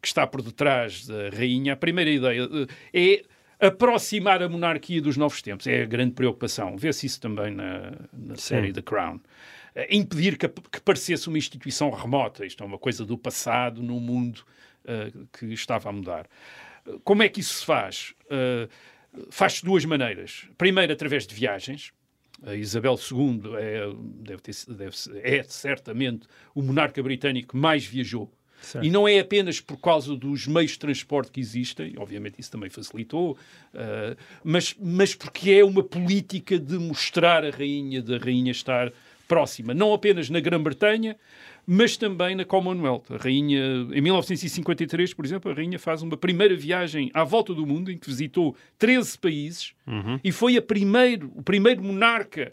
que 0.00 0.08
está 0.08 0.26
por 0.26 0.40
detrás 0.40 1.06
da 1.06 1.28
rainha, 1.28 1.74
a 1.74 1.76
primeira 1.76 2.10
ideia 2.10 2.48
é 2.94 3.22
aproximar 3.60 4.42
a 4.42 4.48
monarquia 4.48 5.02
dos 5.02 5.16
novos 5.16 5.42
tempos. 5.42 5.66
É 5.66 5.82
a 5.82 5.86
grande 5.86 6.12
preocupação. 6.12 6.76
Vê-se 6.76 7.06
isso 7.06 7.20
também 7.20 7.54
na, 7.54 7.92
na 8.12 8.36
série 8.36 8.72
The 8.72 8.82
Crown. 8.82 9.16
Uh, 9.16 9.20
impedir 9.90 10.36
que, 10.38 10.48
que, 10.48 10.80
parecesse 10.80 11.28
uma 11.28 11.38
instituição 11.38 11.90
remota. 11.90 12.46
Isto 12.46 12.64
é 12.64 12.66
uma 12.66 12.78
coisa 12.78 13.04
do 13.04 13.18
passado 13.18 13.82
no 13.82 14.00
mundo 14.00 14.44
uh, 14.84 15.26
que 15.38 15.46
estava 15.52 15.90
a 15.90 15.92
mudar. 15.92 16.26
Uh, 16.86 16.98
como 17.00 17.22
é 17.22 17.28
que 17.28 17.40
isso 17.40 17.54
se 17.54 17.66
faz? 17.66 18.14
Faz-se 19.30 19.60
de 19.60 19.66
duas 19.66 19.84
maneiras. 19.84 20.48
Primeiro, 20.56 20.92
através 20.92 21.26
de 21.26 21.34
viagens. 21.34 21.92
A 22.42 22.54
Isabel 22.54 22.94
II 22.94 23.42
é, 23.58 23.82
deve 24.22 24.40
ter, 24.40 24.54
deve, 24.66 24.96
é 25.22 25.42
certamente 25.42 26.26
o 26.54 26.62
monarca 26.62 27.02
britânico 27.02 27.50
que 27.50 27.56
mais 27.56 27.84
viajou 27.84 28.32
Certo. 28.60 28.84
E 28.84 28.90
não 28.90 29.08
é 29.08 29.18
apenas 29.18 29.60
por 29.60 29.76
causa 29.78 30.14
dos 30.14 30.46
meios 30.46 30.72
de 30.72 30.78
transporte 30.78 31.30
que 31.32 31.40
existem, 31.40 31.94
obviamente 31.96 32.38
isso 32.38 32.50
também 32.50 32.68
facilitou, 32.70 33.32
uh, 33.74 34.16
mas, 34.44 34.74
mas 34.78 35.14
porque 35.14 35.50
é 35.50 35.64
uma 35.64 35.82
política 35.82 36.58
de 36.58 36.78
mostrar 36.78 37.44
a 37.44 37.50
rainha, 37.50 38.02
da 38.02 38.18
rainha 38.18 38.50
estar 38.50 38.92
próxima, 39.26 39.72
não 39.72 39.94
apenas 39.94 40.28
na 40.28 40.40
Grã-Bretanha, 40.40 41.16
mas 41.66 41.96
também 41.96 42.34
na 42.34 42.44
Commonwealth. 42.44 43.04
A 43.10 43.16
rainha, 43.16 43.86
em 43.92 44.00
1953, 44.00 45.14
por 45.14 45.24
exemplo, 45.24 45.50
a 45.50 45.54
rainha 45.54 45.78
faz 45.78 46.02
uma 46.02 46.16
primeira 46.16 46.56
viagem 46.56 47.10
à 47.14 47.22
volta 47.22 47.54
do 47.54 47.64
mundo, 47.64 47.92
em 47.92 47.96
que 47.96 48.08
visitou 48.08 48.56
13 48.78 49.18
países, 49.18 49.72
uhum. 49.86 50.18
e 50.24 50.32
foi 50.32 50.56
a 50.56 50.62
primeiro, 50.62 51.30
o 51.36 51.42
primeiro 51.42 51.82
monarca 51.82 52.50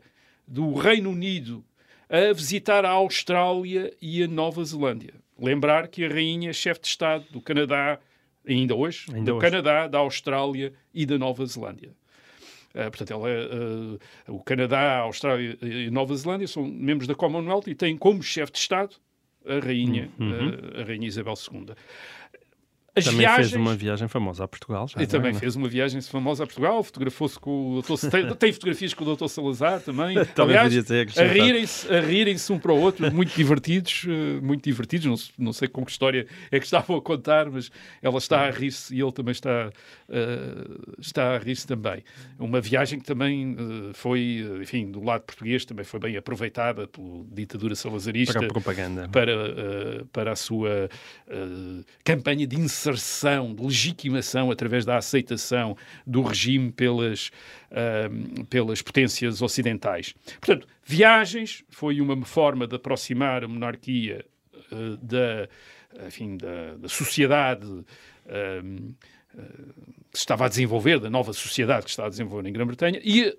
do 0.47 0.73
Reino 0.73 1.09
Unido 1.09 1.63
a 2.09 2.31
visitar 2.31 2.85
a 2.85 2.91
Austrália 2.91 3.91
e 4.01 4.23
a 4.23 4.27
Nova 4.27 4.63
Zelândia. 4.63 5.13
Lembrar 5.39 5.87
que 5.87 6.03
a 6.05 6.09
rainha 6.09 6.49
é 6.49 6.53
chefe 6.53 6.81
de 6.81 6.87
Estado 6.87 7.25
do 7.29 7.41
Canadá, 7.41 7.99
ainda 8.47 8.75
hoje, 8.75 9.05
ainda 9.13 9.31
do 9.31 9.37
hoje. 9.37 9.45
Canadá, 9.45 9.87
da 9.87 9.99
Austrália 9.99 10.73
e 10.93 11.05
da 11.05 11.17
Nova 11.17 11.45
Zelândia. 11.45 11.91
Uh, 12.73 12.91
portanto, 12.91 13.11
ela, 13.11 13.27
uh, 13.27 14.35
o 14.35 14.43
Canadá, 14.43 14.79
a 14.79 14.99
Austrália 14.99 15.57
e 15.61 15.87
a 15.87 15.91
Nova 15.91 16.15
Zelândia 16.15 16.47
são 16.47 16.63
membros 16.63 17.07
da 17.07 17.15
Commonwealth 17.15 17.67
e 17.67 17.75
têm 17.75 17.97
como 17.97 18.21
chefe 18.21 18.51
de 18.51 18.59
Estado 18.59 18.95
a 19.45 19.59
rainha, 19.59 20.09
uhum. 20.19 20.49
uh, 20.49 20.81
a 20.81 20.83
rainha 20.83 21.07
Isabel 21.07 21.33
II. 21.51 21.73
As 22.97 23.05
também 23.05 23.19
viagens... 23.19 23.51
fez 23.51 23.61
uma 23.61 23.75
viagem 23.75 24.07
famosa 24.07 24.43
a 24.43 24.47
Portugal. 24.47 24.87
Já, 24.87 25.01
e 25.01 25.05
também 25.07 25.31
é? 25.31 25.33
fez 25.35 25.55
uma 25.55 25.67
viagem 25.67 26.01
famosa 26.01 26.43
a 26.43 26.47
Portugal, 26.47 26.83
fotografou-se 26.83 27.39
com 27.39 27.69
o 27.69 27.73
doutor... 27.81 28.09
tem, 28.09 28.33
tem 28.35 28.51
fotografias 28.51 28.93
com 28.93 29.03
o 29.03 29.05
doutor 29.05 29.27
Salazar 29.27 29.81
também. 29.81 30.15
também 30.33 30.57
Aliás, 30.57 30.91
a 31.17 31.23
rirem-se 31.23 31.87
rirem 32.01 32.35
um 32.49 32.59
para 32.59 32.73
o 32.73 32.79
outro, 32.79 33.13
muito 33.13 33.35
divertidos, 33.35 34.05
eh, 34.07 34.41
muito 34.41 34.63
divertidos. 34.63 35.05
Não, 35.05 35.45
não 35.45 35.53
sei 35.53 35.67
com 35.67 35.85
que 35.85 35.91
história 35.91 36.25
é 36.49 36.59
que 36.59 36.65
estavam 36.65 36.97
a 36.97 37.01
contar, 37.01 37.49
mas 37.49 37.69
ela 38.01 38.17
está 38.17 38.47
a 38.47 38.51
rir-se 38.51 38.95
e 38.95 39.01
ele 39.01 39.11
também 39.11 39.31
está, 39.31 39.69
uh, 40.09 40.95
está 40.99 41.35
a 41.35 41.37
rir-se 41.37 41.67
também. 41.67 42.03
Uma 42.39 42.59
viagem 42.59 42.99
que 42.99 43.05
também 43.05 43.53
uh, 43.53 43.93
foi, 43.93 44.45
enfim, 44.61 44.89
do 44.89 45.03
lado 45.03 45.21
português, 45.21 45.65
também 45.65 45.85
foi 45.85 45.99
bem 45.99 46.17
aproveitada 46.17 46.87
pela 46.87 47.23
ditadura 47.31 47.75
salazarista. 47.75 48.33
Para 48.33 48.47
a 48.47 48.49
propaganda. 48.49 49.09
Para, 49.09 49.35
uh, 49.35 50.05
para 50.07 50.31
a 50.31 50.35
sua 50.35 50.89
campanha 52.03 52.47
de 52.47 52.55
inserção 52.55 52.86
inserção, 52.87 53.53
de 53.53 53.63
legitimação 53.63 54.51
através 54.51 54.85
da 54.85 54.97
aceitação 54.97 55.75
do 56.05 56.21
regime 56.21 56.71
pelas, 56.71 57.31
uh, 57.71 58.45
pelas 58.45 58.81
potências 58.81 59.41
ocidentais. 59.41 60.13
Portanto, 60.39 60.67
viagens 60.83 61.63
foi 61.69 61.99
uma 61.99 62.25
forma 62.25 62.67
de 62.67 62.75
aproximar 62.75 63.43
a 63.43 63.47
monarquia 63.47 64.25
uh, 64.71 64.97
da, 64.97 65.47
enfim, 66.07 66.37
da, 66.37 66.75
da 66.77 66.89
sociedade 66.89 67.67
uh, 67.67 68.95
que 70.11 70.17
estava 70.17 70.45
a 70.45 70.49
desenvolver, 70.49 70.99
da 70.99 71.11
nova 71.11 71.31
sociedade 71.31 71.83
que 71.83 71.91
está 71.91 72.05
a 72.05 72.09
desenvolver 72.09 72.49
em 72.49 72.51
Grã-Bretanha, 72.51 72.99
e 73.03 73.37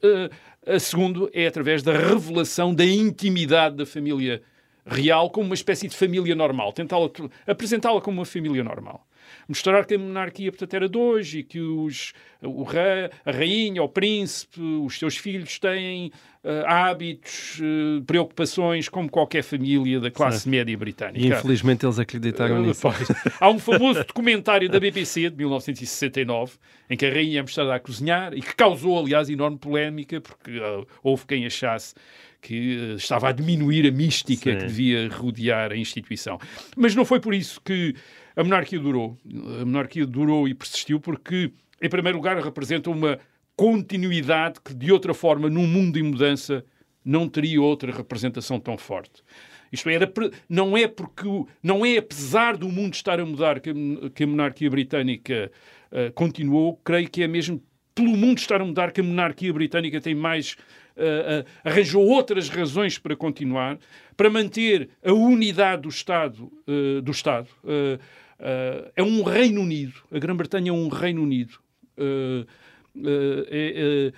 a 0.64 0.78
segundo 0.78 1.28
é 1.32 1.48
através 1.48 1.82
da 1.82 1.92
revelação 1.92 2.72
da 2.72 2.84
intimidade 2.84 3.74
da 3.74 3.84
família 3.84 4.40
real 4.86 5.28
como 5.28 5.46
uma 5.46 5.56
espécie 5.56 5.88
de 5.88 5.96
família 5.96 6.36
normal, 6.36 6.72
tentá-la 6.72 7.10
apresentá-la 7.48 8.00
como 8.00 8.18
uma 8.18 8.24
família 8.24 8.62
normal 8.62 9.07
mostrar 9.48 9.86
que 9.86 9.94
a 9.94 9.98
monarquia, 9.98 10.52
portanto, 10.52 10.74
era 10.74 10.88
de 10.88 10.98
hoje 10.98 11.38
e 11.38 11.42
que 11.42 11.58
os, 11.58 12.12
o 12.42 12.62
rei, 12.62 13.10
a 13.24 13.30
rainha, 13.32 13.82
o 13.82 13.88
príncipe, 13.88 14.60
os 14.60 14.98
seus 14.98 15.16
filhos 15.16 15.58
têm 15.58 16.12
uh, 16.44 16.66
hábitos, 16.66 17.58
uh, 17.60 18.02
preocupações, 18.04 18.88
como 18.88 19.10
qualquer 19.10 19.42
família 19.42 19.98
da 20.00 20.10
classe 20.10 20.40
Sim. 20.40 20.50
média 20.50 20.76
britânica. 20.76 21.18
E 21.18 21.28
infelizmente 21.28 21.86
eles 21.86 21.98
acreditaram 21.98 22.60
uh, 22.60 22.66
nisso. 22.66 22.86
Há 23.40 23.48
um 23.48 23.58
famoso 23.58 24.04
documentário 24.04 24.68
da 24.68 24.78
BBC 24.78 25.30
de 25.30 25.36
1969 25.36 26.58
em 26.90 26.96
que 26.96 27.06
a 27.06 27.10
rainha 27.10 27.38
é 27.38 27.42
mostrada 27.42 27.74
a 27.74 27.80
cozinhar 27.80 28.34
e 28.34 28.42
que 28.42 28.54
causou, 28.54 28.98
aliás, 28.98 29.30
enorme 29.30 29.56
polémica 29.58 30.20
porque 30.20 30.60
houve 31.02 31.26
quem 31.26 31.46
achasse 31.46 31.94
que 32.40 32.94
estava 32.96 33.28
a 33.28 33.32
diminuir 33.32 33.86
a 33.86 33.90
mística 33.90 34.52
Sim. 34.52 34.58
que 34.58 34.64
devia 34.66 35.08
rodear 35.08 35.72
a 35.72 35.76
instituição. 35.76 36.38
Mas 36.76 36.94
não 36.94 37.04
foi 37.04 37.20
por 37.20 37.34
isso 37.34 37.60
que 37.64 37.94
a 38.36 38.44
monarquia 38.44 38.78
durou. 38.78 39.18
A 39.60 39.64
monarquia 39.64 40.06
durou 40.06 40.48
e 40.48 40.54
persistiu 40.54 41.00
porque, 41.00 41.52
em 41.82 41.88
primeiro 41.88 42.18
lugar, 42.18 42.38
representa 42.38 42.90
uma 42.90 43.18
continuidade 43.56 44.60
que, 44.64 44.72
de 44.72 44.92
outra 44.92 45.12
forma, 45.12 45.50
num 45.50 45.66
mundo 45.66 45.98
em 45.98 46.02
mudança, 46.04 46.64
não 47.04 47.28
teria 47.28 47.60
outra 47.60 47.90
representação 47.90 48.60
tão 48.60 48.78
forte. 48.78 49.22
Isto 49.72 49.88
é, 49.90 49.98
não 50.48 50.76
é 50.76 50.86
porque 50.86 51.28
não 51.62 51.84
é 51.84 51.98
apesar 51.98 52.56
do 52.56 52.68
mundo 52.68 52.94
estar 52.94 53.20
a 53.20 53.26
mudar 53.26 53.60
que 53.60 53.70
a, 53.70 54.10
que 54.10 54.24
a 54.24 54.26
monarquia 54.26 54.70
britânica 54.70 55.50
uh, 55.92 56.12
continuou, 56.12 56.80
creio 56.84 57.10
que 57.10 57.22
é 57.22 57.28
mesmo 57.28 57.62
pelo 57.94 58.16
mundo 58.16 58.38
estar 58.38 58.60
a 58.60 58.64
mudar 58.64 58.92
que 58.92 59.00
a 59.00 59.04
monarquia 59.04 59.52
britânica 59.52 60.00
tem 60.00 60.14
mais 60.14 60.56
arranjou 61.64 62.06
outras 62.06 62.48
razões 62.48 62.98
para 62.98 63.14
continuar, 63.14 63.78
para 64.16 64.28
manter 64.28 64.90
a 65.04 65.12
unidade 65.12 65.82
do 65.82 65.88
Estado, 65.88 66.50
do 67.02 67.10
Estado 67.10 67.48
Uh, 68.38 68.90
é 68.94 69.02
um 69.02 69.22
Reino 69.22 69.60
Unido. 69.60 69.94
A 70.12 70.18
Grã-Bretanha 70.18 70.70
é 70.70 70.72
um 70.72 70.88
Reino 70.88 71.22
Unido. 71.22 71.58
Uh, 71.96 72.46
uh, 72.96 73.46
é, 73.50 74.12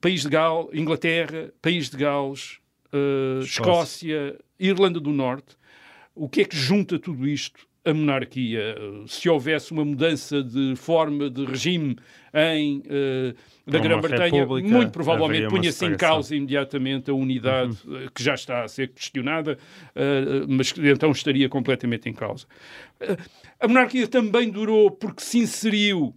País 0.00 0.22
de 0.22 0.28
Gales, 0.28 0.68
Inglaterra, 0.72 1.52
País 1.60 1.90
de 1.90 1.96
Gales, 1.96 2.60
Escócia, 3.42 4.38
Irlanda 4.58 5.00
do 5.00 5.10
Norte. 5.10 5.56
O 6.14 6.28
que 6.28 6.42
é 6.42 6.44
que 6.44 6.56
junta 6.56 6.98
tudo 6.98 7.26
isto? 7.26 7.65
A 7.86 7.94
monarquia. 7.94 8.76
Se 9.06 9.28
houvesse 9.28 9.72
uma 9.72 9.84
mudança 9.84 10.42
de 10.42 10.74
forma 10.76 11.30
de 11.30 11.44
regime 11.44 11.96
em 12.34 12.82
da 13.66 13.78
Grã-Bretanha, 13.78 14.44
muito 14.44 14.90
provavelmente 14.90 15.48
punha-se 15.48 15.86
em 15.86 15.96
causa 15.96 16.34
imediatamente 16.34 17.10
a 17.10 17.14
unidade 17.14 17.76
uhum. 17.84 18.08
que 18.14 18.22
já 18.22 18.34
está 18.34 18.64
a 18.64 18.68
ser 18.68 18.88
questionada, 18.88 19.56
mas 20.48 20.72
que 20.72 20.80
então 20.88 21.10
estaria 21.12 21.48
completamente 21.48 22.08
em 22.08 22.12
causa. 22.12 22.46
A 23.58 23.66
monarquia 23.66 24.06
também 24.06 24.50
durou 24.50 24.90
porque 24.90 25.22
se 25.22 25.38
inseriu 25.38 26.14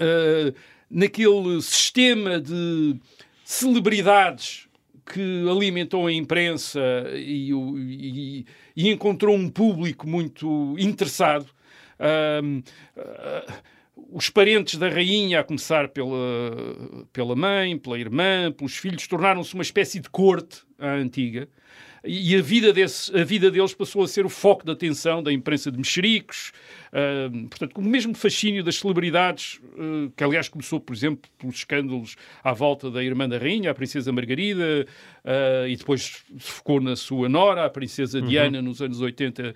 uh, 0.00 0.54
naquele 0.90 1.60
sistema 1.62 2.40
de 2.40 2.96
celebridades 3.44 4.68
que 5.12 5.48
alimentou 5.48 6.06
a 6.06 6.12
imprensa 6.12 6.80
e, 7.14 7.52
e, 7.52 8.46
e 8.76 8.88
encontrou 8.88 9.34
um 9.34 9.48
público 9.48 10.08
muito 10.08 10.76
interessado. 10.78 11.46
Uh, 11.98 12.62
os 14.12 14.30
parentes 14.30 14.76
da 14.76 14.88
rainha, 14.88 15.40
a 15.40 15.44
começar 15.44 15.88
pela, 15.88 16.16
pela 17.12 17.36
mãe, 17.36 17.76
pela 17.76 17.98
irmã, 17.98 18.50
pelos 18.50 18.76
filhos, 18.76 19.06
tornaram-se 19.06 19.54
uma 19.54 19.62
espécie 19.62 20.00
de 20.00 20.08
corte 20.08 20.62
à 20.78 20.94
antiga 20.94 21.48
e 22.02 22.34
a 22.34 22.40
vida, 22.40 22.72
a 23.14 23.24
vida 23.24 23.50
deles 23.50 23.74
passou 23.74 24.02
a 24.02 24.08
ser 24.08 24.24
o 24.24 24.30
foco 24.30 24.64
de 24.64 24.72
atenção 24.72 25.22
da 25.22 25.32
imprensa 25.32 25.70
de 25.70 25.76
mexericos, 25.76 26.52
uh, 26.92 27.48
portanto, 27.48 27.78
o 27.78 27.82
mesmo 27.82 28.14
fascínio 28.14 28.62
das 28.62 28.76
celebridades, 28.76 29.60
uh, 29.74 30.10
que 30.16 30.22
aliás 30.22 30.48
começou, 30.48 30.80
por 30.80 30.94
exemplo, 30.94 31.30
pelos 31.38 31.56
escândalos 31.56 32.16
à 32.42 32.52
volta 32.52 32.90
da 32.90 33.02
irmã 33.02 33.28
da 33.28 33.38
rainha, 33.38 33.70
a 33.70 33.74
princesa 33.74 34.12
Margarida, 34.12 34.86
uh, 35.24 35.68
e 35.68 35.76
depois 35.76 36.24
se 36.38 36.52
focou 36.52 36.80
na 36.80 36.96
sua 36.96 37.28
nora, 37.28 37.64
a 37.64 37.70
princesa 37.70 38.18
uhum. 38.18 38.26
Diana, 38.26 38.62
nos 38.62 38.80
anos 38.80 39.00
80 39.00 39.54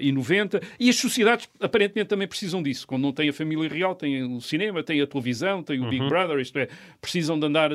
e 0.00 0.12
90, 0.12 0.60
e 0.78 0.88
as 0.88 0.96
sociedades 0.96 1.48
aparentemente 1.60 2.08
também 2.08 2.26
precisam 2.28 2.62
disso, 2.62 2.86
quando 2.86 3.02
não 3.02 3.12
têm 3.12 3.28
a 3.28 3.32
família 3.32 3.68
real, 3.68 3.94
têm 3.94 4.22
o 4.22 4.40
cinema, 4.40 4.82
têm 4.82 5.00
a 5.00 5.06
televisão, 5.06 5.62
têm 5.62 5.80
o 5.80 5.84
uhum. 5.84 5.90
Big 5.90 6.08
Brother, 6.08 6.38
isto 6.38 6.58
é, 6.58 6.68
precisam 7.00 7.38
de 7.38 7.46
andar 7.46 7.70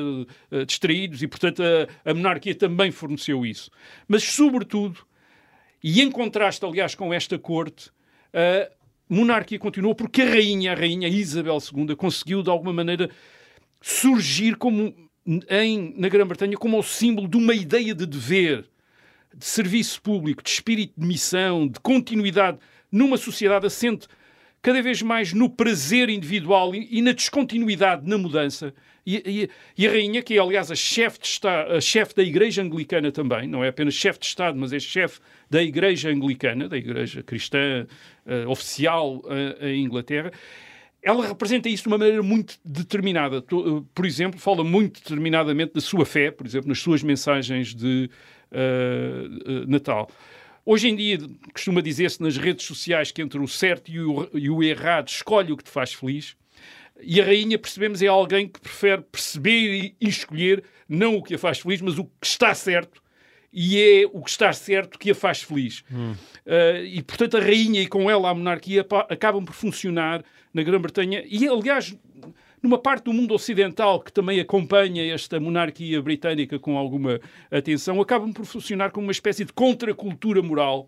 distraídos, 0.66 1.22
e 1.22 1.26
portanto 1.26 1.62
a, 1.62 2.10
a 2.10 2.14
monarquia 2.14 2.54
também 2.54 2.90
forneceu 2.90 3.44
isso. 3.44 3.70
Mas, 4.08 4.22
sobretudo, 4.22 4.98
e 5.82 6.02
em 6.02 6.10
contraste, 6.10 6.64
aliás, 6.64 6.94
com 6.94 7.12
esta 7.12 7.38
corte, 7.38 7.90
a 8.32 8.70
monarquia 9.08 9.58
continuou 9.58 9.94
porque 9.94 10.22
a 10.22 10.26
rainha, 10.26 10.72
a 10.72 10.74
rainha 10.74 11.08
Isabel 11.08 11.58
II, 11.58 11.94
conseguiu, 11.96 12.42
de 12.42 12.50
alguma 12.50 12.72
maneira, 12.72 13.10
surgir 13.80 14.56
como 14.56 14.94
em, 15.48 15.94
na 15.96 16.08
Grã-Bretanha 16.08 16.56
como 16.56 16.78
o 16.78 16.82
símbolo 16.82 17.28
de 17.28 17.36
uma 17.36 17.54
ideia 17.54 17.94
de 17.94 18.06
dever, 18.06 18.64
de 19.34 19.44
serviço 19.44 20.00
público, 20.00 20.42
de 20.42 20.50
espírito 20.50 20.94
de 20.96 21.06
missão, 21.06 21.66
de 21.66 21.80
continuidade 21.80 22.58
numa 22.90 23.16
sociedade 23.16 23.66
assente 23.66 24.06
cada 24.62 24.82
vez 24.82 25.02
mais 25.02 25.32
no 25.32 25.48
prazer 25.48 26.08
individual 26.08 26.74
e, 26.74 26.88
e 26.90 27.02
na 27.02 27.12
descontinuidade 27.12 28.08
na 28.08 28.18
mudança. 28.18 28.74
E, 29.06 29.22
e, 29.24 29.50
e, 29.78 29.86
a 29.86 29.90
rainha, 29.90 30.22
que 30.22 30.34
é 30.34 30.40
aliás 30.40 30.70
a 30.70 30.74
chefe 30.74 31.20
chef 31.80 32.14
da 32.14 32.22
Igreja 32.22 32.62
Anglicana 32.62 33.12
também, 33.12 33.46
não 33.46 33.62
é 33.62 33.68
apenas 33.68 33.94
chefe 33.94 34.18
de 34.18 34.26
Estado, 34.26 34.58
mas 34.58 34.72
é 34.72 34.80
chefe 34.80 35.20
da 35.48 35.62
Igreja 35.62 36.10
Anglicana, 36.10 36.68
da 36.68 36.76
Igreja 36.76 37.22
Cristã 37.22 37.86
uh, 38.26 38.50
oficial 38.50 39.16
uh, 39.18 39.64
em 39.64 39.84
Inglaterra, 39.84 40.32
ela 41.02 41.28
representa 41.28 41.68
isso 41.68 41.84
de 41.84 41.88
uma 41.88 41.98
maneira 41.98 42.20
muito 42.20 42.58
determinada. 42.64 43.36
Eh, 43.36 43.82
por 43.94 44.04
exemplo, 44.04 44.40
fala 44.40 44.64
muito 44.64 45.00
determinadamente 45.00 45.74
da 45.74 45.80
sua 45.80 46.04
fé, 46.04 46.32
por 46.32 46.44
exemplo, 46.44 46.68
nas 46.68 46.80
suas 46.80 47.00
mensagens 47.00 47.72
de 47.72 48.10
uh, 48.50 49.70
Natal. 49.70 50.10
Hoje 50.64 50.88
em 50.88 50.96
dia, 50.96 51.18
costuma 51.52 51.80
dizer-se 51.80 52.20
nas 52.20 52.36
redes 52.36 52.66
sociais 52.66 53.12
que 53.12 53.22
entre 53.22 53.38
o 53.38 53.46
certo 53.46 53.88
e 53.88 54.00
o, 54.00 54.28
e 54.34 54.50
o 54.50 54.64
errado 54.64 55.06
escolhe 55.06 55.52
o 55.52 55.56
que 55.56 55.62
te 55.62 55.70
faz 55.70 55.92
feliz. 55.92 56.36
E 57.00 57.20
a 57.20 57.24
rainha, 57.24 57.56
percebemos, 57.56 58.02
é 58.02 58.08
alguém 58.08 58.48
que 58.48 58.58
prefere 58.58 59.02
perceber 59.02 59.94
e 60.00 60.08
escolher 60.08 60.64
não 60.88 61.14
o 61.14 61.22
que 61.22 61.36
a 61.36 61.38
faz 61.38 61.60
feliz, 61.60 61.80
mas 61.80 61.98
o 61.98 62.04
que 62.04 62.26
está 62.26 62.52
certo. 62.52 63.00
E 63.58 63.80
é 63.80 64.06
o 64.12 64.22
que 64.22 64.28
está 64.28 64.52
certo 64.52 64.98
que 64.98 65.10
a 65.10 65.14
faz 65.14 65.42
feliz. 65.42 65.82
Hum. 65.90 66.12
Uh, 66.44 66.84
e, 66.84 67.02
portanto, 67.02 67.38
a 67.38 67.40
rainha 67.40 67.80
e 67.80 67.86
com 67.86 68.10
ela 68.10 68.28
a 68.28 68.34
monarquia 68.34 68.86
acabam 69.08 69.42
por 69.42 69.54
funcionar 69.54 70.22
na 70.52 70.62
Grã-Bretanha. 70.62 71.24
E, 71.26 71.48
aliás, 71.48 71.96
numa 72.62 72.76
parte 72.76 73.04
do 73.04 73.14
mundo 73.14 73.32
ocidental 73.32 74.00
que 74.00 74.12
também 74.12 74.38
acompanha 74.40 75.10
esta 75.10 75.40
monarquia 75.40 76.02
britânica 76.02 76.58
com 76.58 76.76
alguma 76.76 77.18
atenção, 77.50 77.98
acabam 77.98 78.30
por 78.30 78.44
funcionar 78.44 78.90
como 78.90 79.06
uma 79.06 79.12
espécie 79.12 79.46
de 79.46 79.54
contracultura 79.54 80.42
moral 80.42 80.86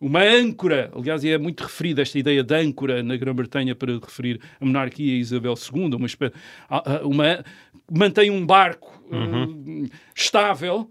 uma 0.00 0.22
âncora, 0.22 0.90
aliás, 0.94 1.24
é 1.24 1.36
muito 1.36 1.64
referida 1.64 2.02
esta 2.02 2.18
ideia 2.18 2.44
de 2.44 2.54
âncora 2.54 3.02
na 3.02 3.16
Grã-Bretanha 3.16 3.74
para 3.74 3.94
referir 3.94 4.40
a 4.60 4.64
monarquia 4.64 5.18
Isabel 5.18 5.54
II, 5.54 5.96
uma, 5.96 7.02
uma 7.02 7.44
mantém 7.90 8.30
um 8.30 8.46
barco 8.46 9.02
uhum. 9.10 9.84
uh, 9.84 9.88
estável, 10.14 10.90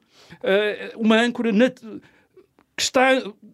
uma 0.97 1.19
âncora 1.19 1.51
que 2.77 2.83
está, 2.83 3.09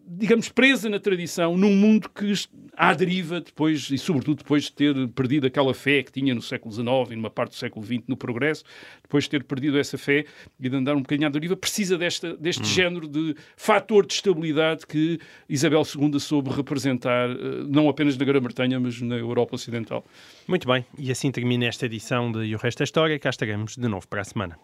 digamos, 0.06 0.50
presa 0.50 0.90
na 0.90 1.00
tradição 1.00 1.56
num 1.56 1.74
mundo 1.74 2.10
que 2.10 2.34
à 2.76 2.92
deriva 2.92 3.40
depois, 3.40 3.88
e 3.90 3.96
sobretudo 3.96 4.38
depois 4.38 4.64
de 4.64 4.72
ter 4.72 5.08
perdido 5.08 5.46
aquela 5.46 5.72
fé 5.72 6.02
que 6.02 6.12
tinha 6.12 6.34
no 6.34 6.42
século 6.42 6.74
XIX 6.74 7.12
e 7.12 7.16
numa 7.16 7.30
parte 7.30 7.52
do 7.52 7.56
século 7.56 7.84
XX 7.86 8.02
no 8.06 8.18
progresso, 8.18 8.64
depois 9.02 9.24
de 9.24 9.30
ter 9.30 9.44
perdido 9.44 9.78
essa 9.78 9.96
fé 9.96 10.26
e 10.60 10.68
de 10.68 10.76
andar 10.76 10.94
um 10.94 11.00
bocadinho 11.00 11.26
à 11.26 11.30
deriva, 11.30 11.56
precisa 11.56 11.96
desta, 11.96 12.36
deste 12.36 12.62
hum. 12.62 12.66
género 12.66 13.08
de 13.08 13.34
fator 13.56 14.04
de 14.04 14.12
estabilidade 14.12 14.86
que 14.86 15.18
Isabel 15.48 15.82
II 15.82 16.20
soube 16.20 16.50
representar, 16.50 17.30
eh, 17.30 17.64
não 17.66 17.88
apenas 17.88 18.18
na 18.18 18.24
Grã-Bretanha, 18.26 18.78
mas 18.78 19.00
na 19.00 19.16
Europa 19.16 19.54
Ocidental. 19.54 20.04
Muito 20.46 20.68
bem, 20.68 20.84
e 20.98 21.10
assim 21.10 21.30
termina 21.30 21.64
esta 21.64 21.86
edição 21.86 22.30
de 22.30 22.44
E 22.44 22.54
o 22.54 22.58
Resto 22.58 22.78
da 22.78 22.84
História. 22.84 23.18
Cá 23.18 23.30
estaremos 23.30 23.74
de 23.76 23.88
novo 23.88 24.06
para 24.06 24.20
a 24.20 24.24
semana. 24.24 24.58